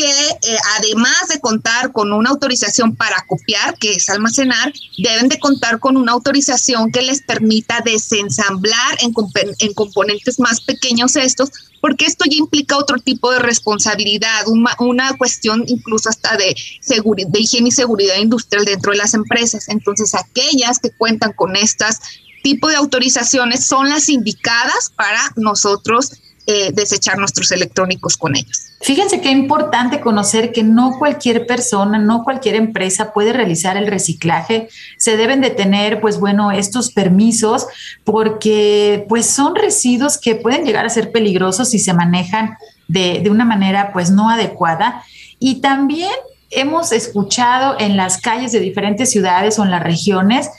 que 0.00 0.52
eh, 0.52 0.58
además 0.78 1.28
de 1.28 1.40
contar 1.40 1.92
con 1.92 2.10
una 2.12 2.30
autorización 2.30 2.96
para 2.96 3.22
copiar, 3.26 3.76
que 3.78 3.92
es 3.92 4.08
almacenar, 4.08 4.72
deben 4.96 5.28
de 5.28 5.38
contar 5.38 5.78
con 5.78 5.98
una 5.98 6.12
autorización 6.12 6.90
que 6.90 7.02
les 7.02 7.20
permita 7.20 7.82
desensamblar 7.84 8.96
en, 9.02 9.12
en 9.58 9.74
componentes 9.74 10.40
más 10.40 10.62
pequeños 10.62 11.16
estos, 11.16 11.50
porque 11.82 12.06
esto 12.06 12.24
ya 12.24 12.38
implica 12.38 12.78
otro 12.78 12.96
tipo 12.96 13.30
de 13.30 13.40
responsabilidad, 13.40 14.48
una, 14.48 14.74
una 14.78 15.18
cuestión 15.18 15.64
incluso 15.66 16.08
hasta 16.08 16.34
de, 16.38 16.56
de 16.86 17.40
higiene 17.40 17.68
y 17.68 17.72
seguridad 17.72 18.16
industrial 18.16 18.64
dentro 18.64 18.92
de 18.92 18.98
las 18.98 19.12
empresas. 19.12 19.68
Entonces, 19.68 20.14
aquellas 20.14 20.78
que 20.78 20.92
cuentan 20.92 21.34
con 21.34 21.56
estas 21.56 22.00
tipo 22.42 22.68
de 22.68 22.76
autorizaciones 22.76 23.66
son 23.66 23.90
las 23.90 24.08
indicadas 24.08 24.90
para 24.96 25.20
nosotros 25.36 26.12
eh, 26.46 26.72
desechar 26.72 27.18
nuestros 27.18 27.52
electrónicos 27.52 28.16
con 28.16 28.34
ellos. 28.34 28.72
Fíjense 28.80 29.20
qué 29.20 29.30
importante 29.30 30.00
conocer 30.00 30.52
que 30.52 30.62
no 30.62 30.98
cualquier 30.98 31.46
persona, 31.46 31.98
no 31.98 32.24
cualquier 32.24 32.54
empresa 32.54 33.12
puede 33.12 33.32
realizar 33.32 33.76
el 33.76 33.86
reciclaje. 33.86 34.68
Se 34.96 35.16
deben 35.16 35.42
de 35.42 35.50
tener, 35.50 36.00
pues 36.00 36.18
bueno, 36.18 36.50
estos 36.50 36.92
permisos 36.92 37.66
porque 38.04 39.04
pues 39.08 39.26
son 39.26 39.54
residuos 39.54 40.18
que 40.18 40.34
pueden 40.34 40.64
llegar 40.64 40.86
a 40.86 40.90
ser 40.90 41.12
peligrosos 41.12 41.70
si 41.70 41.78
se 41.78 41.92
manejan 41.92 42.56
de, 42.88 43.20
de 43.20 43.30
una 43.30 43.44
manera 43.44 43.92
pues 43.92 44.10
no 44.10 44.30
adecuada. 44.30 45.04
Y 45.38 45.60
también 45.60 46.10
hemos 46.50 46.90
escuchado 46.92 47.76
en 47.78 47.96
las 47.96 48.18
calles 48.18 48.50
de 48.50 48.60
diferentes 48.60 49.10
ciudades 49.10 49.58
o 49.58 49.64
en 49.64 49.70
las 49.70 49.82
regiones 49.82 50.50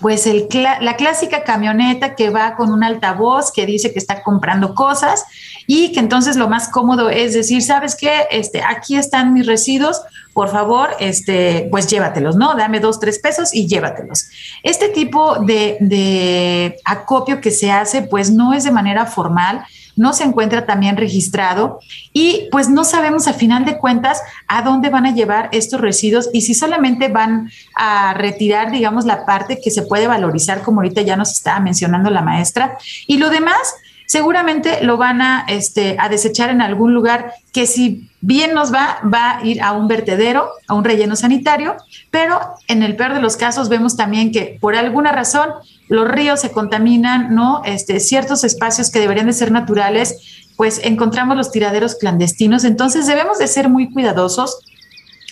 pues 0.00 0.28
la 0.52 0.96
clásica 0.96 1.44
camioneta 1.44 2.14
que 2.14 2.30
va 2.30 2.56
con 2.56 2.72
un 2.72 2.82
altavoz 2.82 3.52
que 3.52 3.66
dice 3.66 3.92
que 3.92 3.98
está 3.98 4.22
comprando 4.22 4.74
cosas 4.74 5.24
y 5.66 5.92
que 5.92 6.00
entonces 6.00 6.36
lo 6.36 6.48
más 6.48 6.68
cómodo 6.68 7.10
es 7.10 7.34
decir, 7.34 7.62
¿sabes 7.62 7.94
qué? 7.94 8.26
Este, 8.30 8.62
aquí 8.62 8.96
están 8.96 9.34
mis 9.34 9.46
residuos, 9.46 10.00
por 10.32 10.48
favor, 10.48 10.90
este, 11.00 11.68
pues 11.70 11.86
llévatelos, 11.86 12.36
¿no? 12.36 12.54
Dame 12.54 12.80
dos, 12.80 12.98
tres 12.98 13.18
pesos 13.18 13.54
y 13.54 13.66
llévatelos. 13.66 14.28
Este 14.62 14.88
tipo 14.88 15.36
de, 15.40 15.76
de 15.80 16.76
acopio 16.84 17.40
que 17.40 17.50
se 17.50 17.70
hace, 17.70 18.02
pues 18.02 18.30
no 18.30 18.54
es 18.54 18.64
de 18.64 18.70
manera 18.70 19.06
formal, 19.06 19.64
no 20.00 20.14
se 20.14 20.24
encuentra 20.24 20.64
también 20.64 20.96
registrado 20.96 21.78
y 22.14 22.48
pues 22.50 22.70
no 22.70 22.84
sabemos 22.84 23.28
a 23.28 23.34
final 23.34 23.66
de 23.66 23.76
cuentas 23.76 24.22
a 24.48 24.62
dónde 24.62 24.88
van 24.88 25.04
a 25.04 25.14
llevar 25.14 25.50
estos 25.52 25.78
residuos 25.78 26.30
y 26.32 26.40
si 26.40 26.54
solamente 26.54 27.08
van 27.08 27.50
a 27.76 28.14
retirar, 28.14 28.70
digamos, 28.72 29.04
la 29.04 29.26
parte 29.26 29.60
que 29.62 29.70
se 29.70 29.82
puede 29.82 30.06
valorizar, 30.06 30.62
como 30.62 30.80
ahorita 30.80 31.02
ya 31.02 31.16
nos 31.16 31.32
estaba 31.32 31.60
mencionando 31.60 32.08
la 32.08 32.22
maestra, 32.22 32.78
y 33.06 33.18
lo 33.18 33.28
demás 33.28 33.74
seguramente 34.06 34.82
lo 34.82 34.96
van 34.96 35.20
a, 35.20 35.44
este, 35.48 35.96
a 35.98 36.08
desechar 36.08 36.48
en 36.48 36.62
algún 36.62 36.94
lugar 36.94 37.34
que 37.52 37.66
si 37.66 38.08
bien 38.22 38.54
nos 38.54 38.72
va, 38.72 39.00
va 39.04 39.36
a 39.36 39.44
ir 39.44 39.62
a 39.62 39.72
un 39.72 39.86
vertedero, 39.86 40.48
a 40.66 40.74
un 40.74 40.82
relleno 40.82 41.14
sanitario, 41.14 41.76
pero 42.10 42.40
en 42.68 42.82
el 42.82 42.96
peor 42.96 43.12
de 43.12 43.20
los 43.20 43.36
casos 43.36 43.68
vemos 43.68 43.96
también 43.96 44.32
que 44.32 44.56
por 44.60 44.74
alguna 44.76 45.12
razón 45.12 45.50
los 45.90 46.08
ríos 46.08 46.40
se 46.40 46.52
contaminan, 46.52 47.34
¿no? 47.34 47.62
Este, 47.64 47.98
ciertos 47.98 48.44
espacios 48.44 48.90
que 48.90 49.00
deberían 49.00 49.26
de 49.26 49.32
ser 49.32 49.50
naturales, 49.50 50.46
pues 50.56 50.80
encontramos 50.84 51.36
los 51.36 51.50
tiraderos 51.50 51.96
clandestinos, 51.96 52.62
entonces 52.62 53.08
debemos 53.08 53.38
de 53.38 53.48
ser 53.48 53.68
muy 53.68 53.90
cuidadosos 53.90 54.60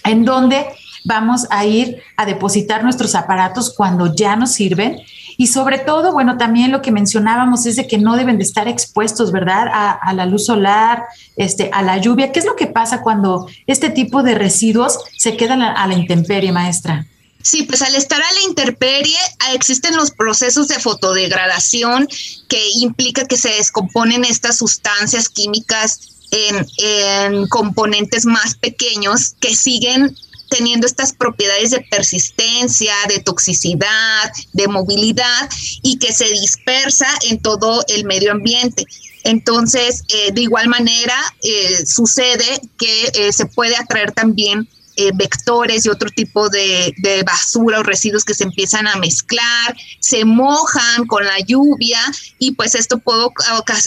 en 0.04 0.24
dónde 0.24 0.66
vamos 1.04 1.46
a 1.50 1.64
ir 1.64 2.02
a 2.16 2.26
depositar 2.26 2.82
nuestros 2.82 3.14
aparatos 3.14 3.72
cuando 3.72 4.12
ya 4.12 4.34
nos 4.34 4.50
sirven 4.50 4.98
y 5.36 5.46
sobre 5.46 5.78
todo, 5.78 6.12
bueno, 6.12 6.36
también 6.38 6.72
lo 6.72 6.82
que 6.82 6.90
mencionábamos 6.90 7.64
es 7.64 7.76
de 7.76 7.86
que 7.86 7.98
no 7.98 8.16
deben 8.16 8.38
de 8.38 8.42
estar 8.42 8.66
expuestos, 8.66 9.30
¿verdad? 9.30 9.68
A, 9.72 10.12
la 10.12 10.26
luz 10.26 10.46
solar, 10.46 11.04
este, 11.36 11.70
a 11.72 11.82
la 11.82 11.98
lluvia. 11.98 12.32
¿Qué 12.32 12.40
es 12.40 12.44
lo 12.44 12.56
que 12.56 12.66
pasa 12.66 13.02
cuando 13.02 13.46
este 13.68 13.90
tipo 13.90 14.24
de 14.24 14.34
residuos 14.34 14.98
se 15.16 15.36
quedan 15.36 15.62
a 15.62 15.86
la 15.86 15.94
intemperie, 15.94 16.50
maestra? 16.50 17.06
Sí, 17.49 17.62
pues 17.62 17.80
al 17.80 17.94
estar 17.94 18.20
a 18.20 18.32
la 18.32 18.42
intemperie 18.42 19.16
existen 19.55 19.96
los 19.96 20.11
procesos 20.11 20.68
de 20.68 20.78
fotodegradación 20.78 22.07
que 22.46 22.61
implica 22.74 23.24
que 23.24 23.38
se 23.38 23.49
descomponen 23.49 24.26
estas 24.26 24.59
sustancias 24.59 25.30
químicas 25.30 25.99
en, 26.30 26.66
en 26.76 27.49
componentes 27.49 28.26
más 28.26 28.55
pequeños 28.55 29.34
que 29.40 29.57
siguen 29.57 30.14
teniendo 30.51 30.86
estas 30.86 31.14
propiedades 31.14 31.70
de 31.70 31.80
persistencia, 31.90 32.92
de 33.09 33.20
toxicidad, 33.20 34.30
de 34.53 34.68
movilidad 34.68 35.49
y 35.80 35.99
que 35.99 36.12
se 36.12 36.28
dispersa 36.28 37.09
en 37.30 37.40
todo 37.40 37.82
el 37.88 38.05
medio 38.05 38.30
ambiente. 38.30 38.84
Entonces, 39.24 40.05
eh, 40.11 40.32
de 40.32 40.42
igual 40.42 40.68
manera, 40.68 41.16
eh, 41.42 41.86
sucede 41.86 42.61
que 42.76 43.11
eh, 43.14 43.32
se 43.32 43.46
puede 43.46 43.74
atraer 43.74 44.12
también 44.12 44.68
vectores 45.14 45.86
y 45.86 45.88
otro 45.88 46.11
tipo 46.11 46.49
de, 46.49 46.94
basura 47.24 47.80
o 47.80 47.82
residuos 47.82 48.24
que 48.24 48.34
se 48.34 48.44
empiezan 48.44 48.86
a 48.86 48.96
mezclar, 48.96 49.76
se 50.01 50.24
mojan 50.24 51.07
con 51.07 51.24
la 51.24 51.38
lluvia 51.40 52.01
y 52.38 52.53
pues 52.53 52.74
esto 52.74 52.99
puede 52.99 53.28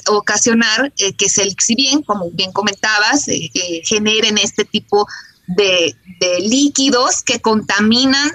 ocasionar 0.07 0.93
que 1.17 1.29
se 1.29 1.43
bien, 1.75 2.01
como 2.03 2.31
bien 2.31 2.51
comentabas, 2.51 3.25
generen 3.83 4.37
este 4.37 4.65
tipo 4.65 5.07
de, 5.47 5.95
líquidos 6.39 7.23
que 7.23 7.39
contaminan 7.41 8.29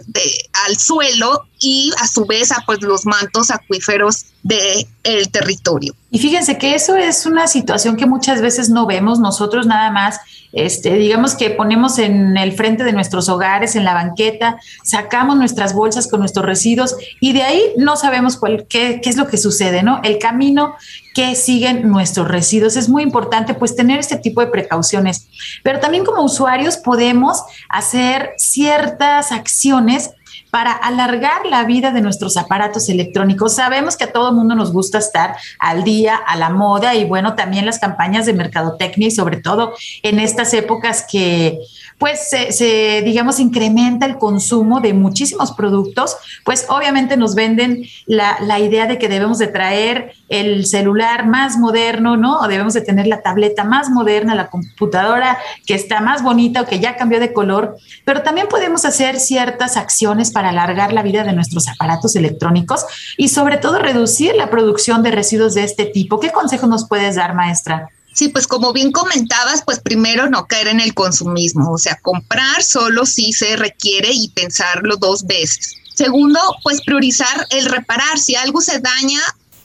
al 0.66 0.76
suelo 0.76 1.46
y 1.58 1.90
a 2.00 2.06
su 2.06 2.26
vez 2.26 2.52
a 2.52 2.62
pues, 2.66 2.82
los 2.82 3.06
mantos 3.06 3.50
acuíferos 3.50 4.26
del 4.42 4.86
el 5.02 5.30
territorio. 5.30 5.94
Y 6.10 6.18
fíjense 6.18 6.58
que 6.58 6.74
eso 6.74 6.96
es 6.96 7.26
una 7.26 7.46
situación 7.46 7.96
que 7.96 8.06
muchas 8.06 8.40
veces 8.40 8.70
no 8.70 8.86
vemos 8.86 9.18
nosotros 9.18 9.66
nada 9.66 9.90
más, 9.90 10.20
este, 10.52 10.94
digamos 10.94 11.34
que 11.34 11.50
ponemos 11.50 11.98
en 11.98 12.36
el 12.36 12.52
frente 12.52 12.84
de 12.84 12.92
nuestros 12.92 13.28
hogares, 13.28 13.76
en 13.76 13.84
la 13.84 13.94
banqueta, 13.94 14.56
sacamos 14.84 15.36
nuestras 15.36 15.74
bolsas 15.74 16.08
con 16.08 16.20
nuestros 16.20 16.46
residuos 16.46 16.96
y 17.20 17.32
de 17.32 17.42
ahí 17.42 17.60
no 17.76 17.96
sabemos 17.96 18.36
cuál, 18.36 18.66
qué, 18.68 19.00
qué 19.02 19.10
es 19.10 19.16
lo 19.16 19.26
que 19.26 19.36
sucede, 19.36 19.82
¿no? 19.82 20.00
El 20.02 20.18
camino 20.18 20.74
que 21.14 21.34
siguen 21.34 21.88
nuestros 21.88 22.28
residuos. 22.28 22.76
Es 22.76 22.88
muy 22.88 23.02
importante 23.02 23.54
pues 23.54 23.74
tener 23.74 23.98
este 23.98 24.16
tipo 24.16 24.40
de 24.40 24.48
precauciones, 24.48 25.28
pero 25.62 25.80
también 25.80 26.04
como 26.04 26.22
usuarios 26.22 26.76
podemos 26.76 27.42
hacer 27.68 28.30
ciertas 28.38 29.32
acciones 29.32 30.10
para 30.56 30.72
alargar 30.72 31.44
la 31.44 31.64
vida 31.64 31.90
de 31.90 32.00
nuestros 32.00 32.38
aparatos 32.38 32.88
electrónicos. 32.88 33.56
Sabemos 33.56 33.94
que 33.94 34.04
a 34.04 34.12
todo 34.14 34.32
mundo 34.32 34.54
nos 34.54 34.72
gusta 34.72 34.96
estar 34.96 35.36
al 35.58 35.84
día, 35.84 36.16
a 36.16 36.34
la 36.34 36.48
moda 36.48 36.94
y 36.94 37.04
bueno, 37.04 37.34
también 37.34 37.66
las 37.66 37.78
campañas 37.78 38.24
de 38.24 38.32
mercadotecnia 38.32 39.08
y 39.08 39.10
sobre 39.10 39.36
todo 39.36 39.74
en 40.02 40.18
estas 40.18 40.54
épocas 40.54 41.04
que 41.06 41.58
pues 41.98 42.28
se, 42.28 42.52
se, 42.52 43.02
digamos, 43.02 43.40
incrementa 43.40 44.04
el 44.06 44.18
consumo 44.18 44.80
de 44.80 44.92
muchísimos 44.92 45.52
productos, 45.52 46.16
pues 46.44 46.66
obviamente 46.68 47.16
nos 47.16 47.34
venden 47.34 47.84
la, 48.06 48.36
la, 48.40 48.58
idea 48.58 48.86
de 48.86 48.98
que 48.98 49.08
debemos 49.08 49.38
de 49.38 49.46
traer 49.46 50.12
el 50.28 50.66
celular 50.66 51.26
más 51.26 51.56
moderno, 51.56 52.16
¿no? 52.16 52.40
O 52.40 52.48
debemos 52.48 52.74
de 52.74 52.82
tener 52.82 53.06
la 53.06 53.22
tableta 53.22 53.64
más 53.64 53.88
moderna, 53.88 54.34
la 54.34 54.48
computadora 54.48 55.38
que 55.64 55.74
está 55.74 56.00
más 56.00 56.22
bonita 56.22 56.62
o 56.62 56.66
que 56.66 56.80
ya 56.80 56.96
cambió 56.96 57.18
de 57.18 57.32
color, 57.32 57.78
pero 58.04 58.22
también 58.22 58.46
podemos 58.48 58.84
hacer 58.84 59.18
ciertas 59.18 59.78
acciones 59.78 60.30
para 60.30 60.45
alargar 60.46 60.92
la 60.92 61.02
vida 61.02 61.24
de 61.24 61.32
nuestros 61.32 61.68
aparatos 61.68 62.16
electrónicos 62.16 62.84
y 63.16 63.28
sobre 63.28 63.58
todo 63.58 63.78
reducir 63.78 64.34
la 64.34 64.50
producción 64.50 65.02
de 65.02 65.10
residuos 65.10 65.54
de 65.54 65.64
este 65.64 65.86
tipo. 65.86 66.20
¿Qué 66.20 66.30
consejo 66.30 66.66
nos 66.66 66.88
puedes 66.88 67.16
dar, 67.16 67.34
maestra? 67.34 67.88
Sí, 68.16 68.28
pues 68.28 68.46
como 68.46 68.72
bien 68.72 68.92
comentabas, 68.92 69.62
pues 69.62 69.78
primero 69.78 70.30
no 70.30 70.46
caer 70.46 70.68
en 70.68 70.80
el 70.80 70.94
consumismo, 70.94 71.72
o 71.72 71.78
sea, 71.78 71.98
comprar 72.00 72.62
solo 72.62 73.04
si 73.04 73.32
se 73.34 73.56
requiere 73.56 74.08
y 74.10 74.30
pensarlo 74.30 74.96
dos 74.96 75.26
veces. 75.26 75.76
Segundo, 75.94 76.40
pues 76.62 76.82
priorizar 76.82 77.46
el 77.50 77.66
reparar. 77.66 78.18
Si 78.18 78.34
algo 78.34 78.62
se 78.62 78.80
daña, 78.80 79.20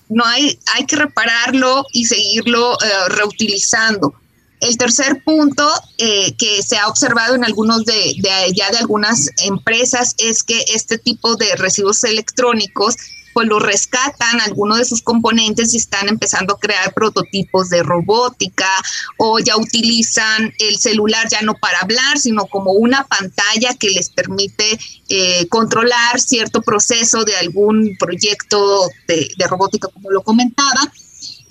no 0.10 0.26
hay, 0.26 0.60
hay 0.76 0.86
que 0.86 0.98
repararlo 0.98 1.86
y 1.94 2.06
seguirlo 2.06 2.74
eh, 2.74 2.88
reutilizando. 3.10 4.14
El 4.62 4.78
tercer 4.78 5.24
punto 5.24 5.68
eh, 5.98 6.34
que 6.38 6.62
se 6.62 6.78
ha 6.78 6.88
observado 6.88 7.36
en 7.36 7.44
algunos 7.44 7.84
de, 7.84 8.16
ya 8.22 8.70
de 8.70 8.78
algunas 8.78 9.30
empresas 9.44 10.16
es 10.20 10.44
que 10.44 10.64
este 10.74 10.98
tipo 10.98 11.36
de 11.36 11.56
residuos 11.56 12.04
electrónicos 12.04 12.96
pues 13.34 13.48
lo 13.48 13.60
rescatan 13.60 14.42
algunos 14.42 14.78
de 14.78 14.86
sus 14.86 15.02
componentes 15.02 15.74
y 15.74 15.78
están 15.78 16.10
empezando 16.10 16.54
a 16.54 16.60
crear 16.60 16.94
prototipos 16.94 17.70
de 17.70 17.84
robótica 17.84 18.70
o 19.18 19.40
ya 19.40 19.58
utilizan 19.58 20.54
el 20.60 20.78
celular 20.78 21.28
ya 21.30 21.42
no 21.42 21.54
para 21.56 21.80
hablar, 21.80 22.18
sino 22.18 22.46
como 22.46 22.72
una 22.74 23.08
pantalla 23.08 23.74
que 23.76 23.90
les 23.90 24.10
permite 24.10 24.78
eh, 25.10 25.48
controlar 25.48 26.20
cierto 26.20 26.62
proceso 26.62 27.24
de 27.24 27.36
algún 27.38 27.96
proyecto 28.00 28.90
de, 29.08 29.30
de 29.38 29.48
robótica, 29.48 29.88
como 29.88 30.12
lo 30.12 30.22
comentaba. 30.22 30.92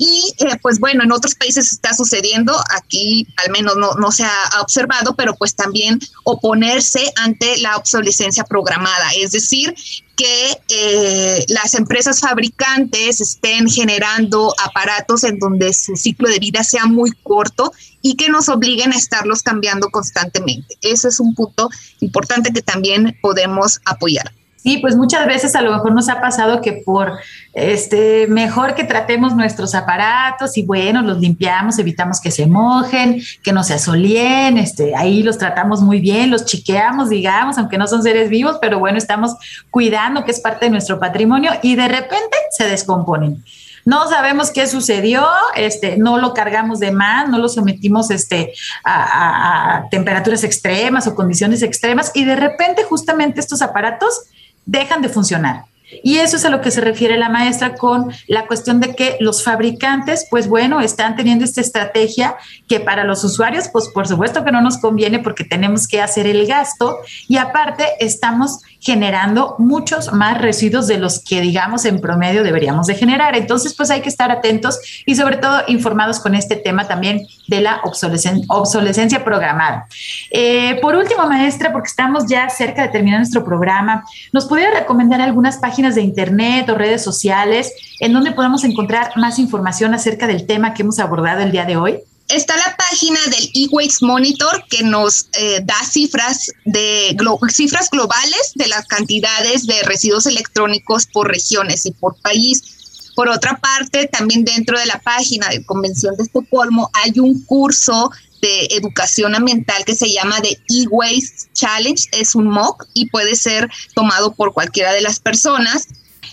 Y 0.02 0.32
eh, 0.38 0.56
pues 0.62 0.80
bueno, 0.80 1.04
en 1.04 1.12
otros 1.12 1.34
países 1.34 1.72
está 1.72 1.92
sucediendo, 1.92 2.56
aquí 2.74 3.26
al 3.36 3.52
menos 3.52 3.76
no, 3.76 3.92
no 3.96 4.10
se 4.10 4.24
ha 4.24 4.62
observado, 4.62 5.14
pero 5.14 5.34
pues 5.34 5.54
también 5.54 6.00
oponerse 6.24 7.12
ante 7.16 7.58
la 7.58 7.76
obsolescencia 7.76 8.44
programada, 8.44 9.10
es 9.14 9.32
decir, 9.32 9.74
que 10.16 10.58
eh, 10.68 11.44
las 11.48 11.74
empresas 11.74 12.20
fabricantes 12.20 13.20
estén 13.20 13.68
generando 13.68 14.54
aparatos 14.64 15.22
en 15.24 15.38
donde 15.38 15.74
su 15.74 15.94
ciclo 15.96 16.30
de 16.30 16.38
vida 16.38 16.64
sea 16.64 16.86
muy 16.86 17.10
corto 17.22 17.70
y 18.00 18.16
que 18.16 18.30
nos 18.30 18.48
obliguen 18.48 18.94
a 18.94 18.96
estarlos 18.96 19.42
cambiando 19.42 19.90
constantemente. 19.90 20.78
Ese 20.80 21.08
es 21.08 21.20
un 21.20 21.34
punto 21.34 21.68
importante 22.00 22.54
que 22.54 22.62
también 22.62 23.18
podemos 23.20 23.82
apoyar. 23.84 24.32
Sí, 24.62 24.76
pues 24.76 24.94
muchas 24.94 25.26
veces 25.26 25.54
a 25.54 25.62
lo 25.62 25.72
mejor 25.72 25.94
nos 25.94 26.10
ha 26.10 26.20
pasado 26.20 26.60
que 26.60 26.82
por 26.84 27.18
este 27.54 28.26
mejor 28.26 28.74
que 28.74 28.84
tratemos 28.84 29.34
nuestros 29.34 29.74
aparatos 29.74 30.58
y 30.58 30.66
bueno, 30.66 31.00
los 31.00 31.18
limpiamos, 31.18 31.78
evitamos 31.78 32.20
que 32.20 32.30
se 32.30 32.46
mojen, 32.46 33.22
que 33.42 33.54
no 33.54 33.64
se 33.64 33.74
asolien, 33.74 34.58
este, 34.58 34.94
ahí 34.94 35.22
los 35.22 35.38
tratamos 35.38 35.80
muy 35.80 35.98
bien, 35.98 36.30
los 36.30 36.44
chiqueamos, 36.44 37.08
digamos, 37.08 37.56
aunque 37.56 37.78
no 37.78 37.86
son 37.86 38.02
seres 38.02 38.28
vivos, 38.28 38.58
pero 38.60 38.78
bueno, 38.78 38.98
estamos 38.98 39.34
cuidando 39.70 40.26
que 40.26 40.32
es 40.32 40.40
parte 40.40 40.66
de 40.66 40.72
nuestro 40.72 41.00
patrimonio 41.00 41.52
y 41.62 41.76
de 41.76 41.88
repente 41.88 42.36
se 42.50 42.68
descomponen. 42.68 43.42
No 43.86 44.08
sabemos 44.10 44.50
qué 44.50 44.66
sucedió, 44.66 45.26
este, 45.56 45.96
no 45.96 46.18
lo 46.18 46.34
cargamos 46.34 46.80
de 46.80 46.92
más, 46.92 47.30
no 47.30 47.38
lo 47.38 47.48
sometimos 47.48 48.10
este, 48.10 48.52
a, 48.84 49.84
temperaturas 49.90 50.44
extremas 50.44 51.06
o 51.06 51.14
condiciones 51.14 51.62
extremas 51.62 52.12
y 52.14 52.24
de 52.24 52.36
repente 52.36 52.84
justamente 52.84 53.40
estos 53.40 53.62
aparatos 53.62 54.24
dejan 54.70 55.02
de 55.02 55.08
funcionar. 55.08 55.64
Y 56.04 56.18
eso 56.18 56.36
es 56.36 56.44
a 56.44 56.50
lo 56.50 56.60
que 56.60 56.70
se 56.70 56.80
refiere 56.80 57.18
la 57.18 57.28
maestra 57.28 57.74
con 57.74 58.12
la 58.28 58.46
cuestión 58.46 58.78
de 58.78 58.94
que 58.94 59.16
los 59.18 59.42
fabricantes, 59.42 60.28
pues 60.30 60.46
bueno, 60.46 60.80
están 60.80 61.16
teniendo 61.16 61.44
esta 61.44 61.60
estrategia 61.60 62.36
que 62.68 62.78
para 62.78 63.02
los 63.02 63.24
usuarios, 63.24 63.68
pues 63.72 63.88
por 63.88 64.06
supuesto 64.06 64.44
que 64.44 64.52
no 64.52 64.60
nos 64.60 64.78
conviene 64.78 65.18
porque 65.18 65.42
tenemos 65.42 65.88
que 65.88 66.00
hacer 66.00 66.28
el 66.28 66.46
gasto 66.46 66.98
y 67.26 67.38
aparte 67.38 67.84
estamos 67.98 68.60
generando 68.80 69.56
muchos 69.58 70.12
más 70.12 70.40
residuos 70.40 70.86
de 70.86 70.98
los 70.98 71.22
que, 71.22 71.40
digamos, 71.40 71.84
en 71.84 72.00
promedio 72.00 72.42
deberíamos 72.42 72.86
de 72.86 72.94
generar. 72.94 73.36
Entonces, 73.36 73.74
pues 73.74 73.90
hay 73.90 74.00
que 74.00 74.08
estar 74.08 74.30
atentos 74.30 74.78
y 75.06 75.14
sobre 75.14 75.36
todo 75.36 75.62
informados 75.68 76.18
con 76.18 76.34
este 76.34 76.56
tema 76.56 76.88
también 76.88 77.26
de 77.48 77.60
la 77.60 77.80
obsolescencia, 77.84 79.22
programada. 79.24 79.86
Eh, 80.30 80.78
por 80.80 80.96
último, 80.96 81.26
maestra, 81.26 81.72
porque 81.72 81.88
estamos 81.88 82.24
ya 82.26 82.48
cerca 82.48 82.82
de 82.82 82.88
terminar 82.88 83.20
nuestro 83.20 83.44
programa, 83.44 84.04
¿nos 84.32 84.46
pudiera 84.46 84.78
recomendar 84.78 85.20
algunas 85.20 85.58
páginas 85.58 85.94
de 85.94 86.02
internet 86.02 86.68
o 86.70 86.74
redes 86.74 87.04
sociales 87.04 87.72
en 88.00 88.12
donde 88.12 88.32
podamos 88.32 88.64
encontrar 88.64 89.12
más 89.16 89.38
información 89.38 89.92
acerca 89.92 90.26
del 90.26 90.46
tema 90.46 90.72
que 90.72 90.82
hemos 90.82 90.98
abordado 90.98 91.42
el 91.42 91.52
día 91.52 91.66
de 91.66 91.76
hoy? 91.76 92.00
Está 92.30 92.56
la 92.56 92.76
página 92.76 93.18
del 93.26 93.50
e-waste 93.54 94.06
monitor 94.06 94.64
que 94.68 94.84
nos 94.84 95.28
eh, 95.32 95.60
da 95.64 95.82
cifras 95.84 96.52
de 96.64 97.16
cifras 97.52 97.90
globales 97.90 98.52
de 98.54 98.68
las 98.68 98.86
cantidades 98.86 99.66
de 99.66 99.82
residuos 99.82 100.26
electrónicos 100.26 101.06
por 101.06 101.28
regiones 101.28 101.86
y 101.86 101.90
por 101.90 102.14
país. 102.20 103.12
Por 103.16 103.28
otra 103.28 103.58
parte, 103.58 104.06
también 104.06 104.44
dentro 104.44 104.78
de 104.78 104.86
la 104.86 105.00
página 105.00 105.48
de 105.48 105.64
Convención 105.64 106.16
de 106.16 106.22
Estocolmo 106.22 106.88
hay 106.92 107.18
un 107.18 107.42
curso 107.44 108.12
de 108.40 108.66
educación 108.70 109.34
ambiental 109.34 109.84
que 109.84 109.96
se 109.96 110.12
llama 110.12 110.40
The 110.40 110.56
E-Waste 110.68 111.50
Challenge. 111.52 112.08
Es 112.12 112.36
un 112.36 112.46
MOOC 112.46 112.86
y 112.94 113.10
puede 113.10 113.34
ser 113.34 113.68
tomado 113.94 114.32
por 114.32 114.54
cualquiera 114.54 114.92
de 114.92 115.00
las 115.00 115.18
personas. 115.18 115.88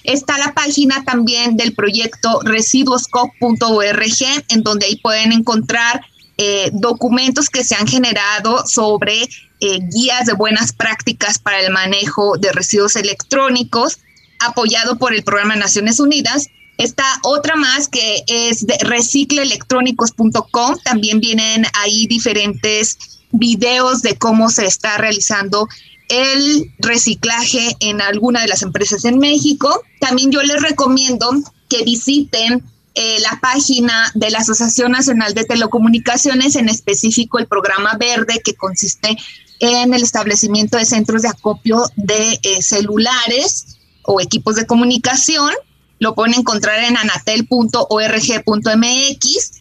Está 0.08 0.38
la 0.38 0.54
página 0.54 1.04
también 1.04 1.58
del 1.58 1.76
proyecto 1.76 2.40
residuoscop.org, 2.42 4.14
en 4.48 4.64
donde 4.64 4.86
ahí 4.86 4.96
pueden 4.96 5.34
encontrar 5.34 6.00
eh, 6.38 6.70
documentos 6.72 7.50
que 7.50 7.66
se 7.66 7.76
han 7.76 7.86
generado 7.86 8.66
sobre 8.66 9.24
eh, 9.24 9.80
guías 9.92 10.26
de 10.26 10.32
buenas 10.32 10.72
prácticas 10.72 11.40
para 11.40 11.60
el 11.60 11.74
manejo 11.74 12.38
de 12.38 12.54
residuos 12.54 12.96
electrónicos, 12.96 13.98
apoyado 14.40 14.98
por 14.98 15.14
el 15.14 15.24
Programa 15.24 15.56
de 15.56 15.60
Naciones 15.60 16.00
Unidas. 16.00 16.48
Está 16.78 17.04
otra 17.24 17.58
más 17.58 17.90
que 17.90 18.24
es 18.28 18.66
de 18.66 18.78
recicleelectrónicos.com. 18.80 20.78
También 20.86 21.20
vienen 21.20 21.66
ahí 21.74 22.08
diferentes 22.08 22.98
videos 23.32 24.02
de 24.04 24.16
cómo 24.18 24.50
se 24.50 24.68
está 24.68 24.98
realizando 24.98 25.68
el 26.10 26.74
reciclaje 26.80 27.76
en 27.80 28.02
alguna 28.02 28.42
de 28.42 28.48
las 28.48 28.62
empresas 28.62 29.06
en 29.06 29.20
México. 29.20 29.82
También 30.00 30.32
yo 30.32 30.42
les 30.42 30.62
recomiendo 30.62 31.30
que 31.70 31.84
visiten 31.84 32.64
eh, 32.96 33.20
la 33.20 33.40
página 33.40 34.12
de 34.16 34.32
la 34.32 34.40
Asociación 34.40 34.92
Nacional 34.92 35.34
de 35.34 35.46
Telecomunicaciones, 35.46 36.56
en 36.56 36.70
específico 36.70 37.40
el 37.40 37.48
programa 37.48 37.96
verde 37.98 38.42
que 38.44 38.56
consiste 38.56 39.18
en 39.60 39.94
el 39.94 40.04
establecimiento 40.04 40.78
de 40.78 40.86
centros 40.86 41.22
de 41.22 41.30
acopio 41.30 41.84
de 41.96 42.40
eh, 42.42 42.62
celulares 42.62 43.78
o 44.04 44.22
equipos 44.22 44.56
de 44.56 44.66
comunicación. 44.66 45.52
Lo 46.00 46.16
pueden 46.16 46.36
encontrar 46.36 46.84
en 46.84 46.98
anatel.org.mx 46.98 49.57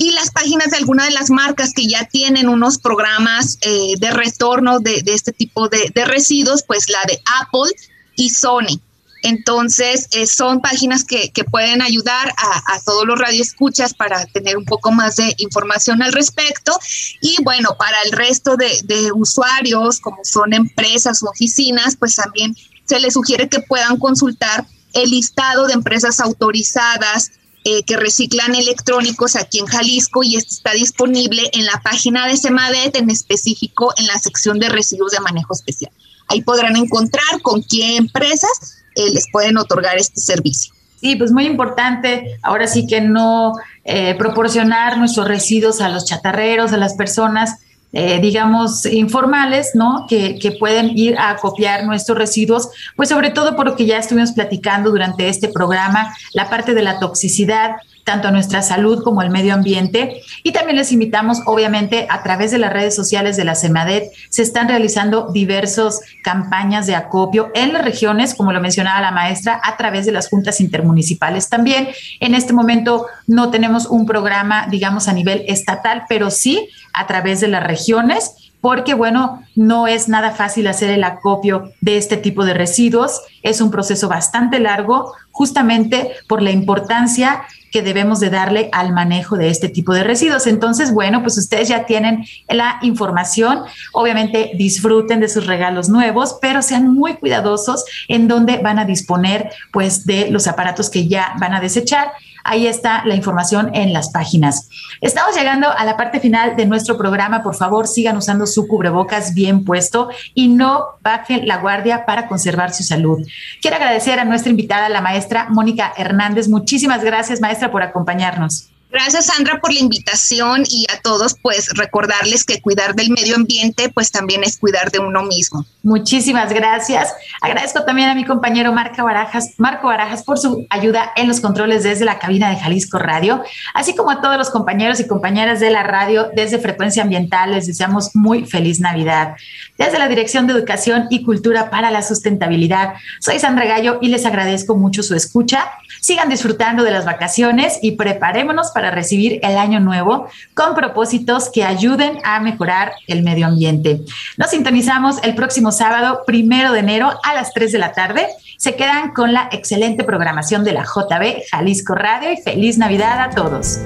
y 0.00 0.12
las 0.12 0.30
páginas 0.30 0.70
de 0.70 0.78
algunas 0.78 1.08
de 1.08 1.12
las 1.12 1.28
marcas 1.28 1.74
que 1.74 1.86
ya 1.86 2.06
tienen 2.06 2.48
unos 2.48 2.78
programas 2.78 3.58
eh, 3.60 3.96
de 3.98 4.10
retorno 4.10 4.80
de, 4.80 5.02
este 5.04 5.30
tipo 5.30 5.68
de, 5.68 5.92
residuos, 6.06 6.62
pues 6.66 6.88
la 6.88 7.00
de 7.06 7.20
Apple 7.42 7.70
y 8.16 8.30
Sony. 8.30 8.80
Entonces, 9.22 10.08
eh, 10.12 10.26
son 10.26 10.62
páginas 10.62 11.04
que, 11.04 11.30
pueden 11.50 11.82
ayudar 11.82 12.32
a, 12.34 12.80
todos 12.86 13.04
los 13.04 13.18
radioescuchas 13.18 13.92
para 13.92 14.24
tener 14.24 14.56
un 14.56 14.64
poco 14.64 14.90
más 14.90 15.16
de 15.16 15.34
información 15.36 16.00
al 16.00 16.14
respecto. 16.14 16.72
Y 17.20 17.36
bueno, 17.42 17.76
para 17.78 18.00
el 18.06 18.12
resto 18.12 18.56
de, 18.56 18.80
de 18.84 19.12
usuarios, 19.12 20.00
como 20.00 20.24
son 20.24 20.54
empresas 20.54 21.22
o 21.22 21.28
oficinas, 21.28 21.94
pues 21.96 22.16
también 22.16 22.56
se 22.86 23.00
les 23.00 23.12
sugiere 23.12 23.50
que 23.50 23.60
puedan 23.60 23.98
consultar 23.98 24.66
el 24.94 25.10
listado 25.10 25.66
de 25.66 25.74
empresas 25.74 26.20
autorizadas 26.20 27.32
eh, 27.64 27.82
que 27.84 27.96
reciclan 27.96 28.54
electrónicos 28.54 29.36
aquí 29.36 29.58
en 29.58 29.66
Jalisco 29.66 30.22
y 30.22 30.36
esto 30.36 30.54
está 30.54 30.72
disponible 30.72 31.50
en 31.52 31.66
la 31.66 31.80
página 31.82 32.26
de 32.26 32.36
Semadet, 32.36 32.96
en 32.96 33.10
específico 33.10 33.92
en 33.98 34.06
la 34.06 34.18
sección 34.18 34.58
de 34.58 34.70
residuos 34.70 35.12
de 35.12 35.20
manejo 35.20 35.52
especial. 35.52 35.92
Ahí 36.28 36.42
podrán 36.42 36.76
encontrar 36.76 37.42
con 37.42 37.62
qué 37.62 37.96
empresas 37.96 38.82
eh, 38.94 39.10
les 39.12 39.26
pueden 39.30 39.58
otorgar 39.58 39.98
este 39.98 40.20
servicio. 40.20 40.72
Sí, 41.00 41.16
pues 41.16 41.32
muy 41.32 41.46
importante, 41.46 42.38
ahora 42.42 42.66
sí 42.66 42.86
que 42.86 43.00
no 43.00 43.54
eh, 43.84 44.14
proporcionar 44.16 44.98
nuestros 44.98 45.26
residuos 45.26 45.80
a 45.80 45.88
los 45.88 46.04
chatarreros, 46.04 46.72
a 46.72 46.76
las 46.76 46.94
personas, 46.94 47.56
eh, 47.92 48.20
digamos, 48.20 48.86
informales, 48.86 49.72
¿no? 49.74 50.06
Que, 50.08 50.38
que, 50.38 50.52
pueden 50.52 50.96
ir 50.96 51.18
a 51.18 51.36
copiar 51.36 51.84
nuestros 51.84 52.16
residuos, 52.16 52.68
pues 52.94 53.08
sobre 53.08 53.30
todo 53.30 53.56
por 53.56 53.66
lo 53.66 53.76
que 53.76 53.86
ya 53.86 53.98
estuvimos 53.98 54.32
platicando 54.32 54.90
durante 54.90 55.28
este 55.28 55.48
programa, 55.48 56.14
la 56.32 56.48
parte 56.48 56.74
de 56.74 56.82
la 56.82 57.00
toxicidad, 57.00 57.76
tanto 58.04 58.28
a 58.28 58.30
nuestra 58.30 58.62
salud 58.62 59.02
como 59.04 59.20
al 59.20 59.30
medio 59.30 59.54
ambiente. 59.54 60.22
Y 60.42 60.52
también 60.52 60.76
les 60.76 60.92
invitamos, 60.92 61.42
obviamente, 61.46 62.06
a 62.10 62.22
través 62.22 62.50
de 62.50 62.58
las 62.58 62.72
redes 62.72 62.94
sociales 62.94 63.36
de 63.36 63.44
la 63.44 63.54
CEMADET, 63.54 64.10
se 64.28 64.42
están 64.42 64.68
realizando 64.68 65.30
diversas 65.32 66.00
campañas 66.22 66.86
de 66.86 66.94
acopio 66.94 67.50
en 67.54 67.72
las 67.72 67.84
regiones, 67.84 68.34
como 68.34 68.52
lo 68.52 68.60
mencionaba 68.60 69.00
la 69.00 69.12
maestra, 69.12 69.60
a 69.62 69.76
través 69.76 70.06
de 70.06 70.12
las 70.12 70.28
juntas 70.28 70.60
intermunicipales 70.60 71.48
también. 71.48 71.88
En 72.20 72.34
este 72.34 72.52
momento 72.52 73.06
no 73.26 73.50
tenemos 73.50 73.86
un 73.86 74.06
programa, 74.06 74.66
digamos, 74.68 75.08
a 75.08 75.12
nivel 75.12 75.44
estatal, 75.46 76.04
pero 76.08 76.30
sí 76.30 76.68
a 77.00 77.06
través 77.06 77.40
de 77.40 77.48
las 77.48 77.64
regiones 77.64 78.50
porque 78.60 78.94
bueno, 78.94 79.42
no 79.56 79.86
es 79.86 80.08
nada 80.08 80.32
fácil 80.32 80.66
hacer 80.66 80.90
el 80.90 81.04
acopio 81.04 81.72
de 81.80 81.96
este 81.96 82.16
tipo 82.16 82.44
de 82.44 82.54
residuos, 82.54 83.22
es 83.42 83.60
un 83.60 83.70
proceso 83.70 84.08
bastante 84.08 84.60
largo, 84.60 85.14
justamente 85.30 86.10
por 86.28 86.42
la 86.42 86.50
importancia 86.50 87.42
que 87.70 87.82
debemos 87.82 88.20
de 88.20 88.30
darle 88.30 88.68
al 88.72 88.92
manejo 88.92 89.36
de 89.36 89.48
este 89.48 89.68
tipo 89.68 89.94
de 89.94 90.02
residuos. 90.02 90.46
Entonces, 90.46 90.92
bueno, 90.92 91.22
pues 91.22 91.38
ustedes 91.38 91.68
ya 91.68 91.86
tienen 91.86 92.24
la 92.48 92.78
información, 92.82 93.60
obviamente 93.92 94.50
disfruten 94.54 95.20
de 95.20 95.28
sus 95.28 95.46
regalos 95.46 95.88
nuevos, 95.88 96.36
pero 96.42 96.62
sean 96.62 96.92
muy 96.92 97.14
cuidadosos 97.14 97.84
en 98.08 98.28
dónde 98.28 98.58
van 98.58 98.78
a 98.78 98.84
disponer 98.84 99.50
pues 99.72 100.04
de 100.04 100.30
los 100.30 100.48
aparatos 100.48 100.90
que 100.90 101.06
ya 101.06 101.34
van 101.38 101.54
a 101.54 101.60
desechar. 101.60 102.12
Ahí 102.44 102.66
está 102.66 103.04
la 103.04 103.14
información 103.14 103.70
en 103.74 103.92
las 103.92 104.10
páginas. 104.10 104.68
Estamos 105.00 105.36
llegando 105.36 105.68
a 105.68 105.84
la 105.84 105.96
parte 105.96 106.20
final 106.20 106.56
de 106.56 106.66
nuestro 106.66 106.96
programa. 106.96 107.42
Por 107.42 107.54
favor, 107.54 107.86
sigan 107.86 108.16
usando 108.16 108.46
su 108.46 108.66
cubrebocas 108.66 109.34
bien 109.34 109.64
puesto 109.64 110.08
y 110.34 110.48
no 110.48 110.84
bajen 111.02 111.46
la 111.46 111.58
guardia 111.58 112.06
para 112.06 112.26
conservar 112.26 112.72
su 112.72 112.82
salud. 112.82 113.26
Quiero 113.60 113.76
agradecer 113.76 114.18
a 114.18 114.24
nuestra 114.24 114.50
invitada, 114.50 114.88
la 114.88 115.00
maestra 115.00 115.48
Mónica 115.50 115.92
Hernández. 115.96 116.48
Muchísimas 116.48 117.04
gracias, 117.04 117.40
maestra, 117.40 117.70
por 117.70 117.82
acompañarnos. 117.82 118.69
Gracias 118.90 119.26
Sandra 119.26 119.60
por 119.60 119.72
la 119.72 119.78
invitación 119.78 120.64
y 120.68 120.86
a 120.92 121.00
todos 121.00 121.36
pues 121.40 121.68
recordarles 121.76 122.44
que 122.44 122.60
cuidar 122.60 122.94
del 122.94 123.10
medio 123.10 123.36
ambiente 123.36 123.88
pues 123.88 124.10
también 124.10 124.42
es 124.42 124.58
cuidar 124.58 124.90
de 124.90 124.98
uno 124.98 125.22
mismo. 125.22 125.64
Muchísimas 125.82 126.52
gracias. 126.52 127.14
Agradezco 127.40 127.84
también 127.84 128.08
a 128.08 128.14
mi 128.14 128.24
compañero 128.24 128.72
Marco 128.72 129.04
Barajas, 129.04 129.54
Marco 129.58 129.86
Barajas 129.86 130.24
por 130.24 130.38
su 130.38 130.66
ayuda 130.70 131.12
en 131.14 131.28
los 131.28 131.40
controles 131.40 131.84
desde 131.84 132.04
la 132.04 132.18
cabina 132.18 132.50
de 132.50 132.56
Jalisco 132.56 132.98
Radio, 132.98 133.44
así 133.74 133.94
como 133.94 134.10
a 134.10 134.20
todos 134.20 134.36
los 134.36 134.50
compañeros 134.50 134.98
y 134.98 135.06
compañeras 135.06 135.60
de 135.60 135.70
la 135.70 135.84
radio 135.84 136.28
desde 136.34 136.58
Frecuencia 136.58 137.04
Ambiental 137.04 137.52
les 137.52 137.66
deseamos 137.66 138.14
muy 138.14 138.44
feliz 138.44 138.80
Navidad. 138.80 139.36
Desde 139.78 139.98
la 139.98 140.08
Dirección 140.08 140.46
de 140.46 140.52
Educación 140.52 141.06
y 141.10 141.22
Cultura 141.22 141.70
para 141.70 141.90
la 141.90 142.02
Sustentabilidad, 142.02 142.94
soy 143.20 143.38
Sandra 143.38 143.66
Gallo 143.66 143.98
y 144.02 144.08
les 144.08 144.26
agradezco 144.26 144.76
mucho 144.76 145.02
su 145.02 145.14
escucha. 145.14 145.70
Sigan 146.00 146.28
disfrutando 146.28 146.82
de 146.82 146.90
las 146.90 147.04
vacaciones 147.04 147.78
y 147.82 147.92
preparémonos 147.92 148.72
para 148.80 148.92
recibir 148.92 149.40
el 149.42 149.58
año 149.58 149.78
nuevo 149.78 150.26
con 150.54 150.74
propósitos 150.74 151.50
que 151.50 151.64
ayuden 151.64 152.16
a 152.24 152.40
mejorar 152.40 152.92
el 153.08 153.22
medio 153.22 153.46
ambiente. 153.46 154.00
Nos 154.38 154.48
sintonizamos 154.48 155.16
el 155.22 155.34
próximo 155.34 155.70
sábado, 155.70 156.22
primero 156.24 156.72
de 156.72 156.78
enero 156.78 157.10
a 157.22 157.34
las 157.34 157.52
3 157.52 157.72
de 157.72 157.78
la 157.78 157.92
tarde. 157.92 158.26
Se 158.56 158.76
quedan 158.76 159.12
con 159.12 159.34
la 159.34 159.50
excelente 159.52 160.02
programación 160.02 160.64
de 160.64 160.72
la 160.72 160.84
JB 160.84 161.42
Jalisco 161.50 161.94
Radio 161.94 162.32
y 162.32 162.38
feliz 162.38 162.78
Navidad 162.78 163.20
a 163.20 163.28
todos. 163.28 163.80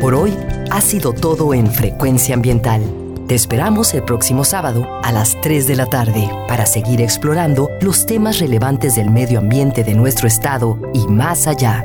Por 0.00 0.16
hoy 0.16 0.36
ha 0.72 0.80
sido 0.80 1.12
todo 1.12 1.54
en 1.54 1.70
Frecuencia 1.70 2.34
Ambiental. 2.34 2.82
Te 3.28 3.36
esperamos 3.36 3.94
el 3.94 4.02
próximo 4.02 4.44
sábado 4.44 4.88
a 5.04 5.12
las 5.12 5.40
3 5.40 5.68
de 5.68 5.76
la 5.76 5.86
tarde 5.86 6.28
para 6.48 6.66
seguir 6.66 7.00
explorando 7.00 7.70
los 7.80 8.06
temas 8.06 8.40
relevantes 8.40 8.96
del 8.96 9.10
medio 9.10 9.38
ambiente 9.38 9.84
de 9.84 9.94
nuestro 9.94 10.26
estado 10.26 10.80
y 10.92 11.06
más 11.06 11.46
allá. 11.46 11.84